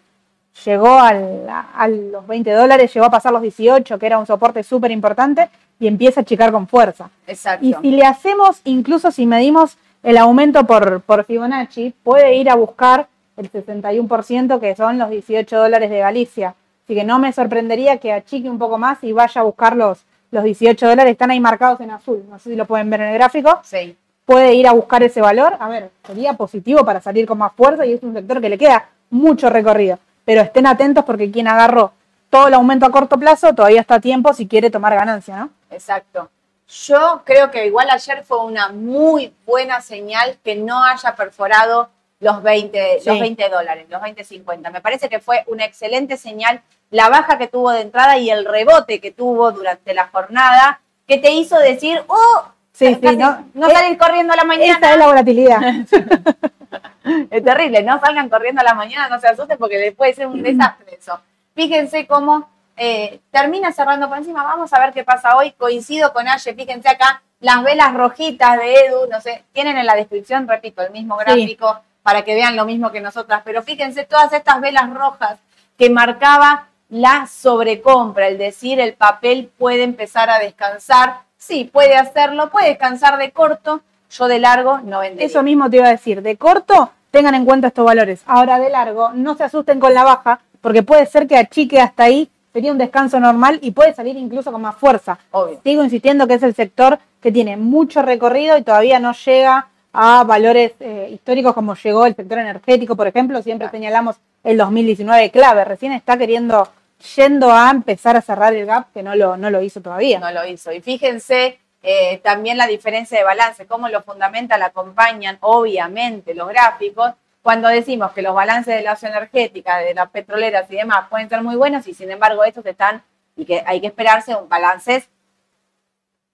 Llegó 0.65 0.99
al- 0.99 1.47
a, 1.49 1.87
los 1.87 2.25
20 2.27 2.51
dólares, 2.51 2.93
llegó 2.93 3.05
a 3.05 3.09
pasar 3.11 3.31
los 3.31 3.41
18, 3.41 3.97
que 3.99 4.05
era 4.05 4.17
un 4.19 4.25
soporte 4.25 4.63
súper 4.63 4.91
importante, 4.91 5.49
y 5.79 5.87
empieza 5.87 6.19
a 6.19 6.23
achicar 6.23 6.51
con 6.51 6.67
fuerza. 6.67 7.09
Exacto. 7.27 7.65
Y 7.65 7.73
si 7.81 7.91
le 7.91 8.05
hacemos, 8.05 8.61
incluso 8.65 9.11
si 9.11 9.25
medimos 9.25 9.77
el 10.03 10.17
aumento 10.17 10.65
por, 10.65 11.01
por 11.01 11.23
Fibonacci, 11.25 11.93
puede 12.03 12.35
ir 12.35 12.49
a 12.49 12.55
buscar 12.55 13.07
el 13.37 13.49
61%, 13.51 14.59
que 14.59 14.75
son 14.75 14.97
los 14.97 15.09
18 15.09 15.57
dólares 15.57 15.89
de 15.89 15.99
Galicia. 15.99 16.55
Así 16.83 16.95
que 16.95 17.03
no 17.03 17.19
me 17.19 17.31
sorprendería 17.31 17.97
que 17.97 18.11
achique 18.11 18.49
un 18.49 18.57
poco 18.59 18.77
más 18.77 19.03
y 19.03 19.13
vaya 19.13 19.41
a 19.41 19.43
buscar 19.43 19.75
los, 19.75 20.03
los 20.31 20.43
18 20.43 20.87
dólares. 20.87 21.11
Están 21.11 21.31
ahí 21.31 21.39
marcados 21.39 21.79
en 21.81 21.91
azul. 21.91 22.23
No 22.29 22.39
sé 22.39 22.49
si 22.49 22.55
lo 22.55 22.65
pueden 22.65 22.89
ver 22.89 23.01
en 23.01 23.07
el 23.09 23.13
gráfico. 23.13 23.59
Sí. 23.63 23.95
Puede 24.25 24.53
ir 24.55 24.67
a 24.67 24.73
buscar 24.73 25.01
ese 25.03 25.21
valor. 25.21 25.55
A 25.59 25.69
ver, 25.69 25.91
sería 26.05 26.33
positivo 26.33 26.83
para 26.83 26.99
salir 26.99 27.25
con 27.25 27.37
más 27.37 27.53
fuerza 27.53 27.85
y 27.85 27.93
es 27.93 28.03
un 28.03 28.13
sector 28.13 28.41
que 28.41 28.49
le 28.49 28.57
queda 28.57 28.89
mucho 29.11 29.49
recorrido. 29.49 29.97
Pero 30.29 30.41
estén 30.41 30.67
atentos 30.67 31.03
porque 31.05 31.31
quien 31.31 31.47
agarró 31.47 31.91
todo 32.29 32.49
el 32.49 32.53
aumento 32.53 32.85
a 32.85 32.91
corto 32.91 33.17
plazo 33.17 33.55
todavía 33.55 33.81
está 33.81 33.95
a 33.95 33.99
tiempo 33.99 34.31
si 34.31 34.47
quiere 34.47 34.69
tomar 34.69 34.93
ganancia, 34.93 35.37
¿no? 35.37 35.49
Exacto. 35.71 36.29
Yo 36.67 37.23
creo 37.25 37.49
que 37.49 37.65
igual 37.65 37.89
ayer 37.89 38.23
fue 38.23 38.45
una 38.45 38.69
muy 38.69 39.33
buena 39.47 39.81
señal 39.81 40.37
que 40.43 40.55
no 40.55 40.83
haya 40.83 41.15
perforado 41.15 41.89
los 42.19 42.43
20, 42.43 42.99
Sí. 42.99 43.09
los 43.09 43.19
20 43.19 43.49
dólares, 43.49 43.87
los 43.89 43.99
20.50. 44.03 44.69
Me 44.69 44.81
parece 44.81 45.09
que 45.09 45.17
fue 45.17 45.43
una 45.47 45.65
excelente 45.65 46.15
señal 46.15 46.61
la 46.91 47.09
baja 47.09 47.39
que 47.39 47.47
tuvo 47.47 47.71
de 47.71 47.81
entrada 47.81 48.19
y 48.19 48.29
el 48.29 48.45
rebote 48.45 49.01
que 49.01 49.09
tuvo 49.09 49.51
durante 49.51 49.95
la 49.95 50.09
jornada 50.09 50.79
que 51.07 51.17
te 51.17 51.31
hizo 51.31 51.57
decir, 51.57 52.03
oh, 52.05 52.43
Sí, 52.71 52.95
sí, 53.01 53.17
no, 53.17 53.45
no, 53.55 53.67
salir 53.71 53.97
corriendo 53.97 54.33
a 54.33 54.35
la 54.35 54.43
mañana. 54.43 54.77
Esa 54.77 54.91
es 54.91 54.97
la 54.99 55.07
volatilidad. 55.07 55.59
Es 57.31 57.43
terrible, 57.43 57.81
no 57.83 57.99
salgan 57.99 58.29
corriendo 58.29 58.61
a 58.61 58.63
la 58.63 58.73
mañana, 58.73 59.09
no 59.09 59.19
se 59.19 59.27
asusten 59.27 59.57
porque 59.57 59.77
les 59.77 59.95
puede 59.95 60.13
ser 60.13 60.27
un 60.27 60.41
desastre 60.43 60.97
eso. 60.99 61.19
Fíjense 61.55 62.07
cómo 62.07 62.49
eh, 62.77 63.19
termina 63.31 63.71
cerrando 63.71 64.07
por 64.07 64.17
encima. 64.17 64.43
Vamos 64.43 64.71
a 64.73 64.79
ver 64.79 64.93
qué 64.93 65.03
pasa 65.03 65.35
hoy. 65.35 65.51
Coincido 65.51 66.13
con 66.13 66.27
Aye, 66.27 66.53
fíjense 66.53 66.87
acá 66.87 67.21
las 67.39 67.63
velas 67.63 67.93
rojitas 67.93 68.57
de 68.57 68.73
Edu, 68.85 69.07
no 69.09 69.21
sé, 69.21 69.43
tienen 69.53 69.77
en 69.77 69.85
la 69.85 69.95
descripción, 69.95 70.47
repito, 70.47 70.81
el 70.81 70.91
mismo 70.91 71.15
gráfico 71.17 71.79
para 72.03 72.23
que 72.23 72.35
vean 72.35 72.55
lo 72.55 72.65
mismo 72.65 72.91
que 72.91 73.01
nosotras. 73.01 73.41
Pero 73.45 73.63
fíjense 73.63 74.03
todas 74.03 74.33
estas 74.33 74.59
velas 74.61 74.93
rojas 74.93 75.39
que 75.77 75.89
marcaba 75.89 76.67
la 76.89 77.27
sobrecompra, 77.27 78.27
el 78.27 78.37
decir 78.37 78.79
el 78.79 78.93
papel 78.93 79.51
puede 79.57 79.83
empezar 79.83 80.29
a 80.29 80.39
descansar. 80.39 81.21
Sí, 81.37 81.65
puede 81.65 81.95
hacerlo, 81.95 82.49
puede 82.49 82.69
descansar 82.69 83.17
de 83.17 83.31
corto. 83.31 83.81
Yo 84.09 84.27
de 84.27 84.39
largo 84.39 84.79
no 84.79 84.99
vendería. 84.99 85.25
Eso 85.27 85.43
mismo 85.43 85.69
te 85.69 85.77
iba 85.77 85.87
a 85.87 85.91
decir. 85.91 86.21
De 86.21 86.35
corto, 86.37 86.91
tengan 87.11 87.35
en 87.35 87.45
cuenta 87.45 87.67
estos 87.67 87.85
valores. 87.85 88.21
Ahora 88.25 88.59
de 88.59 88.69
largo, 88.69 89.11
no 89.13 89.35
se 89.35 89.43
asusten 89.43 89.79
con 89.79 89.93
la 89.93 90.03
baja, 90.03 90.39
porque 90.61 90.83
puede 90.83 91.05
ser 91.05 91.27
que 91.27 91.37
achique 91.37 91.79
hasta 91.79 92.03
ahí, 92.03 92.29
sería 92.51 92.71
un 92.71 92.77
descanso 92.77 93.19
normal 93.19 93.59
y 93.61 93.71
puede 93.71 93.93
salir 93.93 94.17
incluso 94.17 94.51
con 94.51 94.61
más 94.61 94.75
fuerza. 94.75 95.19
Obvio. 95.31 95.59
Sigo 95.63 95.83
insistiendo 95.83 96.27
que 96.27 96.33
es 96.35 96.43
el 96.43 96.55
sector 96.55 96.97
que 97.21 97.31
tiene 97.31 97.57
mucho 97.57 98.01
recorrido 98.01 98.57
y 98.57 98.63
todavía 98.63 98.99
no 98.99 99.13
llega 99.13 99.67
a 99.93 100.23
valores 100.23 100.73
eh, 100.79 101.09
históricos 101.11 101.53
como 101.53 101.75
llegó 101.75 102.05
el 102.05 102.15
sector 102.15 102.39
energético, 102.39 102.95
por 102.95 103.07
ejemplo. 103.07 103.41
Siempre 103.41 103.67
Claro. 103.67 103.77
señalamos 103.77 104.15
el 104.43 104.57
2019 104.57 105.29
clave. 105.31 105.65
Recién 105.65 105.91
está 105.93 106.17
queriendo, 106.17 106.67
yendo 107.15 107.51
a 107.51 107.69
empezar 107.71 108.15
a 108.17 108.21
cerrar 108.21 108.53
el 108.53 108.65
gap, 108.65 108.87
que 108.93 109.03
no 109.03 109.15
lo, 109.15 109.37
no 109.37 109.49
lo 109.49 109.61
hizo 109.61 109.81
todavía. 109.81 110.19
no 110.19 110.31
lo 110.31 110.45
hizo. 110.47 110.71
Y 110.71 110.81
fíjense 110.81 111.59
eh, 111.81 112.17
también 112.19 112.57
la 112.57 112.67
diferencia 112.67 113.17
de 113.17 113.23
balance, 113.23 113.65
cómo 113.65 113.87
lo 113.89 114.01
fundamenta, 114.03 114.57
la 114.57 114.67
acompañan, 114.67 115.37
obviamente, 115.41 116.33
los 116.35 116.49
gráficos. 116.49 117.13
Cuando 117.41 117.69
decimos 117.69 118.11
que 118.11 118.21
los 118.21 118.35
balances 118.35 118.75
de 118.75 118.81
las 118.81 119.01
energéticas, 119.03 119.83
de 119.85 119.93
las 119.93 120.09
petroleras 120.09 120.69
y 120.69 120.75
demás 120.75 121.07
pueden 121.09 121.29
ser 121.29 121.41
muy 121.41 121.55
buenos 121.55 121.87
y 121.87 121.93
sin 121.93 122.11
embargo 122.11 122.43
estos 122.43 122.65
están, 122.65 123.01
y 123.35 123.45
que 123.45 123.63
hay 123.65 123.79
que 123.79 123.87
esperarse 123.87 124.35
un 124.35 124.49
balances 124.49 125.09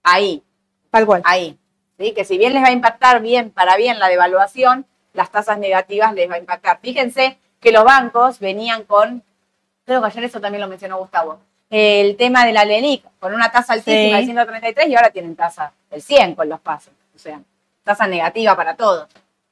ahí, 0.03 0.43
Tal 0.89 1.05
cual. 1.05 1.21
ahí. 1.25 1.57
¿sí? 1.99 2.13
Que 2.13 2.25
si 2.25 2.37
bien 2.37 2.53
les 2.53 2.63
va 2.63 2.67
a 2.67 2.71
impactar 2.71 3.21
bien, 3.21 3.51
para 3.51 3.75
bien 3.77 3.99
la 3.99 4.07
devaluación, 4.07 4.85
las 5.13 5.29
tasas 5.31 5.59
negativas 5.59 6.13
les 6.13 6.29
va 6.29 6.35
a 6.35 6.39
impactar. 6.39 6.79
Fíjense 6.81 7.37
que 7.59 7.71
los 7.71 7.83
bancos 7.83 8.39
venían 8.39 8.83
con, 8.83 9.23
creo 9.85 10.01
que 10.01 10.07
ayer 10.07 10.23
eso 10.23 10.41
también 10.41 10.61
lo 10.61 10.67
mencionó 10.67 10.97
Gustavo, 10.97 11.39
el 11.69 12.15
tema 12.17 12.45
de 12.45 12.53
la 12.53 12.63
LELIC, 12.65 13.03
con 13.19 13.33
una 13.33 13.51
tasa 13.51 13.73
altísima 13.73 14.19
Sí. 14.19 14.25
del 14.25 14.25
133 14.25 14.87
y 14.87 14.95
ahora 14.95 15.09
tienen 15.09 15.35
tasa 15.35 15.71
del 15.89 16.01
100 16.01 16.35
con 16.35 16.47
los 16.49 16.59
pasos. 16.59 16.93
O 17.15 17.19
sea, 17.19 17.39
tasa 17.83 18.07
negativa 18.07 18.55
para 18.55 18.75
todos. 18.75 19.07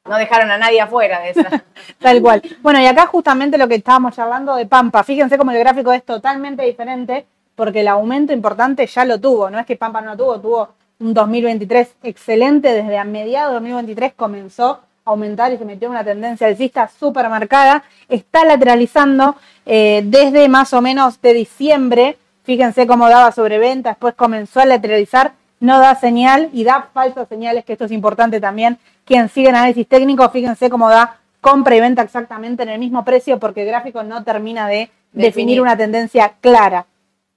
No 0.06 0.18
dejaron 0.18 0.52
a 0.52 0.58
nadie 0.58 0.82
afuera 0.82 1.22
de 1.22 1.30
esa. 1.30 1.64
Tal 2.00 2.22
cual. 2.22 2.42
Bueno, 2.62 2.82
y 2.82 2.86
acá 2.86 3.06
justamente 3.08 3.58
lo 3.58 3.68
que 3.68 3.76
estábamos 3.76 4.16
charlando 4.16 4.56
de 4.56 4.66
Pampa. 4.66 5.04
Fíjense 5.04 5.38
cómo 5.38 5.52
el 5.52 5.60
gráfico 5.60 5.94
es 5.94 6.04
totalmente 6.04 6.64
diferente 6.64 7.26
porque 7.56 7.82
el 7.82 7.88
aumento 7.88 8.34
importante 8.34 8.86
ya 8.86 9.06
lo 9.06 9.20
tuvo. 9.20 9.50
No 9.50 9.60
es 9.60 9.66
que 9.66 9.78
Pampa 9.78 10.02
no 10.02 10.12
lo 10.12 10.18
tuvo, 10.18 10.40
tuvo 10.42 10.70
un 11.00 11.14
2023 11.14 11.96
excelente. 12.04 12.74
Desde 12.74 12.98
a 12.98 13.06
mediados 13.06 13.52
de 13.52 13.54
2023 13.56 14.14
comenzó 14.14 14.82
aumentar 15.06 15.52
y 15.52 15.58
se 15.58 15.66
metió 15.66 15.88
en 15.88 15.92
una 15.92 16.04
tendencia 16.04 16.48
alcista 16.48 16.88
súper 16.88 17.30
marcada. 17.30 17.84
Está 18.10 18.46
lateralizando 18.46 19.36
eh, 19.66 20.02
desde 20.06 20.48
más 20.50 20.74
o 20.74 20.82
menos 20.82 21.22
de 21.22 21.34
diciembre. 21.34 22.18
Fíjense 22.44 22.88
cómo 22.88 23.10
daba 23.10 23.32
sobreventa, 23.32 23.90
después 23.90 24.16
comenzó 24.16 24.60
a 24.60 24.66
lateralizar, 24.66 25.34
no 25.60 25.80
da 25.80 25.96
señal 25.96 26.50
y 26.52 26.66
da 26.66 26.90
falsas 26.94 27.28
señales, 27.30 27.64
que 27.64 27.74
esto 27.74 27.86
es 27.86 27.92
importante 27.92 28.42
también. 28.42 28.78
Quien 29.06 29.30
sigue 29.30 29.50
el 29.50 29.56
análisis 29.56 29.88
técnico, 29.88 30.28
fíjense 30.30 30.70
cómo 30.70 30.90
da 30.90 31.18
compra 31.40 31.76
y 31.76 31.80
venta 31.80 32.02
exactamente 32.02 32.64
en 32.64 32.70
el 32.70 32.80
mismo 32.80 33.04
precio 33.06 33.40
porque 33.40 33.62
el 33.62 33.68
gráfico 33.68 34.04
no 34.04 34.24
termina 34.24 34.68
de 34.68 34.90
definir, 35.12 35.26
Definir. 35.26 35.62
una 35.62 35.78
tendencia 35.78 36.34
clara. 36.42 36.86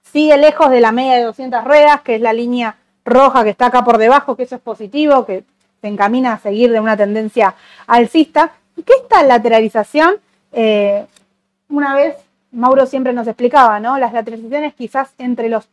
Sigue 0.01 0.37
lejos 0.37 0.69
de 0.71 0.79
la 0.81 0.91
media 0.91 1.15
de 1.15 1.23
200 1.23 1.63
ruedas, 1.63 2.01
que 2.01 2.15
es 2.15 2.21
la 2.21 2.33
línea 2.33 2.75
roja 3.05 3.43
que 3.43 3.49
está 3.51 3.67
acá 3.67 3.83
por 3.83 3.97
debajo, 3.97 4.35
que 4.35 4.43
eso 4.43 4.55
es 4.55 4.61
positivo, 4.61 5.25
que 5.25 5.43
se 5.81 5.87
encamina 5.87 6.33
a 6.33 6.39
seguir 6.39 6.71
de 6.71 6.79
una 6.79 6.97
tendencia 6.97 7.55
alcista. 7.85 8.51
¿Y 8.75 8.83
qué 8.83 8.93
esta 9.01 9.23
lateralización? 9.23 10.15
Eh, 10.51 11.05
una 11.69 11.95
vez 11.95 12.15
Mauro 12.51 12.85
siempre 12.85 13.13
nos 13.13 13.27
explicaba, 13.27 13.79
¿no? 13.79 13.97
Las 13.97 14.13
lateralizaciones 14.13 14.73
quizás 14.73 15.13
entre 15.17 15.49
los 15.49 15.67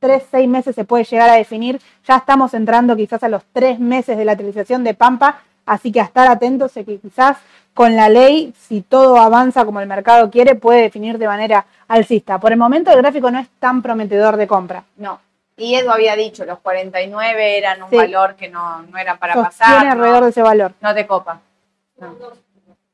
3, 0.00 0.22
6 0.30 0.48
meses 0.48 0.74
se 0.74 0.84
puede 0.84 1.04
llegar 1.04 1.30
a 1.30 1.34
definir. 1.34 1.80
Ya 2.06 2.16
estamos 2.16 2.54
entrando 2.54 2.96
quizás 2.96 3.22
a 3.22 3.28
los 3.28 3.42
3 3.52 3.78
meses 3.78 4.16
de 4.16 4.24
lateralización 4.24 4.84
de 4.84 4.94
Pampa, 4.94 5.42
así 5.66 5.92
que 5.92 6.00
a 6.00 6.04
estar 6.04 6.26
atentos 6.28 6.72
que 6.72 6.84
quizás 6.98 7.38
con 7.72 7.96
la 7.96 8.08
ley, 8.08 8.54
si 8.56 8.82
todo 8.82 9.18
avanza 9.18 9.64
como 9.64 9.80
el 9.80 9.88
mercado 9.88 10.30
quiere, 10.30 10.54
puede 10.54 10.82
definir 10.82 11.18
de 11.18 11.26
manera 11.26 11.66
alcista. 11.88 12.38
Por 12.38 12.52
el 12.52 12.58
momento 12.58 12.90
el 12.92 12.98
gráfico 12.98 13.30
no 13.30 13.40
es 13.40 13.48
tan 13.58 13.82
prometedor 13.82 14.36
de 14.36 14.46
compra. 14.46 14.84
No. 14.96 15.20
Y 15.56 15.76
Edu 15.76 15.90
había 15.90 16.16
dicho, 16.16 16.44
los 16.44 16.58
49 16.60 17.58
eran 17.58 17.82
un 17.82 17.90
Sí. 17.90 17.96
valor 17.96 18.34
que 18.34 18.48
no, 18.48 18.82
no 18.82 18.98
era 18.98 19.16
para 19.16 19.34
Sostiene 19.34 19.72
pasar. 19.74 19.86
alrededor 19.88 20.18
no, 20.20 20.24
de 20.24 20.30
ese 20.30 20.42
valor. 20.42 20.72
no 20.80 20.94
te 20.94 21.06
copa. 21.06 21.40
No. 21.98 22.16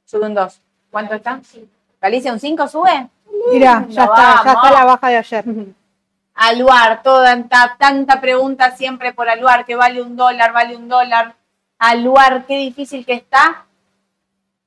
Sube 0.04 0.26
un 0.26 0.34
2. 0.34 0.60
¿Cuánto 0.90 1.14
está? 1.14 1.40
Galicia, 2.00 2.32
un 2.32 2.40
5 2.40 2.68
sube. 2.68 3.08
Mira, 3.52 3.86
ya 3.88 4.04
está, 4.04 4.42
ya 4.44 4.52
está 4.52 4.70
la 4.72 4.84
baja 4.84 5.08
de 5.08 5.16
ayer. 5.16 5.44
Aluar, 6.34 7.02
toda 7.02 7.26
tanta, 7.32 7.76
tanta 7.78 8.20
pregunta 8.20 8.70
siempre 8.76 9.12
por 9.12 9.28
Aluar, 9.28 9.64
que 9.64 9.74
vale 9.76 10.02
un 10.02 10.16
dólar, 10.16 10.52
vale 10.52 10.76
un 10.76 10.88
dólar. 10.88 11.34
Aluar, 11.78 12.44
qué 12.46 12.56
difícil 12.58 13.06
que 13.06 13.14
está. 13.14 13.64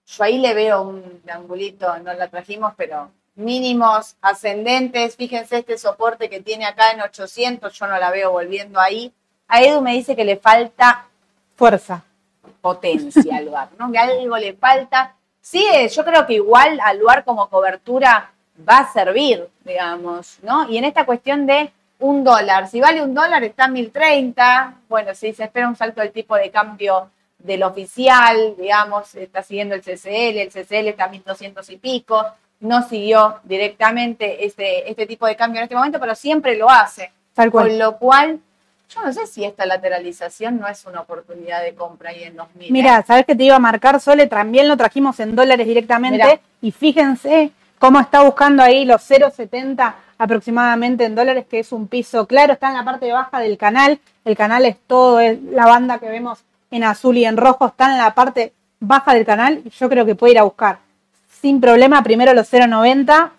Yo 0.06 0.24
ahí 0.24 0.38
le 0.40 0.54
veo 0.54 0.82
un 0.82 1.22
triangulito, 1.22 1.98
no 2.00 2.14
la 2.14 2.28
trajimos, 2.28 2.74
pero 2.76 3.12
mínimos 3.36 4.16
ascendentes. 4.22 5.16
Fíjense 5.16 5.60
este 5.60 5.78
soporte 5.78 6.30
que 6.30 6.42
tiene 6.42 6.66
acá 6.66 6.92
en 6.92 7.02
800, 7.02 7.74
yo 7.74 7.88
no 7.88 7.98
la 7.98 8.12
veo 8.12 8.32
volviendo 8.32 8.80
ahí. 8.80 9.12
A 9.48 9.62
Edu 9.62 9.82
me 9.82 9.94
dice 9.94 10.16
que 10.16 10.26
le 10.26 10.38
falta 10.38 11.08
Fuerza. 11.56 12.04
potencia 12.62 13.38
al 13.38 13.46
lugar, 13.46 13.70
¿no? 13.78 13.92
Que 13.92 13.98
algo 14.00 14.38
le 14.38 14.54
falta. 14.54 15.16
Sí, 15.42 15.66
yo 15.92 16.06
creo 16.06 16.26
que 16.26 16.34
igual 16.34 16.80
al 16.82 17.00
lugar 17.00 17.24
como 17.24 17.50
cobertura 17.50 18.32
va 18.68 18.78
a 18.80 18.94
servir, 18.94 19.50
digamos, 19.66 20.38
¿no? 20.42 20.70
Y 20.70 20.78
en 20.78 20.86
esta 20.86 21.06
cuestión 21.06 21.46
de 21.46 21.72
un 22.00 22.24
dólar, 22.24 22.68
si 22.68 22.80
vale 22.80 23.02
un 23.02 23.14
dólar 23.14 23.44
está 23.44 23.66
en 23.66 23.74
1030, 23.74 24.76
bueno, 24.90 25.14
si 25.14 25.34
se 25.34 25.44
espera 25.44 25.68
un 25.68 25.76
salto 25.76 26.02
del 26.02 26.12
tipo 26.12 26.36
de 26.36 26.50
cambio 26.52 27.10
del 27.38 27.64
oficial, 27.64 28.56
digamos, 28.58 29.16
está 29.16 29.44
siguiendo 29.44 29.76
el 29.76 29.82
CCL, 29.82 30.38
el 30.38 30.50
CCL 30.50 30.88
está 30.88 31.06
a 31.06 31.10
1200 31.10 31.70
y 31.70 31.78
pico, 31.78 32.26
no 32.64 32.88
siguió 32.88 33.40
directamente 33.44 34.46
este, 34.46 34.90
este 34.90 35.06
tipo 35.06 35.28
de 35.28 35.36
cambio 35.36 35.60
en 35.60 35.64
este 35.64 35.76
momento, 35.76 36.00
pero 36.00 36.16
siempre 36.16 36.56
lo 36.56 36.70
hace. 36.70 37.12
Tal 37.34 37.52
cual. 37.52 37.68
Con 37.68 37.78
lo 37.78 37.98
cual, 37.98 38.40
yo 38.90 39.02
no 39.02 39.12
sé 39.12 39.28
si 39.28 39.44
esta 39.44 39.66
lateralización 39.66 40.60
no 40.60 40.68
es 40.68 40.86
una 40.86 41.02
oportunidad 41.02 41.62
de 41.62 41.76
compra 41.76 42.12
ahí 42.12 42.24
en 42.24 42.38
2000. 42.38 42.68
¿eh? 42.68 42.72
Mira, 42.72 43.04
¿sabes 43.04 43.26
que 43.26 43.36
te 43.36 43.44
iba 43.44 43.58
a 43.58 43.60
marcar, 43.60 44.00
Sole? 44.00 44.28
También 44.28 44.70
lo 44.70 44.78
trajimos 44.78 45.20
en 45.20 45.36
dólares 45.36 45.68
directamente. 45.68 46.24
Mirá. 46.24 46.40
Y 46.62 46.72
fíjense 46.72 47.52
cómo 47.80 48.00
está 48.00 48.24
buscando 48.24 48.64
ahí 48.64 48.86
los 48.86 49.02
0,70 49.10 49.94
aproximadamente 50.18 51.04
en 51.04 51.16
dólares, 51.16 51.46
que 51.50 51.60
es 51.60 51.74
un 51.74 51.88
piso 51.90 52.26
claro. 52.28 52.54
Está 52.54 52.70
en 52.70 52.78
la 52.78 52.86
parte 52.86 53.12
baja 53.12 53.40
del 53.40 53.58
canal. 53.58 54.00
El 54.24 54.38
canal 54.38 54.66
es 54.66 54.78
todo, 54.88 55.20
es 55.20 55.42
la 55.52 55.66
banda 55.66 56.00
que 56.00 56.08
vemos 56.08 56.40
en 56.72 56.86
azul 56.86 57.18
y 57.18 57.26
en 57.26 57.36
rojo. 57.36 57.68
Está 57.68 57.92
en 57.92 57.98
la 57.98 58.16
parte 58.16 58.54
baja 58.80 59.14
del 59.14 59.26
canal. 59.26 59.62
y 59.66 59.70
Yo 59.70 59.90
creo 59.90 60.06
que 60.06 60.16
puede 60.16 60.32
ir 60.32 60.40
a 60.40 60.44
buscar 60.44 60.80
sin 61.44 61.60
problema 61.60 62.02
primero 62.04 62.34
los 62.34 62.50
0,90. 62.50 63.32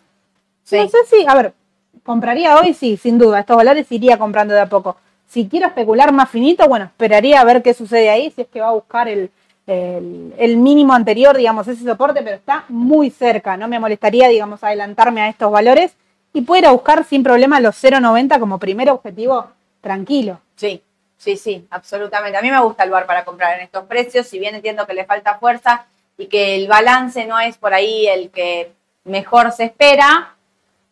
Sí. 0.63 0.77
No 0.77 0.89
sé 0.89 0.99
si, 1.07 1.27
a 1.27 1.35
ver, 1.35 1.55
compraría 2.03 2.59
hoy, 2.59 2.75
sí, 2.75 2.99
sin 2.99 3.17
duda. 3.17 3.41
Estos 3.41 3.57
valores 3.57 3.91
iría 3.91 4.19
comprando 4.19 4.53
de 4.53 4.61
a 4.61 4.69
poco. 4.69 4.99
Si 5.27 5.49
quiero 5.49 5.69
especular 5.69 6.13
más 6.13 6.29
finito, 6.29 6.69
bueno, 6.69 6.85
esperaría 6.85 7.41
a 7.41 7.45
ver 7.45 7.63
qué 7.63 7.73
sucede 7.73 8.11
ahí, 8.11 8.31
si 8.31 8.43
es 8.43 8.49
que 8.49 8.61
va 8.61 8.69
a 8.69 8.73
buscar 8.73 9.09
el, 9.09 9.31
el, 9.67 10.35
el 10.37 10.57
mínimo 10.59 10.93
anterior, 10.93 11.35
digamos, 11.35 11.67
ese 11.67 11.83
soporte, 11.83 12.21
pero 12.23 12.37
está 12.37 12.67
muy 12.69 13.09
cerca. 13.09 13.57
No 13.57 13.69
me 13.69 13.81
molestaría, 13.81 14.29
digamos, 14.29 14.63
adelantarme 14.63 15.23
a 15.23 15.31
estos 15.31 15.51
valores 15.51 15.97
y 16.35 16.45
a 16.63 16.73
buscar 16.73 17.05
sin 17.05 17.23
problema 17.23 17.59
los 17.59 17.83
0,90 17.83 18.39
como 18.39 18.59
primer 18.59 18.91
objetivo 18.91 19.47
tranquilo. 19.81 20.41
Sí, 20.57 20.83
sí, 21.17 21.39
sí, 21.39 21.67
absolutamente. 21.71 22.37
A 22.37 22.43
mí 22.43 22.51
me 22.51 22.61
gusta 22.61 22.83
el 22.83 22.91
lugar 22.91 23.07
para 23.07 23.25
comprar 23.25 23.57
en 23.57 23.65
estos 23.65 23.85
precios, 23.85 24.27
si 24.27 24.39
bien 24.39 24.55
entiendo 24.55 24.87
que 24.87 24.93
le 24.93 25.07
falta 25.07 25.39
fuerza 25.39 25.87
y 26.17 26.27
que 26.27 26.57
el 26.57 26.69
balance 26.69 27.25
no 27.27 27.39
es 27.41 27.57
por 27.59 27.75
ahí 27.75 28.07
el 28.07 28.31
que 28.31 28.73
mejor 29.05 29.53
se 29.53 29.65
espera. 29.65 30.31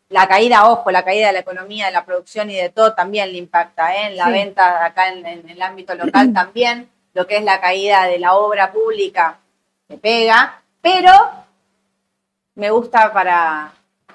La 0.09 0.29
caída, 0.29 0.69
ojo, 0.69 0.91
la 0.91 1.05
caída 1.05 1.29
de 1.29 1.33
la 1.33 1.39
economía, 1.39 1.87
de 1.87 1.93
la 1.93 2.05
producción 2.05 2.51
y 2.51 2.55
de 2.57 2.69
todo 2.69 2.93
también 2.93 3.33
le 3.33 3.39
impacta, 3.39 3.95
¿eh? 3.97 4.09
en 4.09 4.17
la 4.19 4.27
Sí. 4.27 4.33
venta 4.33 4.85
acá 4.85 5.09
en, 5.09 5.25
en 5.25 5.49
el 5.49 5.63
ámbito 5.63 5.95
local 5.95 6.33
también, 6.35 6.89
lo 7.15 7.27
que 7.27 7.37
es 7.39 7.45
la 7.45 7.61
caída 7.61 8.05
de 8.07 8.19
la 8.19 8.35
obra 8.35 8.73
pública 8.73 9.39
se 9.89 9.97
pega, 9.97 10.61
pero 10.83 11.11
me 12.55 12.71
gusta 12.71 13.13
para... 13.13 13.73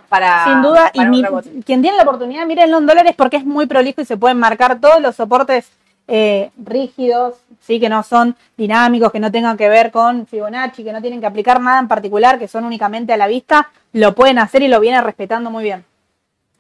para 0.09 0.43
Sin 0.43 0.61
duda, 0.61 0.91
y 0.93 0.97
para 0.99 1.09
mi- 1.09 1.23
quien 1.65 1.81
tiene 1.81 1.97
la 1.97 2.03
oportunidad, 2.03 2.45
mírenlo 2.45 2.77
en 2.77 2.85
dólares 2.85 3.13
porque 3.17 3.37
es 3.37 3.45
muy 3.45 3.65
prolijo 3.65 4.01
y 4.01 4.05
se 4.05 4.17
pueden 4.17 4.37
marcar 4.39 4.79
todos 4.79 5.01
los 5.01 5.15
soportes 5.15 5.69
eh, 6.07 6.51
rígidos, 6.57 7.35
sí, 7.59 7.79
que 7.79 7.89
no 7.89 8.03
son 8.03 8.35
dinámicos, 8.55 9.11
que 9.11 9.19
no 9.19 9.31
tengan 9.31 9.57
que 9.57 9.69
ver 9.69 9.91
con 9.91 10.25
Fibonacci, 10.25 10.83
que 10.83 10.93
no 10.93 11.01
tienen 11.01 11.19
que 11.19 11.25
aplicar 11.25 11.59
nada 11.59 11.79
en 11.79 11.87
particular, 11.87 12.39
que 12.39 12.47
son 12.47 12.63
únicamente 12.63 13.13
a 13.13 13.17
la 13.17 13.27
vista, 13.27 13.69
lo 13.93 14.15
pueden 14.15 14.39
hacer 14.39 14.61
y 14.61 14.67
lo 14.67 14.79
vienen 14.79 15.03
respetando 15.03 15.49
muy 15.49 15.63
bien. 15.63 15.86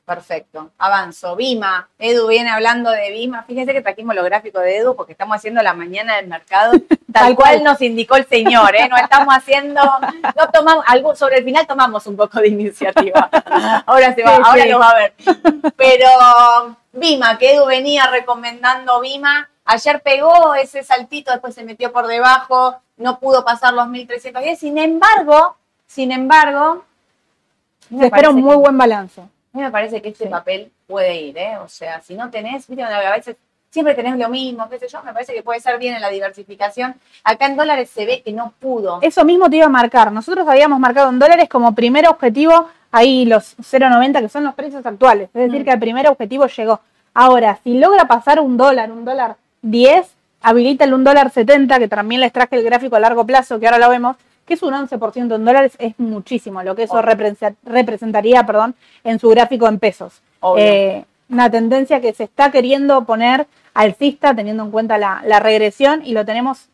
Perfecto, 0.07 0.71
avanzo. 0.77 1.35
Vima, 1.35 1.89
Edu 1.99 2.27
viene 2.27 2.49
hablando 2.49 2.89
de 2.91 3.11
Vima. 3.11 3.43
Fíjense 3.43 3.73
que 3.73 3.81
trajimos 3.81 4.15
los 4.15 4.23
gráficos 4.23 4.63
de 4.63 4.77
Edu 4.77 4.95
porque 4.95 5.11
estamos 5.11 5.35
haciendo 5.35 5.61
la 5.61 5.73
mañana 5.73 6.15
del 6.15 6.27
mercado, 6.27 6.71
tal, 7.11 7.35
cual. 7.35 7.61
nos 7.61 7.81
indicó 7.81 8.15
el 8.15 8.25
señor, 8.25 8.73
¿eh? 8.77 8.87
No 8.87 8.95
estamos 8.95 9.35
haciendo, 9.35 9.81
no 9.83 10.49
tomamos, 10.53 10.85
algo, 10.87 11.13
sobre 11.13 11.39
el 11.39 11.43
final 11.43 11.67
tomamos 11.67 12.07
un 12.07 12.15
poco 12.15 12.39
de 12.39 12.47
iniciativa. 12.47 13.29
Ahora 13.85 14.15
se 14.15 14.23
va, 14.23 14.37
Sí, 14.37 14.41
ahora 14.45 14.63
sí. 14.63 14.69
lo 14.69 14.79
va 14.79 14.89
a 14.91 14.95
ver. 14.95 15.13
Pero 15.75 16.07
Vima, 16.93 17.37
que 17.37 17.55
Edu 17.55 17.65
venía 17.65 18.07
recomendando 18.07 19.01
Vima, 19.01 19.49
ayer 19.65 20.01
pegó 20.01 20.55
ese 20.55 20.83
saltito, 20.83 21.31
después 21.31 21.53
se 21.53 21.65
metió 21.65 21.91
por 21.91 22.07
debajo, 22.07 22.77
no 22.95 23.19
pudo 23.19 23.43
pasar 23.43 23.73
los 23.73 23.89
1310. 23.89 24.57
Sin 24.57 24.77
embargo, 24.77 25.57
sin 25.85 26.13
embargo, 26.13 26.85
Se 27.89 28.05
espera 28.05 28.29
un 28.29 28.39
muy 28.41 28.51
que- 28.51 28.55
buen 28.61 28.77
balance. 28.77 29.21
Mí 29.57 29.63
me 29.63 29.71
parece 29.71 30.01
que 30.01 30.09
este 30.09 30.25
Sí. 30.25 30.29
papel 30.29 30.71
puede 30.87 31.15
ir, 31.21 31.37
¿eh? 31.37 31.57
O 31.57 31.67
sea, 31.67 32.01
si 32.01 32.15
no 32.15 32.29
tenés, 32.29 32.67
viste, 32.67 32.83
a 32.83 33.11
veces 33.11 33.35
siempre 33.69 33.93
tenés 33.95 34.17
lo 34.17 34.29
mismo, 34.29 34.69
qué 34.69 34.79
sé 34.79 34.87
yo, 34.87 35.03
me 35.03 35.13
parece 35.13 35.33
que 35.33 35.43
puede 35.43 35.59
ser 35.59 35.77
bien 35.77 35.95
en 35.95 36.01
la 36.01 36.09
diversificación. 36.09 36.95
Acá 37.23 37.45
en 37.47 37.57
dólares 37.57 37.89
se 37.89 38.05
ve 38.05 38.21
que 38.23 38.31
no 38.31 38.53
pudo. 38.59 38.99
Eso 39.01 39.23
mismo 39.25 39.49
te 39.49 39.57
iba 39.57 39.65
a 39.65 39.69
marcar. 39.69 40.11
Nosotros 40.11 40.47
habíamos 40.47 40.79
marcado 40.79 41.09
en 41.09 41.19
dólares 41.19 41.49
como 41.49 41.75
primer 41.75 42.07
objetivo 42.07 42.69
ahí 42.91 43.25
los 43.25 43.55
0,90 43.61 44.21
que 44.21 44.29
son 44.29 44.43
los 44.45 44.55
precios 44.55 44.85
actuales. 44.85 45.29
Es 45.33 45.41
decir, 45.51 45.61
Mm. 45.61 45.65
que 45.65 45.71
el 45.71 45.79
primer 45.79 46.07
objetivo 46.07 46.47
llegó. 46.47 46.79
Ahora, 47.13 47.59
si 47.63 47.77
logra 47.77 48.07
pasar 48.07 48.39
un 48.39 48.57
dólar, 48.57 48.91
un 48.91 49.03
dólar 49.03 49.35
10, 49.61 50.07
habilita 50.41 50.85
el 50.85 50.93
un 50.93 51.03
dólar 51.03 51.29
70, 51.31 51.77
que 51.79 51.87
también 51.87 52.21
les 52.21 52.31
traje 52.31 52.55
el 52.55 52.63
gráfico 52.63 52.95
a 52.95 52.99
largo 52.99 53.25
plazo, 53.25 53.59
que 53.59 53.65
ahora 53.67 53.79
lo 53.79 53.89
vemos, 53.89 54.15
que 54.47 54.55
es 54.55 54.63
un 54.63 54.73
11% 54.73 55.35
en 55.35 55.45
dólares, 55.45 55.73
es 55.77 55.93
muchísimo 55.99 56.63
lo 56.63 56.75
que 56.75 56.83
eso 56.83 56.99
representa- 57.01 57.55
representaría 57.63 58.43
perdón, 58.45 58.73
en 59.03 59.19
su 59.19 59.29
gráfico 59.29 59.67
en 59.67 59.77
pesos. 59.77 60.21
Eh, 60.57 61.03
una 61.29 61.51
tendencia 61.51 61.99
que 61.99 62.13
se 62.13 62.23
está 62.23 62.49
queriendo 62.51 63.03
poner 63.03 63.45
alcista 63.73 64.33
teniendo 64.33 64.63
en 64.63 64.71
cuenta 64.71 64.97
la, 64.97 65.21
la 65.25 65.39
regresión 65.41 66.01
y 66.05 66.13
lo 66.13 66.25
tenemos, 66.25 66.69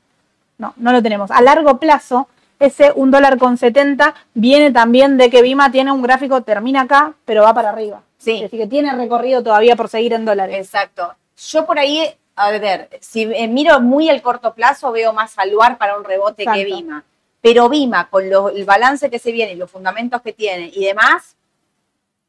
no, 0.57 0.73
no 0.77 0.91
lo 0.91 1.01
tenemos. 1.01 1.31
A 1.31 1.41
largo 1.41 1.79
plazo, 1.79 2.27
ese 2.59 2.91
un 2.95 3.09
dólar 3.11 3.37
con 3.39 3.57
70 3.57 4.13
viene 4.35 4.71
también 4.71 5.17
de 5.17 5.29
que 5.29 5.41
Vima 5.41 5.71
tiene 5.71 5.91
un 5.91 6.01
gráfico, 6.03 6.41
termina 6.41 6.81
acá, 6.81 7.13
pero 7.25 7.41
va 7.43 7.53
para 7.53 7.69
arriba. 7.69 8.01
Sí. 8.19 8.41
Decir, 8.43 8.59
que 8.59 8.67
tiene 8.67 8.93
recorrido 8.93 9.43
todavía 9.43 9.75
por 9.75 9.89
seguir 9.89 10.13
en 10.13 10.23
dólares. 10.23 10.55
Exacto. 10.57 11.13
Yo 11.35 11.65
por 11.65 11.79
ahí, 11.79 12.07
a 12.35 12.51
ver, 12.51 12.89
si 13.01 13.25
miro 13.25 13.81
muy 13.81 14.07
el 14.09 14.21
corto 14.21 14.53
plazo, 14.53 14.91
veo 14.91 15.11
más 15.11 15.37
al 15.39 15.51
lugar 15.51 15.77
para 15.77 15.97
un 15.97 16.03
rebote 16.05 16.45
que. 16.45 16.63
Vima. 16.63 17.03
Pero 17.43 17.67
Vima, 17.67 18.09
con 18.09 18.29
lo- 18.29 18.47
el 18.49 18.63
balance 18.63 19.09
que 19.09 19.19
se 19.19 19.33
viene 19.33 19.51
y 19.51 19.55
los 19.57 19.69
fundamentos 19.69 20.21
que 20.21 20.31
tiene 20.31 20.71
y 20.73 20.85
demás, 20.85 21.35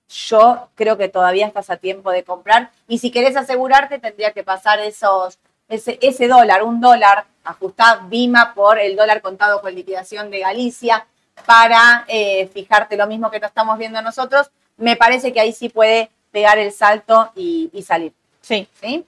yo 0.08 0.68
creo 0.74 0.96
que 0.98 1.08
todavía 1.08 1.46
estás 1.46 1.70
a 1.70 1.76
tiempo 1.76 2.10
de 2.10 2.24
comprar. 2.24 2.70
Y 2.88 2.98
si 2.98 3.12
querés 3.12 3.36
asegurarte, 3.36 4.00
tendría 4.00 4.32
que 4.32 4.42
pasar 4.42 4.80
esos, 4.80 5.38
ese, 5.68 5.98
ese 6.02 6.26
dólar, 6.26 6.64
un 6.64 6.80
dólar, 6.80 7.26
ajustar 7.44 8.08
Vima 8.08 8.54
por 8.54 8.78
el 8.80 8.96
dólar 8.96 9.22
contado 9.22 9.60
con 9.60 9.72
liquidación 9.72 10.30
de 10.32 10.40
Galicia 10.40 11.06
para 11.46 12.04
eh, 12.08 12.48
fijarte 12.52 12.96
lo 12.96 13.06
mismo 13.06 13.30
que 13.30 13.38
no 13.38 13.46
estamos 13.46 13.78
viendo 13.78 14.02
nosotros. 14.02 14.50
Me 14.78 14.96
parece 14.96 15.32
que 15.32 15.38
ahí 15.40 15.52
sí 15.52 15.68
puede 15.68 16.10
pegar 16.32 16.58
el 16.58 16.72
salto 16.72 17.30
y, 17.36 17.70
y 17.72 17.82
salir. 17.84 18.12
Sí. 18.40 18.66
¿sí? 18.80 19.06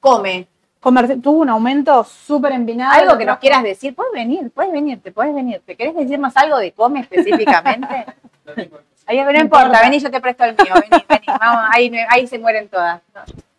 Come. 0.00 0.46
Tuvo 0.80 1.38
un 1.40 1.48
aumento 1.48 2.04
súper 2.04 2.52
empinado. 2.52 2.92
Algo 3.00 3.18
que 3.18 3.24
nos 3.24 3.38
quieras 3.38 3.62
decir, 3.62 3.94
puedes 3.94 4.12
venir, 4.12 4.50
puedes 4.52 4.72
venirte, 4.72 5.10
puedes 5.12 5.34
venirte. 5.34 5.76
¿Querés 5.76 5.94
decirnos 5.96 6.36
algo 6.36 6.58
de 6.58 6.72
come 6.72 7.00
específicamente? 7.00 8.06
Ahí, 9.06 9.18
no, 9.18 9.24
No 9.24 9.38
importa, 9.40 9.64
importa. 9.66 9.80
vení, 9.82 9.98
yo 9.98 10.10
te 10.10 10.20
presto 10.20 10.44
el 10.44 10.54
mío, 10.54 10.74
vení, 10.74 11.04
vení. 11.08 11.26
Vamos, 11.40 11.62
ahí, 11.72 11.90
ahí 12.10 12.26
se 12.26 12.38
mueren 12.38 12.68
todas. 12.68 13.00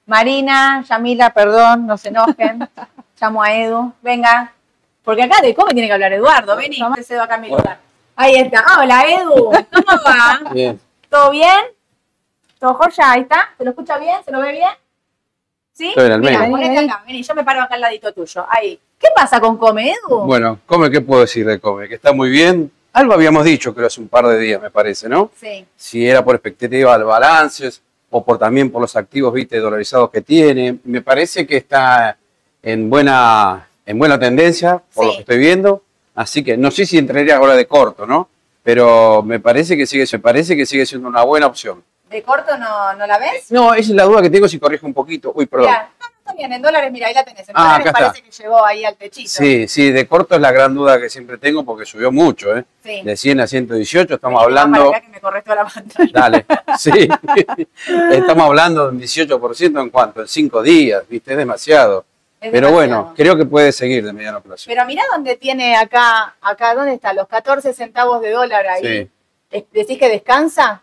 Marina, 0.05 0.83
Yamila, 0.87 1.31
perdón, 1.31 1.87
no 1.87 1.97
se 1.97 2.09
enojen. 2.09 2.69
Llamo 3.19 3.41
a 3.41 3.53
Edu, 3.55 3.91
venga. 4.03 4.53
Porque 5.03 5.23
acá 5.23 5.41
de 5.41 5.55
come 5.55 5.71
tiene 5.73 5.87
que 5.87 5.93
hablar 5.93 6.13
Eduardo, 6.13 6.55
vení, 6.55 6.77
te 6.93 7.03
cedo 7.03 7.23
acá 7.23 7.35
a 7.35 7.37
mi 7.39 7.49
lugar. 7.49 7.79
Ahí 8.15 8.35
está. 8.35 8.63
Hola, 8.79 9.03
Edu, 9.07 9.45
¿cómo 9.45 10.03
va? 10.05 10.51
Bien. 10.51 10.79
¿Todo 11.09 11.31
bien? 11.31 11.65
¿Todo 12.59 12.75
joya? 12.75 13.11
Ahí 13.11 13.21
está. 13.21 13.49
¿Se 13.57 13.63
lo 13.63 13.71
escucha 13.71 13.97
bien? 13.97 14.17
¿Se 14.23 14.31
lo 14.31 14.41
ve 14.41 14.51
bien? 14.51 14.69
¿Sí? 15.79 15.87
Estoy 15.87 16.07
en 16.07 16.11
el 16.11 16.19
Mira, 16.19 16.45
ponete 16.49 16.77
acá, 16.77 17.03
vení, 17.07 17.23
yo 17.23 17.33
me 17.33 17.45
paro 17.45 17.61
acá 17.61 17.75
al 17.75 17.79
ladito 17.79 18.11
tuyo. 18.11 18.45
Ahí. 18.49 18.77
¿Qué 18.99 19.07
pasa 19.15 19.39
con 19.39 19.57
Come, 19.57 19.91
Edu? 19.91 20.25
Bueno, 20.25 20.59
Come, 20.65 20.91
¿qué 20.91 20.99
puedo 20.99 21.21
decir 21.21 21.45
de 21.45 21.57
Come? 21.57 21.87
Que 21.87 21.95
está 21.95 22.11
muy 22.11 22.29
bien. 22.29 22.69
Algo 22.91 23.13
habíamos 23.13 23.45
dicho, 23.45 23.73
creo, 23.73 23.87
hace 23.87 24.01
un 24.01 24.09
par 24.09 24.27
de 24.27 24.37
días, 24.37 24.61
me 24.61 24.71
parece, 24.71 25.07
¿no? 25.07 25.31
Sí. 25.39 25.65
Si 25.77 26.05
era 26.05 26.21
por 26.21 26.35
expectativa 26.35 26.97
de 26.97 27.05
balances 27.05 27.81
o 28.09 28.25
por 28.25 28.37
también 28.37 28.69
por 28.69 28.81
los 28.81 28.93
activos, 28.97 29.33
viste, 29.33 29.57
dolarizados 29.57 30.09
que 30.09 30.19
tiene. 30.19 30.79
Me 30.83 31.01
parece 31.01 31.47
que 31.47 31.55
está 31.55 32.17
en 32.61 32.89
buena, 32.89 33.69
en 33.85 33.97
buena 33.97 34.19
tendencia, 34.19 34.83
por 34.93 35.05
lo 35.05 35.13
que 35.13 35.19
estoy 35.19 35.37
viendo. 35.37 35.81
Así 36.13 36.43
que 36.43 36.57
no 36.57 36.71
sé 36.71 36.85
si 36.85 36.97
entraría 36.97 37.37
ahora 37.37 37.55
de 37.55 37.67
corto, 37.67 38.05
¿no? 38.05 38.27
Pero 38.63 39.23
me 39.23 39.39
parece 39.39 39.77
que 39.77 39.85
sigue, 39.85 40.03
me 40.11 40.19
parece 40.19 40.57
que 40.57 40.65
sigue 40.65 40.85
siendo 40.85 41.07
una 41.07 41.23
buena 41.23 41.45
opción. 41.45 41.81
¿De 42.09 42.23
corto 42.23 42.57
no, 42.57 42.93
no 42.93 43.05
la 43.07 43.19
ves? 43.19 43.51
No, 43.51 43.73
esa 43.73 43.89
es 43.91 43.95
la 43.95 44.03
duda 44.03 44.21
que 44.21 44.29
tengo 44.29 44.47
si 44.47 44.59
corrijo 44.59 44.85
un 44.87 44.93
poquito. 44.93 45.31
Uy, 45.35 45.45
perdón. 45.45 45.67
Mira, 45.67 45.83
no, 45.99 46.07
no, 46.07 46.13
está 46.19 46.33
bien, 46.33 46.53
en 46.53 46.61
dólares, 46.61 46.91
mira, 46.91 47.07
ahí 47.07 47.13
la 47.13 47.23
tenés. 47.23 47.47
En 47.49 47.55
Ah, 47.55 47.77
dólares 47.77 47.93
parece 47.93 48.21
que 48.23 48.31
llegó 48.31 48.65
ahí 48.65 48.83
al 48.83 48.95
techito. 48.95 49.29
Sí, 49.29 49.67
sí, 49.67 49.91
de 49.91 50.07
corto 50.07 50.33
es 50.35 50.41
la 50.41 50.51
gran 50.51 50.73
duda 50.73 50.99
que 50.99 51.07
siempre 51.09 51.37
tengo 51.37 51.63
porque 51.63 51.85
subió 51.85 52.11
mucho, 52.11 52.57
¿eh? 52.57 52.65
Sí. 52.83 53.01
De 53.03 53.15
100 53.15 53.41
a 53.41 53.47
118 53.47 54.15
estamos 54.15 54.39
vamos 54.39 54.43
hablando... 54.43 54.91
para 54.91 55.01
que 55.01 55.07
me 55.09 55.19
corres 55.19 55.43
toda 55.43 55.55
la 55.57 55.65
pantalla. 55.65 56.09
Dale, 56.13 56.45
sí. 56.79 56.91
Estamos 58.11 58.45
hablando 58.45 58.85
de 58.89 58.95
un 58.95 59.01
18% 59.01 59.81
en 59.81 59.89
cuanto, 59.89 60.21
en 60.21 60.27
5 60.27 60.63
días, 60.63 61.03
¿viste? 61.07 61.31
Es 61.31 61.37
demasiado. 61.37 62.05
Es 62.41 62.51
Pero 62.51 62.71
bueno, 62.71 63.13
creo 63.15 63.35
que 63.35 63.45
puede 63.45 63.71
seguir 63.71 64.03
de 64.03 64.13
mediano 64.13 64.41
plazo. 64.41 64.63
Pero 64.67 64.85
mirá 64.85 65.03
dónde 65.11 65.35
tiene 65.35 65.75
acá, 65.75 66.35
acá, 66.41 66.73
¿dónde 66.73 66.93
está? 66.93 67.13
Los 67.13 67.27
14 67.27 67.73
centavos 67.73 68.21
de 68.21 68.31
dólar 68.31 68.65
ahí. 68.65 69.09
Sí. 69.51 69.65
¿Decís 69.73 69.97
que 69.99 70.07
descansa? 70.09 70.81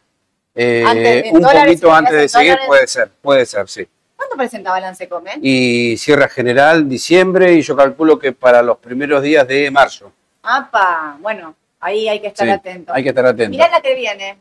Eh, 0.59 1.31
un 1.33 1.41
dólares, 1.43 1.65
poquito 1.75 1.93
antes 1.93 2.15
de 2.15 2.23
en 2.23 2.29
seguir 2.29 2.51
dólares. 2.53 2.67
puede 2.67 2.87
ser, 2.87 3.11
puede 3.21 3.47
ser, 3.47 3.69
sí. 3.69 3.87
¿Cuánto 4.17 4.37
presenta 4.37 4.71
balance 4.71 5.07
come? 5.09 5.33
Y 5.43 5.97
cierra 5.99 6.29
general 6.29 6.89
diciembre 6.89 7.53
y 7.53 7.61
yo 7.63 7.77
calculo 7.77 8.19
que 8.19 8.33
para 8.33 8.63
los 8.63 8.79
primeros 8.79 9.23
días 9.23 9.47
de 9.47 9.71
marzo. 9.71 10.11
¡Apa! 10.43 11.19
Bueno, 11.21 11.55
ahí 11.81 12.09
hay 12.09 12.21
que 12.21 12.29
estar 12.29 12.47
Sí, 12.47 12.51
atento. 12.53 12.93
hay 12.95 13.03
que 13.03 13.11
estar 13.11 13.27
atento. 13.27 13.51
Mirá 13.51 13.69
la 13.69 13.81
que 13.83 13.95
viene. 13.95 14.39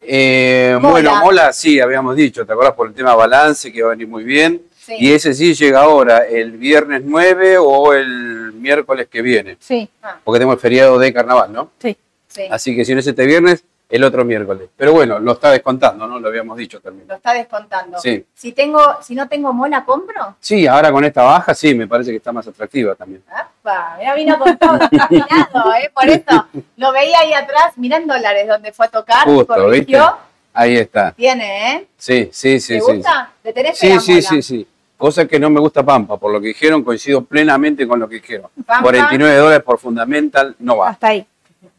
Eh, 0.00 0.76
Mola. 0.80 0.90
Bueno, 0.92 1.16
Mola 1.20 1.52
sí, 1.52 1.78
habíamos 1.80 2.16
dicho, 2.16 2.44
¿te 2.44 2.52
acuerdas 2.52 2.74
por 2.74 2.88
el 2.88 2.94
tema 2.94 3.14
balance 3.14 3.72
que 3.72 3.82
va 3.82 3.88
a 3.88 3.90
venir 3.92 4.08
muy 4.08 4.24
bien? 4.24 4.62
Sí. 4.76 4.94
Y 4.98 5.12
ese 5.12 5.32
sí 5.34 5.54
llega 5.54 5.80
ahora, 5.80 6.18
el 6.26 6.52
viernes 6.52 7.02
9 7.04 7.58
o 7.58 7.92
el 7.92 8.52
miércoles 8.52 9.08
que 9.08 9.22
viene, 9.22 9.56
Sí, 9.60 9.88
Ah, 10.02 10.18
porque 10.22 10.38
tenemos 10.38 10.54
el 10.56 10.60
feriado 10.60 10.98
de 10.98 11.12
carnaval, 11.12 11.52
¿no? 11.52 11.70
sí. 11.80 11.96
sí. 12.28 12.42
Así 12.50 12.74
que 12.76 12.84
si 12.84 12.92
no 12.94 13.00
es 13.00 13.06
este 13.06 13.24
viernes, 13.26 13.64
el 13.88 14.02
otro 14.04 14.24
miércoles. 14.24 14.68
Pero 14.76 14.92
bueno, 14.92 15.18
lo 15.18 15.32
está 15.32 15.50
descontando, 15.50 16.06
¿no? 16.06 16.18
Lo 16.18 16.28
habíamos 16.28 16.56
dicho 16.56 16.80
también. 16.80 17.06
Lo 17.08 17.14
está 17.14 17.32
descontando. 17.32 17.98
Sí. 17.98 18.24
Si 18.34 18.52
tengo, 18.52 18.80
si 19.02 19.14
no 19.14 19.28
tengo 19.28 19.52
mola, 19.52 19.84
¿compro? 19.84 20.36
Sí, 20.40 20.66
ahora 20.66 20.90
con 20.90 21.04
esta 21.04 21.22
baja, 21.22 21.54
sí, 21.54 21.74
me 21.74 21.86
parece 21.86 22.10
que 22.10 22.16
está 22.16 22.32
más 22.32 22.46
atractiva 22.48 22.94
también. 22.94 23.22
¡Apa! 23.30 23.96
Mirá, 23.98 24.14
vino 24.14 24.38
con 24.38 24.56
todo, 24.58 24.76
¿eh? 25.80 25.90
Por 25.94 26.08
eso, 26.08 26.46
lo 26.76 26.92
veía 26.92 27.20
ahí 27.20 27.32
atrás, 27.32 27.72
mirá 27.76 27.96
en 27.98 28.06
dólares 28.06 28.48
donde 28.48 28.72
fue 28.72 28.86
a 28.86 28.90
tocar, 28.90 29.24
Justo, 29.24 29.54
corrigió. 29.54 29.98
¿viste? 29.98 30.16
Ahí 30.52 30.76
está. 30.76 31.12
Tiene, 31.12 31.74
¿eh? 31.74 31.86
Sí, 31.96 32.28
sí, 32.32 32.58
sí, 32.60 32.74
¿Te 32.74 32.80
sí. 32.80 32.92
gusta? 32.96 33.30
¿Le 33.44 33.52
tenés 33.52 33.78
Sí, 33.78 33.92
a 33.92 34.00
sí, 34.00 34.12
Mola? 34.12 34.22
sí, 34.28 34.42
sí. 34.42 34.66
Cosa 34.96 35.26
que 35.26 35.38
no 35.38 35.50
me 35.50 35.60
gusta 35.60 35.84
Pampa, 35.84 36.16
por 36.16 36.32
lo 36.32 36.40
que 36.40 36.48
dijeron, 36.48 36.82
coincido 36.82 37.22
plenamente 37.22 37.86
con 37.86 38.00
lo 38.00 38.08
que 38.08 38.14
dijeron. 38.16 38.46
Pampa. 38.64 38.82
49 38.82 39.36
dólares 39.36 39.62
por 39.62 39.78
fundamental 39.78 40.56
no 40.58 40.78
va. 40.78 40.88
Hasta 40.88 41.08
ahí. 41.08 41.26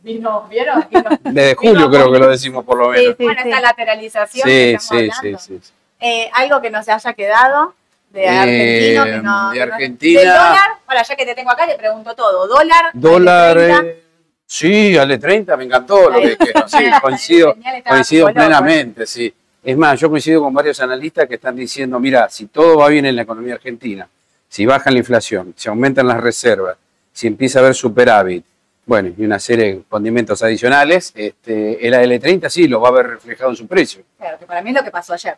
Vino, 0.07 0.47
¿vieron? 0.49 0.85
Vino. 0.89 1.03
Desde 1.23 1.55
julio 1.55 1.89
creo 1.89 2.11
que 2.11 2.19
lo 2.19 2.29
decimos 2.29 2.63
por 2.63 2.77
lo 2.77 2.89
menos. 2.89 3.15
Sí, 3.17 3.23
bueno, 3.25 3.41
sí. 3.43 3.49
esta 3.49 3.61
lateralización 3.61 4.45
que 4.47 4.77
Sí, 4.79 4.87
sí, 4.99 5.09
sí, 5.21 5.35
sí. 5.37 5.59
sí. 5.61 5.71
Eh, 5.99 6.29
algo 6.33 6.61
que 6.61 6.69
no 6.69 6.81
se 6.81 6.91
haya 6.93 7.13
quedado 7.13 7.73
de 8.11 8.23
Eh, 8.23 8.27
argentino, 8.29 9.03
que 9.03 9.11
no, 9.11 9.51
de 9.51 9.57
no- 9.57 9.63
Argentina. 9.73 10.19
Del 10.21 10.29
dólar, 10.29 10.69
para 10.85 11.03
ya 11.03 11.15
que 11.15 11.25
te 11.25 11.35
tengo 11.35 11.51
acá, 11.51 11.67
te 11.67 11.75
pregunto 11.75 12.15
todo. 12.15 12.47
Dólar. 12.47 12.85
Dólar, 12.93 13.57
Ale 13.57 13.67
30. 13.81 13.99
sí, 14.45 14.97
Ale 14.97 15.17
30, 15.17 15.57
me 15.57 15.65
encantó 15.65 16.09
lo 16.09 16.21
que 16.21 16.29
dijeron. 16.37 16.69
Sí, 16.69 16.77
coincido, 17.01 17.55
coincido 17.85 18.27
loco, 18.27 18.33
plenamente, 18.39 19.05
sí. 19.05 19.33
Es 19.63 19.75
más, 19.75 19.99
yo 19.99 20.09
coincido 20.09 20.41
con 20.41 20.53
varios 20.53 20.79
analistas 20.79 21.27
que 21.27 21.35
están 21.35 21.55
diciendo, 21.57 21.99
mira, 21.99 22.29
si 22.29 22.45
todo 22.45 22.77
va 22.77 22.87
bien 22.87 23.05
en 23.05 23.15
la 23.17 23.23
economía 23.23 23.55
argentina, 23.55 24.07
si 24.47 24.65
baja 24.65 24.89
la 24.89 24.99
inflación, 24.99 25.53
si 25.57 25.67
aumentan 25.67 26.07
las 26.07 26.21
reservas, 26.21 26.77
si 27.11 27.27
empieza 27.27 27.59
a 27.59 27.63
haber 27.63 27.75
superávit, 27.75 28.45
bueno, 28.87 29.13
y 29.17 29.25
una 29.25 29.37
serie 29.37 29.65
de 29.65 29.83
condimentos 29.87 30.41
adicionales, 30.41 31.11
este, 31.13 31.85
el 31.85 31.93
AL30 31.93 32.49
sí 32.49 32.69
lo 32.69 32.79
va 32.79 32.87
a 32.87 32.93
ver 32.93 33.07
reflejado 33.07 33.49
en 33.49 33.57
su 33.57 33.67
precio. 33.67 34.01
Claro, 34.17 34.39
que 34.39 34.45
para 34.45 34.61
mí 34.61 34.69
es 34.69 34.75
lo 34.77 34.83
que 34.83 34.91
pasó 34.91 35.13
ayer. 35.13 35.35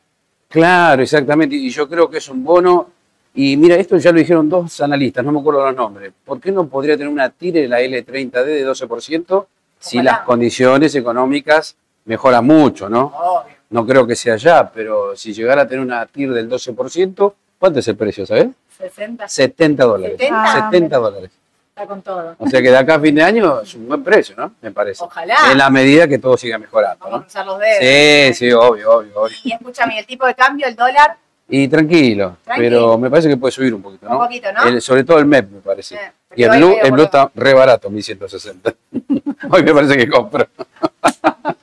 Claro, 0.47 1.02
exactamente. 1.02 1.56
Y 1.56 1.72
yo 1.72 1.89
creo 1.89 2.08
que 2.08 2.20
es 2.20 2.30
un 2.30 2.43
bono. 2.43 2.91
Y 3.34 3.58
mira, 3.58 3.76
esto 3.76 3.97
ya 3.97 4.12
lo 4.12 4.20
dijeron 4.20 4.47
dos 4.47 4.80
analistas, 4.82 5.26
no 5.26 5.32
me 5.32 5.39
acuerdo 5.39 5.66
los 5.66 5.76
nombres. 5.76 6.14
¿Por 6.24 6.39
qué 6.39 6.52
no 6.52 6.68
podría 6.68 6.95
tener 6.95 7.12
una 7.12 7.30
tire 7.32 7.68
la 7.68 7.82
L30D 7.82 8.45
de 8.45 8.68
12% 8.68 9.45
si 9.80 9.97
Ojalá. 9.97 10.12
las 10.12 10.22
condiciones 10.22 10.93
económicas 10.93 11.76
mejoran 12.06 12.45
mucho, 12.45 12.88
¿no? 12.88 13.14
Obvio. 13.16 13.56
No 13.72 13.86
creo 13.86 14.06
que 14.06 14.16
sea 14.16 14.36
ya, 14.36 14.72
pero 14.72 15.16
si 15.16 15.34
llegara 15.34 15.64
a 15.64 15.68
tener 15.68 15.84
una 15.84 16.06
TIR 16.06 16.34
del 16.34 16.50
12%, 16.50 17.34
¿cuánto 17.58 17.80
es 17.80 17.88
el 17.88 17.95
precio, 17.95 18.26
sabes? 18.26 18.47
60. 18.78 19.28
70 19.28 19.84
dólares. 19.86 20.20
¿70? 20.20 20.70
70 20.70 20.97
dólares. 20.97 21.32
Está 21.80 21.88
con 21.88 22.02
todo. 22.02 22.36
O 22.38 22.48
sea 22.50 22.62
que 22.62 22.70
de 22.72 22.78
acá 22.78 22.96
a 22.96 23.00
fin 23.00 23.16
de 23.16 23.24
año 23.24 23.62
es 23.62 23.74
un 23.76 23.88
buen 23.88 24.04
precio, 24.04 24.36
¿no? 24.38 24.52
Me 24.62 24.70
parece. 24.72 25.02
Ojalá. 25.02 25.36
En 25.52 25.58
la 25.58 25.70
medida 25.70 26.10
que 26.10 26.18
todo 26.20 26.36
siga 26.36 26.58
mejorando, 26.58 27.06
Vamos 27.06 27.14
a 27.16 27.18
¿no? 27.20 27.24
cruzar 27.24 27.46
los 27.46 27.60
dedos. 27.60 28.36
Sí, 28.38 28.48
sí, 28.48 28.52
obvio, 28.52 28.98
obvio, 28.98 29.22
obvio. 29.22 29.38
Y 29.46 29.54
escúchame, 29.54 29.98
el 29.98 30.06
tipo 30.06 30.26
de 30.26 30.36
cambio, 30.36 30.68
el 30.68 30.76
dólar, 30.76 31.16
Y 31.48 31.70
tranquilo, 31.70 32.36
Tranquilo. 32.44 32.70
pero 32.70 32.98
me 32.98 33.10
parece 33.10 33.30
que 33.30 33.38
puede 33.38 33.54
subir 33.54 33.74
un 33.74 33.82
poquito, 33.82 34.08
¿no? 34.10 34.18
Un 34.20 34.26
poquito, 34.26 34.52
¿no? 34.52 34.64
El- 34.66 34.82
sobre 34.82 35.06
todo 35.06 35.20
el 35.20 35.26
MEP, 35.26 35.50
me 35.52 35.60
parece. 35.62 35.96
Eh, 35.96 36.12
y 36.36 36.44
el 36.44 36.50
Blue, 36.58 36.76
el 36.84 36.92
Blue 36.92 37.04
está 37.06 37.32
re 37.34 37.54
barato, 37.54 37.90
1160. 37.90 38.74
Hoy 39.50 39.64
me 39.64 39.74
parece 39.74 39.96
que 39.98 40.10
compro. 40.10 40.46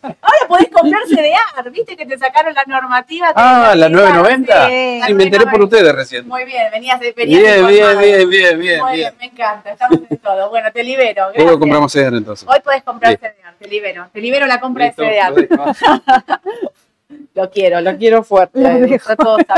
Podés 0.77 0.95
comprar 0.95 1.03
CDR, 1.64 1.70
viste 1.70 1.97
que 1.97 2.07
te 2.07 2.18
sacaron 2.18 2.55
la 2.55 2.64
normativa. 2.66 3.33
Ah, 3.35 3.74
la 3.77 3.87
aplicaron, 3.87 3.93
990. 4.22 4.66
sí, 4.68 4.99
la 5.01 5.07
Sí, 5.07 5.14
me 5.14 5.24
enteré 5.24 5.45
por 5.45 5.59
990. 5.59 5.64
ustedes 5.64 5.95
recién. 5.95 6.29
Muy 6.29 6.45
bien, 6.45 6.70
venías, 6.70 7.01
de- 7.01 7.12
venías 7.12 7.41
Bien, 7.43 7.66
bien, 7.66 7.99
bien, 7.99 8.29
bien, 8.31 8.59
bien, 8.61 8.81
Muy 8.81 8.97
bien. 8.97 9.14
me 9.18 9.27
encanta, 9.27 9.72
estamos 9.72 10.01
en 10.09 10.18
todo. 10.18 10.51
Bueno, 10.51 10.70
te 10.72 10.85
libero. 10.85 11.24
Luego 11.27 11.35
gracias. 11.35 11.57
compramos 11.59 11.93
CDR 11.93 12.16
entonces. 12.16 12.49
Hoy 12.49 12.61
podés 12.62 12.83
comprar. 12.83 13.16
CDR, 13.18 13.55
te 13.59 13.68
libero. 13.68 14.09
Te 14.12 14.20
libero 14.20 14.47
la 14.47 14.61
compra 14.61 14.87
Listo, 14.87 15.03
de 15.03 15.20
CDR. 15.49 15.49
Lo 17.35 17.51
quiero, 17.51 17.81
lo 17.83 17.97
quiero 17.99 18.24
fuerte. 18.24 18.59
Lo 18.59 18.68
eh, 18.68 18.81
dejo. 18.81 19.12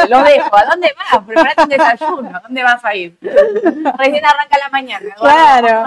Lo 0.08 0.22
dejo. 0.22 0.56
¿A 0.56 0.64
dónde 0.66 0.92
vas? 0.96 1.24
Preparate 1.24 1.62
un 1.62 1.68
desayuno. 1.68 2.36
¿A 2.36 2.40
dónde 2.40 2.62
vas 2.62 2.84
a 2.84 2.94
ir? 2.94 3.16
Recién 3.20 4.24
arranca 4.26 4.58
la 4.58 4.68
mañana. 4.70 5.14
Claro. 5.16 5.84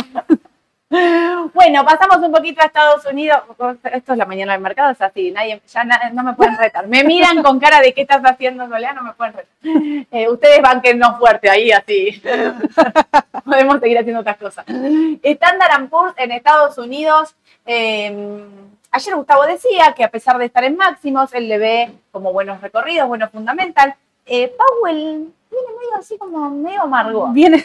Bueno, 1.54 1.86
pasamos 1.86 2.18
un 2.18 2.32
poquito 2.34 2.62
a 2.62 2.66
Estados 2.66 3.06
Unidos. 3.06 3.42
Esto 3.84 4.12
es 4.12 4.18
la 4.18 4.26
mañana 4.26 4.52
del 4.54 4.62
mercado, 4.62 4.92
es 4.92 5.02
así, 5.02 5.32
nadie, 5.32 5.62
ya 5.66 5.84
no 6.12 6.24
me 6.24 6.34
pueden 6.34 6.58
retar. 6.58 6.88
Me 6.88 7.04
miran 7.04 7.42
con 7.42 7.60
cara 7.60 7.80
de 7.80 7.94
qué 7.94 8.02
estás 8.02 8.22
haciendo, 8.24 8.68
Soledad, 8.68 8.96
no 8.96 9.04
me 9.04 9.14
pueden 9.14 9.34
retar. 9.34 9.52
Eh, 10.12 10.28
ustedes 10.28 10.62
van 10.62 10.82
que 10.82 10.94
no 10.94 11.18
fuerte 11.18 11.50
ahí, 11.50 11.72
así. 11.72 12.22
Podemos 13.46 13.80
seguir 13.80 14.00
haciendo 14.00 14.20
otras 14.22 14.38
cosas. 14.38 14.66
Standard 15.24 15.90
Poor's 15.90 16.14
en 16.18 16.32
Estados 16.32 16.78
Unidos. 16.78 17.36
eh, 17.66 18.44
ayer 18.92 19.16
Gustavo 19.16 19.46
decía 19.46 19.94
que 19.96 20.04
a 20.04 20.12
pesar 20.12 20.38
de 20.38 20.46
estar 20.46 20.64
en 20.66 20.76
máximos, 20.76 21.34
él 21.34 21.48
le 21.48 21.58
ve 21.58 21.92
como 22.12 22.34
buenos 22.34 22.60
recorridos, 22.60 23.08
buenos 23.08 23.32
fundamental. 23.32 23.96
Eh, 24.26 24.54
Powell 24.58 25.32
viene 25.52 25.68
medio 25.68 25.96
así 26.00 26.18
como 26.18 26.50
medio 26.50 26.82
amargo. 26.84 27.28
Viene, 27.32 27.64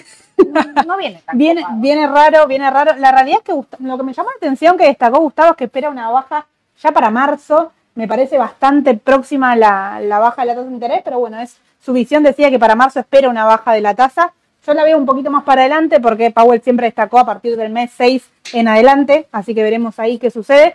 No 0.86 0.96
viene 0.96 1.22
tan 1.24 1.38
viene, 1.38 1.62
copado. 1.62 1.80
viene 1.80 2.06
raro, 2.06 2.46
viene 2.46 2.70
raro. 2.70 2.92
La 2.98 3.12
realidad 3.12 3.38
es 3.38 3.44
que 3.44 3.52
Gust- 3.54 3.78
lo 3.78 3.96
que 3.96 4.02
me 4.02 4.12
llamó 4.12 4.28
la 4.30 4.36
atención 4.36 4.76
que 4.76 4.84
destacó 4.86 5.18
Gustavo 5.20 5.50
es 5.52 5.56
que 5.56 5.64
espera 5.64 5.88
una 5.90 6.10
baja 6.10 6.46
ya 6.82 6.92
para 6.92 7.10
marzo. 7.10 7.72
Me 7.94 8.06
parece 8.06 8.36
bastante 8.36 8.94
próxima 8.94 9.56
la, 9.56 10.00
la 10.02 10.18
baja 10.18 10.42
de 10.42 10.46
la 10.48 10.54
tasa 10.54 10.66
de 10.66 10.74
interés, 10.74 11.00
pero 11.04 11.18
bueno, 11.18 11.38
es 11.40 11.56
su 11.80 11.92
visión 11.94 12.22
decía 12.22 12.50
que 12.50 12.58
para 12.58 12.74
marzo 12.74 13.00
espera 13.00 13.30
una 13.30 13.44
baja 13.46 13.72
de 13.72 13.80
la 13.80 13.94
tasa. 13.94 14.32
Yo 14.66 14.74
la 14.74 14.82
veo 14.84 14.98
un 14.98 15.06
poquito 15.06 15.30
más 15.30 15.44
para 15.44 15.62
adelante 15.62 16.00
porque 16.00 16.30
Powell 16.32 16.60
siempre 16.60 16.86
destacó 16.86 17.18
a 17.20 17.24
partir 17.24 17.56
del 17.56 17.70
mes 17.70 17.92
6 17.96 18.28
en 18.52 18.68
adelante, 18.68 19.28
así 19.32 19.54
que 19.54 19.62
veremos 19.62 19.98
ahí 20.00 20.18
qué 20.18 20.30
sucede. 20.30 20.74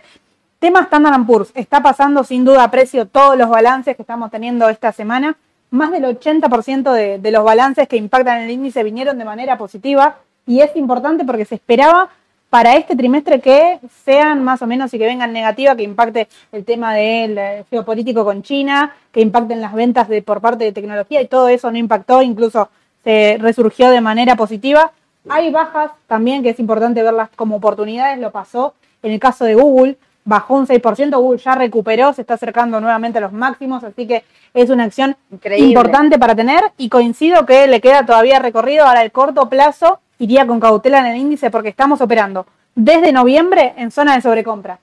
Tema 0.58 0.80
Standard 0.82 1.26
Poor's, 1.26 1.50
está 1.54 1.82
pasando 1.82 2.24
sin 2.24 2.44
duda 2.44 2.64
a 2.64 2.70
precio 2.70 3.06
todos 3.06 3.36
los 3.36 3.48
balances 3.50 3.94
que 3.94 4.02
estamos 4.02 4.30
teniendo 4.30 4.68
esta 4.68 4.92
semana. 4.92 5.36
Más 5.72 5.90
del 5.90 6.04
80% 6.04 6.92
de, 6.92 7.18
de 7.18 7.30
los 7.32 7.42
balances 7.42 7.88
que 7.88 7.96
impactan 7.96 8.38
en 8.38 8.44
el 8.44 8.50
índice 8.52 8.84
vinieron 8.84 9.18
de 9.18 9.24
manera 9.24 9.58
positiva 9.58 10.18
y 10.46 10.60
es 10.60 10.76
importante 10.76 11.24
porque 11.24 11.44
se 11.44 11.56
esperaba 11.56 12.10
para 12.52 12.76
este 12.76 12.94
trimestre 12.94 13.40
que 13.40 13.80
sean 14.04 14.44
más 14.44 14.60
o 14.60 14.66
menos 14.66 14.92
y 14.92 14.98
que 14.98 15.06
vengan 15.06 15.32
negativas, 15.32 15.74
que 15.74 15.84
impacte 15.84 16.28
el 16.52 16.66
tema 16.66 16.92
del 16.92 17.38
eh, 17.38 17.64
geopolítico 17.70 18.26
con 18.26 18.42
China, 18.42 18.94
que 19.10 19.22
impacten 19.22 19.62
las 19.62 19.72
ventas 19.72 20.06
de, 20.06 20.20
por 20.20 20.42
parte 20.42 20.64
de 20.64 20.72
tecnología 20.72 21.22
y 21.22 21.28
todo 21.28 21.48
eso 21.48 21.72
no 21.72 21.78
impactó, 21.78 22.20
incluso 22.20 22.68
se 23.04 23.38
resurgió 23.40 23.88
de 23.88 24.02
manera 24.02 24.36
positiva. 24.36 24.92
Hay 25.30 25.50
bajas 25.50 25.92
también 26.06 26.42
que 26.42 26.50
es 26.50 26.60
importante 26.60 27.02
verlas 27.02 27.30
como 27.34 27.56
oportunidades, 27.56 28.18
lo 28.18 28.30
pasó 28.30 28.74
en 29.02 29.12
el 29.12 29.18
caso 29.18 29.46
de 29.46 29.54
Google, 29.54 29.96
bajó 30.24 30.54
un 30.54 30.66
6%, 30.66 31.16
Google 31.18 31.38
ya 31.38 31.54
recuperó, 31.54 32.12
se 32.12 32.20
está 32.20 32.34
acercando 32.34 32.80
nuevamente 32.80 33.18
a 33.18 33.20
los 33.20 33.32
máximos, 33.32 33.82
así 33.84 34.06
que 34.06 34.24
es 34.54 34.70
una 34.70 34.84
acción 34.84 35.16
Increíble. 35.30 35.68
importante 35.68 36.18
para 36.18 36.34
tener 36.34 36.62
y 36.78 36.88
coincido 36.88 37.46
que 37.46 37.66
le 37.66 37.80
queda 37.80 38.06
todavía 38.06 38.38
recorrido 38.38 38.86
ahora 38.86 39.02
el 39.02 39.12
corto 39.12 39.48
plazo 39.48 40.00
iría 40.18 40.46
con 40.46 40.60
cautela 40.60 41.00
en 41.00 41.06
el 41.06 41.16
índice 41.16 41.50
porque 41.50 41.68
estamos 41.68 42.00
operando 42.00 42.46
desde 42.74 43.12
noviembre 43.12 43.74
en 43.76 43.90
zona 43.90 44.14
de 44.14 44.22
sobrecompra. 44.22 44.78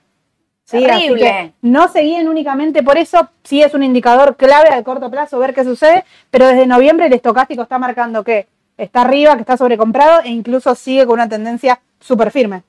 Sí, 0.64 0.84
así 0.84 0.86
Terrible. 0.86 1.20
que 1.20 1.52
no 1.62 1.88
se 1.88 2.02
guíen 2.02 2.28
únicamente 2.28 2.82
por 2.82 2.96
eso, 2.96 3.28
sí 3.42 3.60
es 3.62 3.74
un 3.74 3.82
indicador 3.82 4.36
clave 4.36 4.68
al 4.68 4.84
corto 4.84 5.10
plazo 5.10 5.38
ver 5.38 5.52
qué 5.52 5.64
sucede, 5.64 6.04
pero 6.30 6.46
desde 6.46 6.66
noviembre 6.66 7.06
el 7.06 7.12
estocástico 7.12 7.62
está 7.62 7.78
marcando 7.78 8.22
que 8.22 8.46
está 8.76 9.00
arriba, 9.00 9.34
que 9.34 9.40
está 9.40 9.56
sobrecomprado 9.56 10.20
e 10.22 10.28
incluso 10.28 10.74
sigue 10.74 11.06
con 11.06 11.14
una 11.14 11.28
tendencia 11.28 11.80
súper 11.98 12.30
firme. 12.30 12.62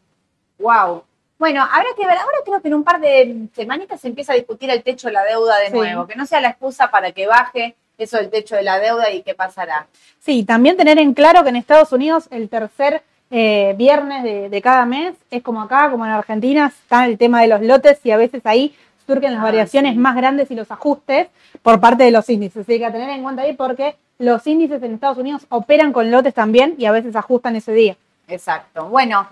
Wow. 0.57 1.03
Bueno, 1.41 1.63
habrá 1.63 1.89
que 1.97 2.05
ver, 2.05 2.15
ahora 2.19 2.37
creo 2.45 2.61
que 2.61 2.67
en 2.67 2.75
un 2.75 2.83
par 2.83 3.01
de 3.01 3.47
semanitas 3.55 3.99
se 3.99 4.07
empieza 4.07 4.31
a 4.33 4.35
discutir 4.35 4.69
el 4.69 4.83
techo 4.83 5.07
de 5.07 5.13
la 5.13 5.23
deuda 5.23 5.57
de 5.57 5.71
Sí. 5.71 5.73
nuevo, 5.73 6.05
que 6.05 6.15
no 6.15 6.27
sea 6.27 6.39
la 6.39 6.49
excusa 6.49 6.91
para 6.91 7.13
que 7.13 7.25
baje 7.25 7.73
eso 7.97 8.17
del 8.17 8.29
techo 8.29 8.55
de 8.55 8.61
la 8.61 8.77
deuda 8.79 9.09
y 9.09 9.23
qué 9.23 9.33
pasará. 9.33 9.87
Sí, 10.19 10.43
también 10.43 10.77
tener 10.77 10.99
en 10.99 11.15
claro 11.15 11.41
que 11.41 11.49
en 11.49 11.55
Estados 11.55 11.91
Unidos 11.93 12.27
el 12.29 12.47
tercer 12.47 13.01
eh, 13.31 13.73
viernes 13.75 14.21
de, 14.21 14.49
de 14.49 14.61
cada 14.61 14.85
mes 14.85 15.15
es 15.31 15.41
como 15.41 15.63
acá, 15.63 15.89
como 15.89 16.05
en 16.05 16.11
Argentina, 16.11 16.67
está 16.67 17.05
el 17.05 17.17
tema 17.17 17.41
de 17.41 17.47
los 17.47 17.61
lotes 17.63 17.99
y 18.05 18.11
a 18.11 18.17
veces 18.17 18.45
ahí 18.45 18.75
surgen 19.07 19.31
las 19.33 19.41
Ah, 19.41 19.45
variaciones 19.45 19.93
sí. 19.93 19.97
más 19.97 20.15
grandes 20.15 20.51
y 20.51 20.55
los 20.55 20.69
ajustes 20.69 21.27
por 21.63 21.79
parte 21.79 22.03
de 22.03 22.11
los 22.11 22.29
índices. 22.29 22.67
Así 22.67 22.77
que 22.77 22.85
a 22.85 22.91
tener 22.91 23.09
en 23.09 23.23
cuenta 23.23 23.41
ahí 23.41 23.53
porque 23.53 23.95
los 24.19 24.45
índices 24.45 24.83
en 24.83 24.93
Estados 24.93 25.17
Unidos 25.17 25.47
operan 25.49 25.91
con 25.91 26.11
lotes 26.11 26.35
también 26.35 26.75
y 26.77 26.85
a 26.85 26.91
veces 26.91 27.15
ajustan 27.15 27.55
ese 27.55 27.73
día. 27.73 27.95
Exacto. 28.27 28.85
Bueno, 28.89 29.27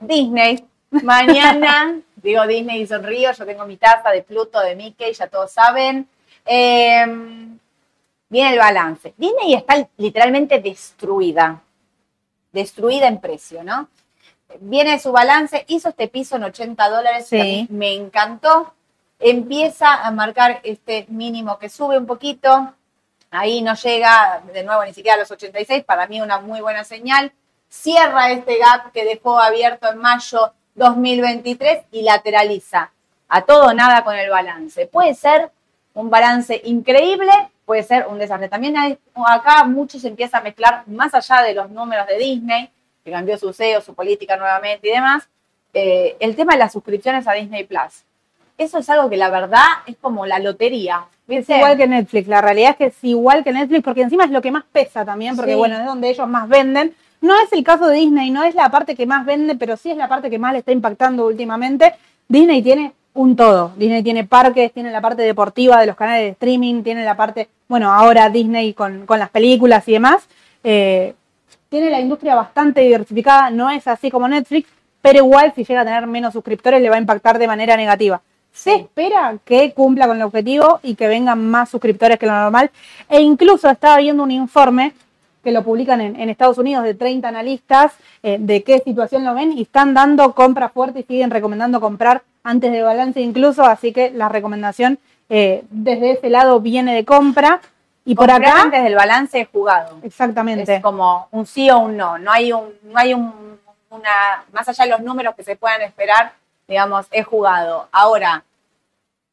Disney. 0.00 0.64
Mañana, 1.02 1.98
digo 2.16 2.46
Disney 2.46 2.82
y 2.82 2.86
sonrío, 2.86 3.32
yo 3.32 3.46
tengo 3.46 3.66
mi 3.66 3.76
taza 3.76 4.10
de 4.10 4.22
Pluto, 4.22 4.60
de 4.60 4.76
Mickey, 4.76 5.12
ya 5.12 5.26
todos 5.26 5.50
saben. 5.52 6.08
Eh, 6.46 7.04
viene 8.28 8.52
el 8.52 8.58
balance. 8.58 9.14
Disney 9.16 9.54
está 9.54 9.86
literalmente 9.96 10.60
destruida. 10.60 11.60
Destruida 12.52 13.08
en 13.08 13.20
precio, 13.20 13.64
¿no? 13.64 13.88
Viene 14.60 14.98
su 15.00 15.10
balance, 15.10 15.64
hizo 15.68 15.88
este 15.88 16.06
piso 16.08 16.36
en 16.36 16.44
80 16.44 16.88
dólares, 16.88 17.26
que 17.28 17.40
a 17.40 17.44
mí 17.44 17.66
Sí. 17.68 17.72
me 17.72 17.94
encantó. 17.94 18.72
Empieza 19.18 19.94
a 20.04 20.10
marcar 20.10 20.60
este 20.64 21.06
mínimo 21.08 21.58
que 21.58 21.68
sube 21.68 21.98
un 21.98 22.06
poquito. 22.06 22.74
Ahí 23.30 23.62
no 23.62 23.74
llega 23.74 24.42
de 24.52 24.62
nuevo 24.62 24.84
ni 24.84 24.92
siquiera 24.94 25.16
a 25.16 25.20
los 25.20 25.30
86, 25.30 25.82
para 25.84 26.06
mí 26.06 26.20
una 26.20 26.38
muy 26.38 26.60
buena 26.60 26.84
señal. 26.84 27.32
Cierra 27.68 28.30
este 28.30 28.58
gap 28.58 28.92
que 28.92 29.04
dejó 29.04 29.40
abierto 29.40 29.90
en 29.90 29.98
mayo 29.98 30.52
2023 30.74 31.84
y 31.92 32.02
lateraliza 32.02 32.90
a 33.28 33.42
todo 33.42 33.68
o 33.68 33.74
nada 33.74 34.04
con 34.04 34.16
el 34.16 34.30
balance. 34.30 34.86
Puede 34.86 35.14
ser 35.14 35.50
un 35.94 36.10
balance 36.10 36.60
increíble, 36.64 37.30
puede 37.64 37.82
ser 37.82 38.06
un 38.08 38.18
desastre. 38.18 38.48
También 38.48 38.76
hay, 38.76 38.98
acá 39.26 39.64
mucho 39.64 39.98
se 39.98 40.08
empieza 40.08 40.38
a 40.38 40.42
mezclar 40.42 40.82
más 40.86 41.14
allá 41.14 41.42
de 41.42 41.54
los 41.54 41.70
números 41.70 42.06
de 42.06 42.18
Disney, 42.18 42.70
que 43.04 43.10
cambió 43.10 43.36
su 43.38 43.52
CEO, 43.52 43.80
su 43.80 43.94
política 43.94 44.36
nuevamente 44.36 44.88
y 44.88 44.92
demás, 44.92 45.28
eh, 45.72 46.16
el 46.20 46.36
tema 46.36 46.52
de 46.52 46.58
las 46.58 46.72
suscripciones 46.72 47.26
a 47.26 47.32
Disney 47.32 47.64
Plus. 47.64 48.04
Eso 48.56 48.78
es 48.78 48.88
algo 48.88 49.10
que 49.10 49.16
la 49.16 49.30
verdad 49.30 49.64
es 49.86 49.96
como 50.00 50.26
la 50.26 50.38
lotería. 50.38 51.04
Es 51.26 51.48
igual 51.48 51.76
que 51.76 51.86
Netflix, 51.88 52.28
la 52.28 52.40
realidad 52.40 52.70
es 52.72 52.76
que 52.76 52.86
es 52.86 53.02
igual 53.02 53.42
que 53.42 53.52
Netflix, 53.52 53.82
porque 53.82 54.02
encima 54.02 54.24
es 54.24 54.30
lo 54.30 54.42
que 54.42 54.50
más 54.50 54.64
pesa 54.70 55.04
también, 55.04 55.34
porque 55.34 55.52
Sí. 55.52 55.58
bueno, 55.58 55.76
es 55.78 55.86
donde 55.86 56.10
ellos 56.10 56.28
más 56.28 56.48
venden. 56.48 56.94
No 57.24 57.40
es 57.40 57.50
el 57.54 57.64
caso 57.64 57.86
de 57.86 57.96
Disney, 57.96 58.30
no 58.30 58.44
es 58.44 58.54
la 58.54 58.68
parte 58.68 58.94
que 58.94 59.06
más 59.06 59.24
vende, 59.24 59.54
pero 59.56 59.78
sí 59.78 59.90
es 59.90 59.96
la 59.96 60.08
parte 60.08 60.28
que 60.28 60.38
más 60.38 60.52
le 60.52 60.58
está 60.58 60.72
impactando 60.72 61.24
últimamente. 61.24 61.94
Disney 62.28 62.60
tiene 62.60 62.92
un 63.14 63.34
todo. 63.34 63.72
Disney 63.78 64.02
tiene 64.02 64.24
parques, 64.24 64.70
tiene 64.74 64.90
la 64.90 65.00
parte 65.00 65.22
deportiva 65.22 65.80
de 65.80 65.86
los 65.86 65.96
canales 65.96 66.22
de 66.22 66.28
streaming, 66.32 66.82
tiene 66.82 67.02
la 67.02 67.16
parte, 67.16 67.48
bueno, 67.66 67.90
ahora 67.90 68.28
Disney 68.28 68.74
con, 68.74 69.06
con 69.06 69.18
las 69.18 69.30
películas 69.30 69.88
y 69.88 69.92
demás. 69.92 70.28
Eh, 70.62 71.14
tiene 71.70 71.88
la 71.88 71.98
industria 71.98 72.34
bastante 72.34 72.82
diversificada, 72.82 73.48
no 73.48 73.70
es 73.70 73.88
así 73.88 74.10
como 74.10 74.28
Netflix, 74.28 74.68
pero 75.00 75.20
igual 75.20 75.54
si 75.56 75.64
llega 75.64 75.80
a 75.80 75.84
tener 75.86 76.06
menos 76.06 76.34
suscriptores 76.34 76.82
le 76.82 76.90
va 76.90 76.96
a 76.96 77.00
impactar 77.00 77.38
de 77.38 77.46
manera 77.46 77.74
negativa. 77.74 78.20
Se 78.52 78.74
espera 78.74 79.38
que 79.46 79.72
cumpla 79.72 80.06
con 80.06 80.18
el 80.18 80.24
objetivo 80.24 80.78
y 80.82 80.94
que 80.94 81.08
vengan 81.08 81.50
más 81.50 81.70
suscriptores 81.70 82.18
que 82.18 82.26
lo 82.26 82.32
normal. 82.32 82.70
E 83.08 83.22
incluso 83.22 83.70
estaba 83.70 83.96
viendo 83.96 84.22
un 84.22 84.30
informe 84.30 84.92
que 85.44 85.52
lo 85.52 85.62
publican 85.62 86.00
en, 86.00 86.18
en 86.18 86.28
Estados 86.28 86.58
Unidos 86.58 86.82
de 86.82 86.94
30 86.94 87.28
analistas 87.28 87.92
eh, 88.22 88.38
de 88.40 88.64
qué 88.64 88.80
situación 88.80 89.24
lo 89.24 89.34
ven 89.34 89.52
y 89.52 89.62
están 89.62 89.94
dando 89.94 90.34
compra 90.34 90.70
fuerte 90.70 91.00
y 91.00 91.02
siguen 91.04 91.30
recomendando 91.30 91.80
comprar 91.80 92.22
antes 92.42 92.72
de 92.72 92.82
balance 92.82 93.20
incluso, 93.20 93.64
así 93.64 93.92
que 93.92 94.10
la 94.10 94.28
recomendación 94.28 94.98
eh, 95.28 95.64
desde 95.70 96.12
ese 96.12 96.30
lado 96.30 96.60
viene 96.60 96.94
de 96.94 97.04
compra. 97.04 97.60
Y 98.06 98.14
por 98.14 98.30
acá, 98.30 98.62
antes 98.62 98.82
del 98.82 98.94
balance 98.94 99.40
es 99.40 99.48
jugado. 99.48 99.98
exactamente. 100.02 100.76
Es 100.76 100.82
como 100.82 101.28
un 101.30 101.46
sí 101.46 101.70
o 101.70 101.78
un 101.78 101.96
no. 101.96 102.18
No 102.18 102.32
hay 102.32 102.52
un, 102.52 102.68
no 102.82 102.98
hay 102.98 103.14
un, 103.14 103.58
una, 103.88 104.44
más 104.52 104.68
allá 104.68 104.84
de 104.84 104.90
los 104.90 105.00
números 105.00 105.34
que 105.34 105.42
se 105.42 105.56
puedan 105.56 105.80
esperar, 105.80 106.32
digamos, 106.68 107.06
es 107.10 107.26
jugado. 107.26 107.88
Ahora, 107.92 108.44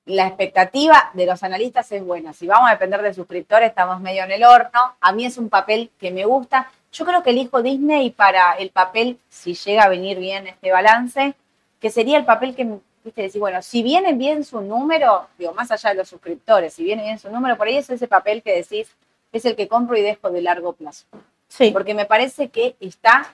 la 0.05 0.27
expectativa 0.27 1.11
de 1.13 1.25
los 1.25 1.43
analistas 1.43 1.91
es 1.91 2.03
buena. 2.03 2.33
Si 2.33 2.47
vamos 2.47 2.69
a 2.69 2.73
depender 2.73 3.01
de 3.01 3.13
suscriptores, 3.13 3.69
estamos 3.69 3.99
medio 4.01 4.23
en 4.23 4.31
el 4.31 4.43
horno. 4.43 4.95
A 4.99 5.11
mí 5.11 5.25
es 5.25 5.37
un 5.37 5.49
papel 5.49 5.91
que 5.99 6.11
me 6.11 6.25
gusta. 6.25 6.71
Yo 6.91 7.05
creo 7.05 7.23
que 7.23 7.29
elijo 7.29 7.61
Disney 7.61 8.09
para 8.09 8.53
el 8.53 8.71
papel, 8.71 9.19
si 9.29 9.53
llega 9.53 9.83
a 9.83 9.89
venir 9.89 10.19
bien 10.19 10.47
este 10.47 10.71
balance, 10.71 11.35
que 11.79 11.89
sería 11.89 12.17
el 12.17 12.25
papel 12.25 12.55
que, 12.55 12.67
viste, 13.03 13.21
decir, 13.21 13.39
bueno, 13.39 13.61
si 13.61 13.81
viene 13.83 14.13
bien 14.13 14.43
su 14.43 14.59
número, 14.61 15.27
digo, 15.37 15.53
más 15.53 15.71
allá 15.71 15.91
de 15.91 15.95
los 15.95 16.09
suscriptores, 16.09 16.73
si 16.73 16.83
viene 16.83 17.03
bien 17.03 17.19
su 17.19 17.29
número, 17.29 17.55
por 17.55 17.67
ahí 17.67 17.77
es 17.77 17.89
ese 17.89 18.07
papel 18.07 18.43
que 18.43 18.55
decís, 18.55 18.95
es 19.31 19.45
el 19.45 19.55
que 19.55 19.67
compro 19.67 19.95
y 19.95 20.01
dejo 20.01 20.29
de 20.29 20.41
largo 20.41 20.73
plazo 20.73 21.05
Sí, 21.47 21.71
porque 21.71 21.93
me 21.93 22.05
parece 22.05 22.49
que 22.49 22.75
está 22.79 23.33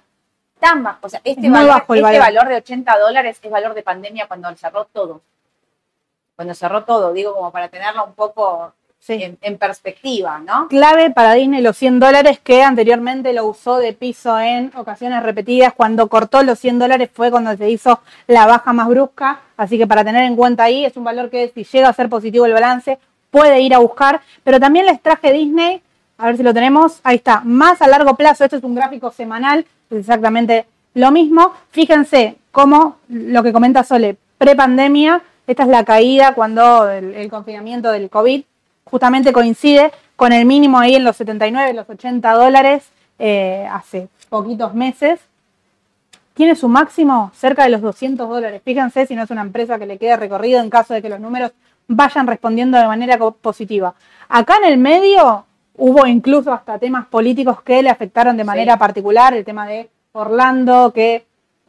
tan 0.60 0.84
bajo. 0.84 1.00
O 1.02 1.10
sea, 1.10 1.22
este, 1.24 1.50
valor, 1.50 1.70
bajo 1.70 1.94
este 1.94 2.04
valor. 2.04 2.22
valor 2.22 2.48
de 2.48 2.56
80 2.56 3.00
dólares 3.00 3.40
es 3.42 3.52
valor 3.52 3.74
de 3.76 3.84
pandemia 3.84 4.28
cuando 4.28 4.54
cerró 4.56 4.86
todo. 4.86 5.22
Cuando 6.38 6.54
cerró 6.54 6.84
todo, 6.84 7.14
digo, 7.14 7.34
como 7.34 7.52
para 7.52 7.68
tenerlo 7.68 8.06
un 8.06 8.14
poco 8.14 8.72
sí. 9.00 9.14
en, 9.24 9.40
en 9.42 9.58
perspectiva, 9.58 10.38
¿no? 10.38 10.68
clave 10.68 11.10
para 11.10 11.34
Disney 11.34 11.64
los 11.64 11.76
100 11.78 12.00
dólares 12.00 12.40
que 12.40 12.62
anteriormente 12.62 13.34
lo 13.34 13.48
usó 13.48 13.78
de 13.78 13.94
piso 13.94 14.40
en 14.40 14.72
ocasiones 14.76 15.24
repetidas. 15.24 15.74
Cuando 15.74 16.08
cortó 16.10 16.44
los 16.44 16.60
100 16.60 16.78
dólares 16.78 17.10
fue 17.12 17.32
cuando 17.32 17.58
se 17.58 17.72
hizo 17.72 18.02
la 18.28 18.46
baja 18.46 18.72
más 18.72 18.88
brusca. 18.88 19.40
Así 19.58 19.80
que 19.80 19.88
para 19.88 20.06
tener 20.06 20.26
en 20.26 20.36
cuenta 20.36 20.66
ahí 20.66 20.86
es 20.86 20.96
un 20.96 21.04
valor 21.04 21.32
que 21.32 21.52
si 21.56 21.64
llega 21.64 21.90
a 21.90 21.94
ser 21.94 22.08
positivo 22.08 22.46
el 22.46 22.54
balance 22.54 23.00
puede 23.32 23.60
ir 23.62 23.74
a 23.74 23.80
buscar. 23.80 24.22
Pero 24.44 24.60
también 24.60 24.86
les 24.86 25.02
traje 25.02 25.34
Disney, 25.34 25.82
a 26.20 26.28
ver 26.28 26.38
si 26.38 26.44
lo 26.44 26.54
tenemos. 26.54 27.00
Ahí 27.04 27.16
está, 27.16 27.42
más 27.44 27.82
a 27.82 27.88
largo 27.88 28.16
plazo. 28.16 28.44
Este 28.44 28.58
es 28.58 28.64
un 28.64 28.76
gráfico 28.76 29.12
semanal, 29.12 29.66
es 29.90 29.98
exactamente 29.98 30.68
Lo 30.94 31.10
mismo, 31.10 31.54
fíjense 31.72 32.38
cómo 32.52 32.98
lo 33.08 33.42
que 33.42 33.54
comenta 33.54 33.84
Sole, 33.84 34.18
prepandemia, 34.38 35.24
esta 35.48 35.64
es 35.64 35.70
la 35.70 35.84
caída 35.86 36.34
cuando 36.34 36.90
el, 36.90 37.14
el 37.16 37.30
confinamiento 37.30 37.92
del 37.92 38.10
COVID 38.10 38.44
justamente 38.84 39.34
coincide 39.34 39.92
con 40.16 40.34
el 40.34 40.46
mínimo 40.46 40.80
ahí 40.80 40.96
en 40.96 41.04
los 41.04 41.16
79, 41.18 41.74
los 41.74 41.90
80 41.90 42.32
dólares 42.34 42.90
eh, 43.20 43.68
hace 43.72 44.10
poquitos 44.30 44.74
meses. 44.74 45.20
Tiene 46.34 46.56
su 46.56 46.68
máximo 46.68 47.32
cerca 47.34 47.64
de 47.64 47.70
los 47.70 47.82
200 47.82 48.30
dólares. 48.30 48.62
Fíjense 48.64 49.06
si 49.08 49.16
no 49.16 49.24
es 49.24 49.32
una 49.32 49.42
empresa 49.42 49.80
que 49.80 49.88
le 49.88 49.98
quede 49.98 50.18
recorrido 50.18 50.60
en 50.62 50.70
caso 50.70 50.94
de 50.94 51.02
que 51.02 51.10
los 51.10 51.20
números 51.20 51.52
vayan 51.88 52.28
respondiendo 52.28 52.78
de 52.78 52.86
manera 52.86 53.18
positiva. 53.18 53.96
Acá 54.30 54.58
en 54.64 54.72
el 54.72 54.78
medio 54.78 55.46
hubo 55.78 56.06
incluso 56.06 56.52
hasta 56.54 56.78
temas 56.78 57.08
políticos 57.08 57.62
que 57.62 57.82
le 57.82 57.90
afectaron 57.90 58.38
de 58.38 58.44
manera 58.44 58.74
Sí. 58.74 58.80
particular, 58.80 59.34
el 59.34 59.46
tema 59.46 59.66
de 59.68 59.90
Orlando, 60.12 60.92
que 60.94 61.26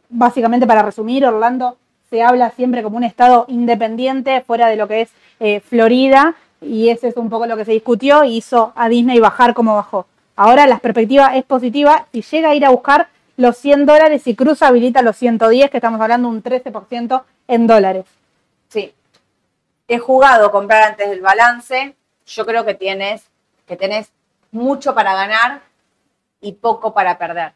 básicamente 0.09 0.67
para 0.67 0.83
resumir, 0.83 1.25
Orlando 1.25 1.77
se 2.09 2.23
habla 2.23 2.51
siempre 2.51 2.83
como 2.83 2.97
un 2.97 3.03
estado 3.03 3.45
independiente 3.47 4.41
fuera 4.41 4.67
de 4.67 4.75
lo 4.75 4.87
que 4.87 5.01
es 5.01 5.09
eh, 5.39 5.59
Florida 5.59 6.35
y 6.61 6.89
ese 6.89 7.07
es 7.07 7.17
un 7.17 7.29
poco 7.29 7.45
lo 7.45 7.55
que 7.55 7.65
se 7.65 7.71
discutió 7.71 8.23
y 8.23 8.37
hizo 8.37 8.73
a 8.75 8.89
Disney 8.89 9.19
bajar 9.19 9.53
como 9.53 9.75
bajó. 9.75 10.07
Ahora 10.35 10.67
la 10.67 10.79
perspectiva 10.79 11.35
es 11.35 11.43
positiva, 11.43 12.07
si 12.11 12.21
llega 12.21 12.49
a 12.49 12.55
ir 12.55 12.65
a 12.65 12.69
buscar 12.69 13.09
los 13.37 13.57
100 13.57 13.85
dólares 13.85 14.27
y 14.27 14.35
cruza 14.35 14.67
habilita 14.67 15.01
los 15.01 15.15
110, 15.15 15.69
que 15.69 15.77
estamos 15.77 16.01
hablando 16.01 16.27
un 16.27 16.43
13% 16.43 17.23
en 17.47 17.67
dólares. 17.67 18.05
Sí. 18.67 18.93
He 19.87 19.97
jugado 19.97 20.51
comprar 20.51 20.83
antes 20.83 21.09
del 21.09 21.21
balance. 21.21 21.95
Yo 22.25 22.45
creo 22.45 22.65
que 22.65 22.73
tienes, 22.73 23.23
que 23.65 23.77
tenés 23.77 24.11
mucho 24.51 24.93
para 24.93 25.13
ganar 25.13 25.61
y 26.41 26.51
poco 26.53 26.93
para 26.93 27.17
perder. 27.17 27.53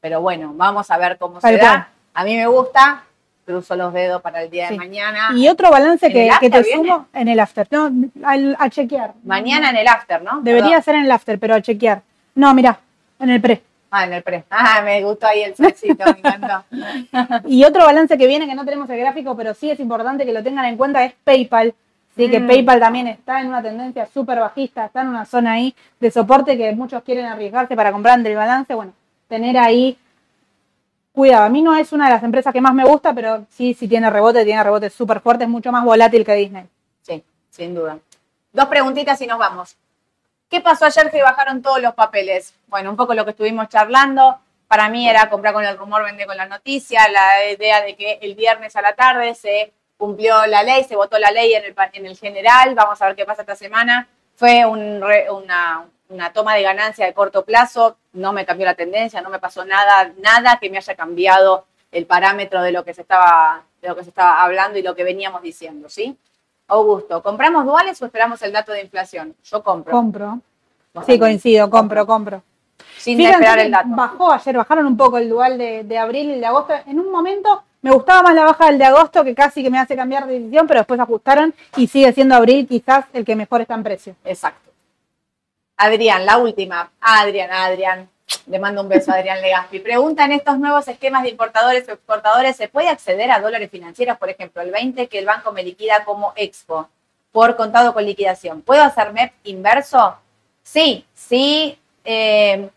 Pero 0.00 0.20
bueno, 0.20 0.52
vamos 0.54 0.90
a 0.90 0.98
ver 0.98 1.16
cómo 1.16 1.38
Tal 1.38 1.54
se 1.54 1.58
da. 1.58 1.90
A 2.12 2.24
mí 2.24 2.36
me 2.36 2.46
gusta, 2.48 3.04
cruzo 3.44 3.74
los 3.76 3.92
dedos 3.92 4.22
para 4.22 4.42
el 4.42 4.50
día 4.50 4.68
Sí. 4.68 4.74
de 4.74 4.78
mañana. 4.78 5.30
Y 5.34 5.48
otro 5.48 5.70
balance 5.70 6.06
¿En 6.06 6.12
que, 6.12 6.50
te 6.50 6.62
viene? 6.62 6.76
sumo 6.88 7.06
en 7.12 7.28
el 7.28 7.40
after, 7.40 7.66
no, 7.70 7.90
al- 8.24 8.56
a 8.58 8.68
chequear. 8.70 9.14
Mañana 9.24 9.70
en 9.70 9.76
el 9.76 9.88
after, 9.88 10.22
¿no? 10.22 10.40
Debería 10.42 10.68
Perdón. 10.68 10.82
ser 10.84 10.94
en 10.96 11.04
el 11.04 11.10
after, 11.10 11.38
pero 11.38 11.54
a 11.54 11.60
chequear. 11.62 12.02
No, 12.34 12.54
mira, 12.54 12.78
en 13.18 13.30
el 13.30 13.40
pre. 13.40 13.62
Ah, 13.90 14.04
en 14.04 14.12
el 14.12 14.22
pre. 14.22 14.44
Ah, 14.50 14.82
me 14.84 15.02
gustó 15.02 15.26
ahí 15.26 15.42
el 15.42 15.54
solcito, 15.56 16.04
me 16.04 16.18
encantó. 16.18 16.64
Y 17.48 17.64
otro 17.64 17.84
balance 17.84 18.16
que 18.16 18.26
viene, 18.26 18.46
que 18.46 18.54
no 18.54 18.64
tenemos 18.64 18.88
el 18.90 18.98
gráfico, 19.00 19.36
pero 19.36 19.52
sí 19.54 19.70
es 19.70 19.80
importante 19.80 20.24
que 20.24 20.32
lo 20.32 20.42
tengan 20.42 20.64
en 20.66 20.76
cuenta, 20.76 21.04
es 21.04 21.14
PayPal. 21.24 21.74
Sí, 22.16 22.28
que 22.30 22.38
Mm. 22.40 22.46
PayPal 22.48 22.80
también 22.80 23.06
está 23.08 23.40
en 23.40 23.48
una 23.48 23.62
tendencia 23.62 24.06
súper 24.06 24.38
bajista, 24.40 24.84
está 24.86 25.02
en 25.02 25.08
una 25.08 25.24
zona 25.24 25.52
ahí 25.52 25.74
de 26.00 26.10
soporte 26.10 26.56
que 26.56 26.72
muchos 26.72 27.02
quieren 27.02 27.24
arriesgarse 27.26 27.74
para 27.76 27.92
comprar 27.92 28.14
ante 28.14 28.30
el 28.30 28.36
balance. 28.36 28.74
Bueno, 28.74 28.92
tener 29.28 29.56
ahí 29.58 29.96
cuidado. 31.20 31.44
A 31.44 31.48
mí 31.50 31.60
no 31.60 31.74
es 31.76 31.92
una 31.92 32.06
de 32.06 32.14
las 32.14 32.22
empresas 32.22 32.50
que 32.52 32.62
más 32.62 32.72
me 32.72 32.84
gusta, 32.84 33.12
pero 33.12 33.44
sí, 33.50 33.74
sí 33.74 33.86
tiene 33.86 34.08
rebote, 34.08 34.42
tiene 34.44 34.64
rebote 34.64 34.88
súper 34.88 35.20
fuerte, 35.20 35.44
es 35.44 35.50
mucho 35.50 35.70
más 35.70 35.84
volátil 35.84 36.24
que 36.24 36.34
Disney. 36.34 36.64
Sí, 37.02 37.22
sin 37.50 37.74
duda. 37.74 37.98
Dos 38.52 38.66
preguntitas 38.66 39.20
y 39.20 39.26
nos 39.26 39.38
vamos. 39.38 39.76
¿Qué 40.48 40.62
pasó 40.62 40.86
ayer 40.86 41.10
que 41.10 41.22
bajaron 41.22 41.60
todos 41.60 41.80
los 41.82 41.92
papeles? 41.94 42.54
Bueno, 42.68 42.88
un 42.90 42.96
poco 42.96 43.12
lo 43.12 43.24
que 43.26 43.32
estuvimos 43.32 43.68
charlando. 43.68 44.38
Para 44.66 44.88
mí 44.88 45.06
era 45.08 45.28
comprar 45.28 45.52
con 45.52 45.64
el 45.64 45.76
rumor, 45.76 46.04
vender 46.04 46.26
con 46.26 46.38
la 46.38 46.46
noticia. 46.46 47.06
La 47.10 47.52
idea 47.52 47.82
de 47.82 47.94
que 47.96 48.18
el 48.22 48.34
viernes 48.34 48.74
a 48.76 48.80
la 48.80 48.94
tarde 48.94 49.34
se 49.34 49.72
cumplió 49.98 50.46
la 50.46 50.62
ley, 50.62 50.84
se 50.84 50.96
votó 50.96 51.18
la 51.18 51.30
ley 51.30 51.52
en 51.52 52.06
el, 52.06 52.16
general. 52.16 52.74
Vamos 52.74 53.00
a 53.02 53.06
ver 53.06 53.14
qué 53.16 53.26
pasa 53.26 53.42
esta 53.42 53.56
semana. 53.56 54.08
Fue 54.36 54.64
un 54.64 55.02
re- 55.02 55.30
una, 55.30 55.84
una 56.10 56.32
toma 56.32 56.54
de 56.54 56.62
ganancia 56.62 57.06
de 57.06 57.14
corto 57.14 57.44
plazo. 57.44 57.96
No 58.12 58.32
me 58.32 58.44
cambió 58.44 58.66
la 58.66 58.74
tendencia, 58.74 59.22
no 59.22 59.30
me 59.30 59.38
pasó 59.38 59.64
nada, 59.64 60.12
nada 60.18 60.58
que 60.60 60.68
me 60.68 60.76
haya 60.76 60.94
cambiado 60.94 61.64
el 61.90 62.06
parámetro 62.06 62.62
de 62.62 62.72
lo 62.72 62.84
que 62.84 62.94
se 62.94 63.00
estaba, 63.00 63.62
de 63.80 63.88
lo 63.88 63.96
que 63.96 64.02
se 64.02 64.10
estaba 64.10 64.42
hablando 64.42 64.78
y 64.78 64.82
lo 64.82 64.94
que 64.94 65.04
veníamos 65.04 65.42
diciendo, 65.42 65.88
¿sí? 65.88 66.16
Augusto, 66.68 67.22
¿compramos 67.22 67.64
duales 67.64 68.00
o 68.00 68.06
esperamos 68.06 68.42
el 68.42 68.52
dato 68.52 68.72
de 68.72 68.82
inflación? 68.82 69.34
Yo 69.42 69.62
compro. 69.62 69.92
Compro. 69.92 70.34
Sí, 70.36 70.92
también. 70.92 71.20
coincido, 71.20 71.70
compro, 71.70 72.06
compro. 72.06 72.42
Sin 72.96 73.16
Fíjense 73.16 73.38
esperar 73.38 73.58
el 73.58 73.70
dato. 73.70 73.88
Bajó 73.90 74.32
ayer, 74.32 74.56
bajaron 74.56 74.86
un 74.86 74.96
poco 74.96 75.18
el 75.18 75.28
dual 75.28 75.58
de, 75.58 75.84
de 75.84 75.98
abril 75.98 76.30
y 76.30 76.32
el 76.34 76.40
de 76.40 76.46
agosto. 76.46 76.74
En 76.86 77.00
un 77.00 77.10
momento 77.10 77.64
me 77.82 77.90
gustaba 77.90 78.22
más 78.22 78.34
la 78.34 78.44
baja 78.44 78.66
del 78.66 78.78
de 78.78 78.84
agosto, 78.84 79.24
que 79.24 79.34
casi 79.34 79.62
que 79.62 79.70
me 79.70 79.78
hace 79.78 79.96
cambiar 79.96 80.26
de 80.26 80.34
decisión, 80.34 80.66
pero 80.66 80.80
después 80.80 81.00
ajustaron 81.00 81.54
y 81.76 81.86
sigue 81.86 82.12
siendo 82.12 82.34
abril 82.34 82.66
quizás 82.68 83.06
el 83.12 83.24
que 83.24 83.34
mejor 83.34 83.62
está 83.62 83.74
en 83.74 83.82
precio. 83.82 84.16
Exacto. 84.24 84.69
Adrián, 85.80 86.26
la 86.26 86.36
última. 86.36 86.90
Adrián, 87.00 87.50
Adrián. 87.50 88.10
Le 88.46 88.58
mando 88.58 88.82
un 88.82 88.88
beso 88.90 89.10
a 89.10 89.14
Adrián 89.14 89.40
Legaspi. 89.40 89.80
Pregunta, 89.80 90.26
en 90.26 90.32
estos 90.32 90.58
nuevos 90.58 90.86
esquemas 90.86 91.22
de 91.22 91.30
importadores 91.30 91.88
o 91.88 91.92
exportadores, 91.92 92.54
¿se 92.54 92.68
puede 92.68 92.88
acceder 92.90 93.30
a 93.30 93.40
dólares 93.40 93.70
financieros? 93.70 94.18
Por 94.18 94.28
ejemplo, 94.28 94.60
el 94.60 94.72
20 94.72 95.08
que 95.08 95.18
el 95.18 95.24
banco 95.24 95.52
me 95.52 95.62
liquida 95.62 96.04
como 96.04 96.34
expo 96.36 96.86
por 97.32 97.56
contado 97.56 97.94
con 97.94 98.04
liquidación. 98.04 98.60
¿Puedo 98.60 98.82
hacer 98.82 99.14
MEP 99.14 99.32
inverso? 99.44 100.18
Sí, 100.62 101.06
sí. 101.14 101.78
eh, 102.04 102.68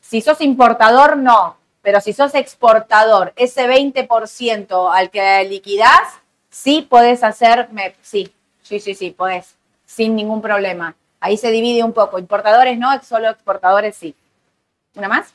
si 0.00 0.20
sos 0.20 0.40
importador, 0.40 1.16
no. 1.16 1.56
Pero 1.82 2.00
si 2.00 2.12
sos 2.12 2.32
exportador, 2.36 3.32
ese 3.34 3.66
20% 3.66 4.88
al 4.94 5.10
que 5.10 5.44
liquidás, 5.48 6.20
sí 6.48 6.86
podés 6.88 7.24
hacer 7.24 7.70
MEP. 7.72 7.96
Sí, 8.02 8.32
sí, 8.62 8.78
sí, 8.78 8.94
sí, 8.94 9.10
podés. 9.10 9.56
Sin 9.84 10.14
ningún 10.14 10.40
problema. 10.40 10.94
Ahí 11.22 11.36
se 11.36 11.52
divide 11.52 11.84
un 11.84 11.92
poco. 11.92 12.18
Importadores 12.18 12.76
no, 12.76 13.00
solo 13.04 13.30
exportadores 13.30 13.94
sí. 13.94 14.12
¿Una 14.96 15.06
más? 15.06 15.32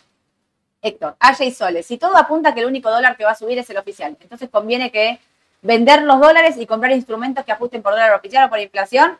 Héctor, 0.81 1.15
Aya 1.17 1.45
y 1.45 1.51
Soles. 1.51 1.85
Si 1.85 1.97
todo 1.97 2.17
apunta 2.17 2.53
que 2.53 2.59
el 2.59 2.65
único 2.65 2.91
dólar 2.91 3.15
que 3.15 3.23
va 3.23 3.31
a 3.31 3.35
subir 3.35 3.57
es 3.57 3.69
el 3.69 3.77
oficial, 3.77 4.17
entonces 4.19 4.49
conviene 4.49 4.91
que 4.91 5.17
vender 5.61 6.01
los 6.01 6.19
dólares 6.19 6.57
y 6.57 6.67
comprar 6.67 6.91
instrumentos 6.91 7.45
que 7.45 7.53
ajusten 7.53 7.81
por 7.81 7.93
dólar 7.93 8.13
oficial 8.13 8.45
o 8.45 8.49
por 8.49 8.59
inflación. 8.59 9.17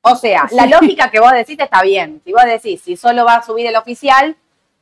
O 0.00 0.16
sea, 0.16 0.48
la 0.52 0.64
lógica 0.64 1.10
que 1.10 1.20
vos 1.20 1.32
decís 1.32 1.58
está 1.60 1.82
bien. 1.82 2.22
Si 2.24 2.32
vos 2.32 2.44
decís, 2.46 2.80
si 2.80 2.96
solo 2.96 3.26
va 3.26 3.34
a 3.34 3.42
subir 3.42 3.66
el 3.66 3.76
oficial, 3.76 4.34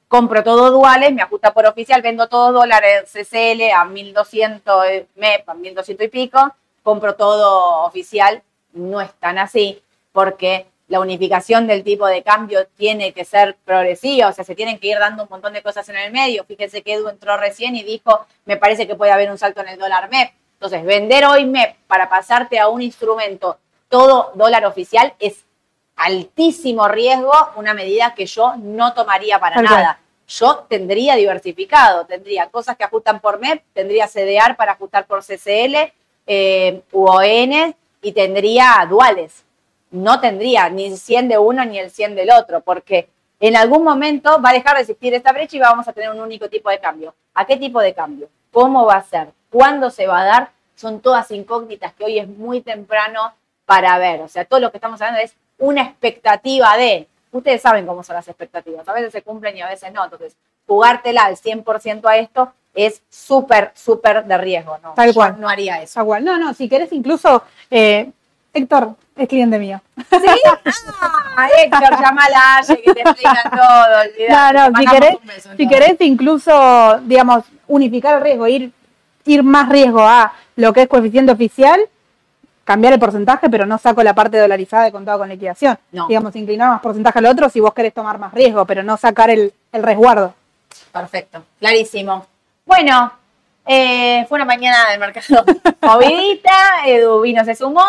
compro 0.07 0.45
todo 0.45 0.71
duales, 0.71 1.13
me 1.13 1.23
ajusta 1.23 1.53
por 1.53 1.67
oficial, 1.67 2.03
vendo 2.03 2.29
todo 2.29 2.53
dólares 2.53 3.11
CCL 3.13 3.73
a 3.75 3.85
1200 3.85 4.87
eh, 4.87 5.09
MEP, 5.17 5.49
a 5.49 5.55
1200 5.55 6.07
y 6.07 6.09
pico, 6.09 6.55
compro 6.85 7.17
todo 7.17 7.85
oficial. 7.85 8.45
No 8.79 9.01
es 9.01 9.13
tan 9.15 9.39
así, 9.39 9.83
porque 10.13 10.67
la 10.89 11.01
unificación 11.01 11.67
del 11.67 11.85
tipo 11.85 12.07
de 12.07 12.23
cambio 12.23 12.67
tiene 12.77 13.13
que 13.13 13.25
ser 13.25 13.57
progresiva, 13.65 14.29
o 14.29 14.33
sea, 14.33 14.45
se 14.45 14.55
tienen 14.55 14.79
que 14.79 14.89
ir 14.89 14.99
dando 14.99 15.25
un 15.25 15.29
montón 15.29 15.53
de 15.53 15.63
cosas 15.63 15.87
en 15.91 15.97
el 15.97 16.13
medio. 16.13 16.45
Fíjense 16.45 16.83
que 16.83 16.95
Edu 16.95 17.09
entró 17.09 17.37
recién 17.37 17.77
y 17.77 17.83
dijo, 17.83 18.27
me 18.47 18.57
parece 18.57 18.87
que 18.87 18.95
puede 18.95 19.13
haber 19.13 19.31
un 19.31 19.39
salto 19.39 19.61
en 19.61 19.69
el 19.69 19.79
dólar 19.79 20.09
MEP. 20.11 20.33
Entonces, 20.55 20.83
vender 20.85 21.27
hoy 21.27 21.45
MEP 21.45 21.77
para 21.87 22.09
pasarte 22.09 22.59
a 22.59 22.69
un 22.69 22.83
instrumento 22.83 23.59
todo 23.89 24.33
dólar 24.35 24.65
oficial 24.65 25.15
es 25.19 25.45
altísimo 25.97 26.89
riesgo, 26.89 27.33
una 27.57 27.75
medida 27.75 28.15
que 28.15 28.27
yo 28.27 28.55
no 28.57 28.95
tomaría 28.95 29.39
para 29.39 29.61
nada. 29.61 30.01
Yo 30.27 30.67
tendría 30.69 31.17
diversificado, 31.17 32.07
tendría 32.07 32.49
cosas 32.49 32.77
que 32.77 32.85
ajustan 32.85 33.21
por 33.21 33.41
MEP, 33.41 33.63
tendría 33.73 34.07
CDR 34.07 34.57
para 34.57 34.73
ajustar 34.73 35.07
por 35.07 35.23
CCL, 35.23 35.93
eh, 36.27 36.83
UON 36.93 37.75
y 38.03 38.13
tendría 38.13 38.87
duales. 38.89 39.45
No 39.91 40.21
tendría 40.21 40.69
ni 40.69 40.87
el 40.87 40.99
100 40.99 41.29
de 41.29 41.39
uno 41.39 41.65
ni 41.65 41.79
el 41.79 41.91
100 41.91 42.15
del 42.15 42.31
otro, 42.31 42.61
porque 42.61 43.09
en 43.41 43.57
algún 43.57 43.85
momento 43.85 44.41
va 44.43 44.51
a 44.51 44.55
dejar 44.55 44.75
de 44.75 44.83
existir 44.83 45.15
esta 45.15 45.33
brecha 45.33 45.57
y 45.57 45.61
vamos 45.61 45.87
a 45.89 45.93
tener 45.93 46.11
un 46.11 46.21
único 46.21 46.49
tipo 46.49 46.71
de 46.71 46.79
cambio. 46.79 47.15
¿A 47.35 47.47
qué 47.47 47.57
tipo 47.57 47.81
de 47.81 47.95
cambio? 47.95 48.29
¿Cómo 48.53 48.85
va 48.85 48.97
a 48.97 49.03
ser? 49.03 49.29
¿Cuándo 49.51 49.91
se 49.91 50.07
va 50.07 50.21
a 50.21 50.25
dar? 50.25 50.51
Son 50.75 51.01
todas 51.01 51.31
incógnitas 51.31 51.93
que 51.95 52.05
hoy 52.05 52.19
es 52.19 52.29
muy 52.29 52.61
temprano 52.61 53.33
para 53.65 53.97
ver. 53.99 54.21
O 54.23 54.29
sea, 54.29 54.45
todo 54.45 54.61
lo 54.61 54.71
que 54.71 54.79
estamos 54.79 55.01
hablando 55.01 55.23
es 55.23 55.35
una 55.59 55.83
expectativa 55.83 56.77
de. 56.77 57.09
Ustedes 57.31 57.63
saben 57.63 57.87
cómo 57.87 58.03
son 58.03 58.17
las 58.17 58.29
expectativas. 58.29 58.89
A 58.89 58.93
veces 58.93 59.13
se 59.13 59.23
cumplen 59.23 59.57
y 59.57 59.61
a 59.61 59.69
veces 59.69 59.93
no. 59.93 60.05
Entonces, 60.05 60.37
jugártela 60.67 61.25
al 61.25 61.37
100% 61.37 62.09
a 62.09 62.17
esto 62.17 62.53
es 62.75 63.03
súper, 63.11 63.73
súper 63.75 64.25
de 64.25 64.39
riesgo. 64.39 64.79
¿no? 64.83 64.93
Tal 64.95 65.09
Yo 65.09 65.15
cual. 65.15 65.41
no 65.41 65.49
haría 65.49 65.83
eso. 65.83 65.95
Tal 65.95 66.07
cual. 66.07 66.25
No, 66.25 66.39
no, 66.39 66.55
si 66.55 66.69
querés 66.69 66.93
incluso, 66.93 67.43
eh, 67.71 68.11
Héctor 68.53 68.95
es 69.17 69.29
cliente 69.29 69.59
mío. 69.59 69.81
¿Sí? 69.97 70.05
Ah, 71.41 71.49
Héctor, 71.63 72.01
llamala 72.01 72.37
a 72.37 72.57
Aye 72.59 72.83
que 72.83 72.95
te 72.95 73.01
explican 73.01 73.37
todo. 73.53 74.01
olvidate, 74.01 74.29
No, 74.29 74.71
no, 74.71 74.79
si 74.81 74.87
querés, 74.87 75.17
beso, 75.23 75.51
si 75.57 75.69
querés 75.69 75.97
incluso, 76.01 76.99
digamos, 77.05 77.45
unificar 77.69 78.17
el 78.17 78.23
riesgo, 78.23 78.49
ir, 78.49 78.73
ir 79.25 79.43
más 79.45 79.69
riesgo 79.69 80.01
a 80.01 80.33
lo 80.57 80.73
que 80.73 80.83
es 80.83 80.89
coeficiente 80.89 81.31
oficial, 81.31 81.79
cambiar 82.65 82.93
el 82.95 82.99
porcentaje, 82.99 83.49
pero 83.49 83.67
no 83.67 83.79
saco 83.79 84.03
la 84.03 84.15
parte 84.15 84.37
dolarizada 84.37 84.83
de 84.83 84.91
contado 84.91 85.21
con 85.21 85.29
liquidación. 85.29 85.79
No. 85.93 86.09
Digamos, 86.09 86.35
inclinar 86.35 86.71
más 86.71 86.81
porcentaje 86.81 87.21
al 87.21 87.27
otro 87.27 87.49
si 87.49 87.61
vos 87.61 87.73
querés 87.73 87.95
tomar 87.95 88.19
más 88.19 88.35
riesgo, 88.35 88.65
pero 88.65 88.83
no 88.83 88.97
sacar 88.97 89.31
el, 89.31 89.53
el 89.71 89.83
resguardo. 89.85 90.35
Perfecto, 90.91 91.45
clarísimo. 91.61 92.27
Bueno, 92.69 93.11
eh, 93.67 94.27
fue 94.29 94.37
una 94.37 94.45
mañana 94.45 94.91
del 94.91 95.01
mercado 95.01 95.43
movidita, 95.81 96.53
Edu 96.85 97.23
vino, 97.23 97.43
se 97.43 97.55
sumó. 97.55 97.83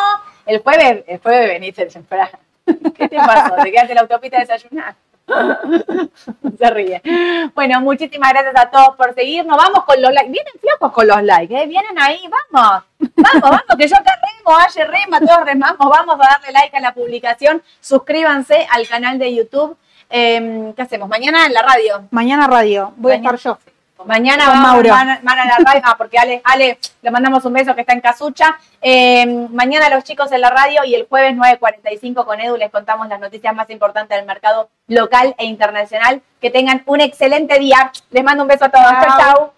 El 0.45 0.59
jueves, 0.59 1.03
el 1.05 1.19
jueves 1.19 1.47
veniste 1.49 1.86
temprano. 1.88 2.39
¿Qué 2.65 3.09
te 3.09 3.17
pasó? 3.17 3.55
¿Te 3.61 3.71
quedaste 3.71 3.91
en 3.91 3.95
la 3.95 4.01
autopista 4.01 4.38
a 4.38 4.39
desayunar? 4.39 4.95
Se 6.57 6.69
ríe. 6.71 7.01
Bueno, 7.53 7.82
muchísimas 7.82 8.32
gracias 8.32 8.55
a 8.55 8.69
todos 8.71 8.95
por 8.95 9.13
seguirnos. 9.13 9.57
Vamos 9.57 9.84
con 9.84 10.01
los 10.01 10.11
likes. 10.13 10.32
Vienen 10.32 10.53
flacos 10.59 10.91
con 10.93 11.07
los 11.07 11.21
likes, 11.23 11.55
¿eh? 11.55 11.67
Vienen 11.67 11.99
ahí, 11.99 12.21
vamos. 12.51 12.84
Vamos, 13.15 13.41
vamos, 13.41 13.63
que 13.77 13.88
yo 13.88 13.95
acá 13.97 14.11
remo, 14.15 14.57
Ayer 14.57 14.89
rema, 14.89 15.19
todos 15.19 15.45
remamos. 15.45 15.88
Vamos 15.88 16.15
a 16.15 16.30
darle 16.32 16.51
like 16.53 16.75
a 16.75 16.80
la 16.80 16.93
publicación. 16.93 17.61
Suscríbanse 17.82 18.65
al 18.71 18.88
canal 18.88 19.19
de 19.19 19.36
YouTube. 19.36 19.77
Em, 20.09 20.73
¿Qué 20.73 20.82
hacemos? 20.82 21.07
Mañana 21.09 21.45
en 21.45 21.53
la 21.53 21.61
radio. 21.61 22.07
Mañana 22.09 22.47
radio, 22.47 22.93
voy 22.95 23.11
Mañana. 23.11 23.32
a 23.32 23.36
estar 23.36 23.53
yo. 23.53 23.59
Mañana 24.06 24.45
Con 24.45 24.54
vamos 24.54 24.72
Mauro. 24.72 24.89
van 24.89 25.10
a 25.10 25.45
la 25.45 25.58
radio, 25.58 25.82
ah, 25.84 25.95
porque 25.97 26.18
Ale, 26.18 26.41
Ale, 26.45 26.80
le 27.02 27.12
mandamos 27.12 27.43
un 27.45 27.54
beso 27.54 27.76
que 27.76 27.82
está 27.82 27.93
en 27.93 28.02
Casucha. 28.02 28.58
Eh, 28.82 29.26
mañana 29.52 29.89
los 29.89 30.04
chicos 30.04 30.32
en 30.32 30.41
la 30.41 30.50
radio 30.50 30.84
y 30.86 30.95
el 30.95 31.06
jueves 31.08 31.36
9.45 31.36 32.26
con 32.26 32.39
Edu 32.39 32.56
les 32.56 32.72
contamos 32.72 33.08
las 33.10 33.20
noticias 33.20 33.54
más 33.54 33.70
importantes 33.70 34.18
del 34.18 34.26
mercado 34.26 34.70
local 34.88 35.36
e 35.38 35.45
internacional. 35.45 36.22
Que 36.39 36.50
tengan 36.50 36.84
un 36.86 37.02
excelente 37.02 37.60
día. 37.60 37.91
Les 38.12 38.24
mando 38.24 38.43
un 38.43 38.47
beso 38.47 38.66
a 38.66 38.70
todos. 38.70 38.89
Chao. 38.89 39.20
Chau. 39.20 39.54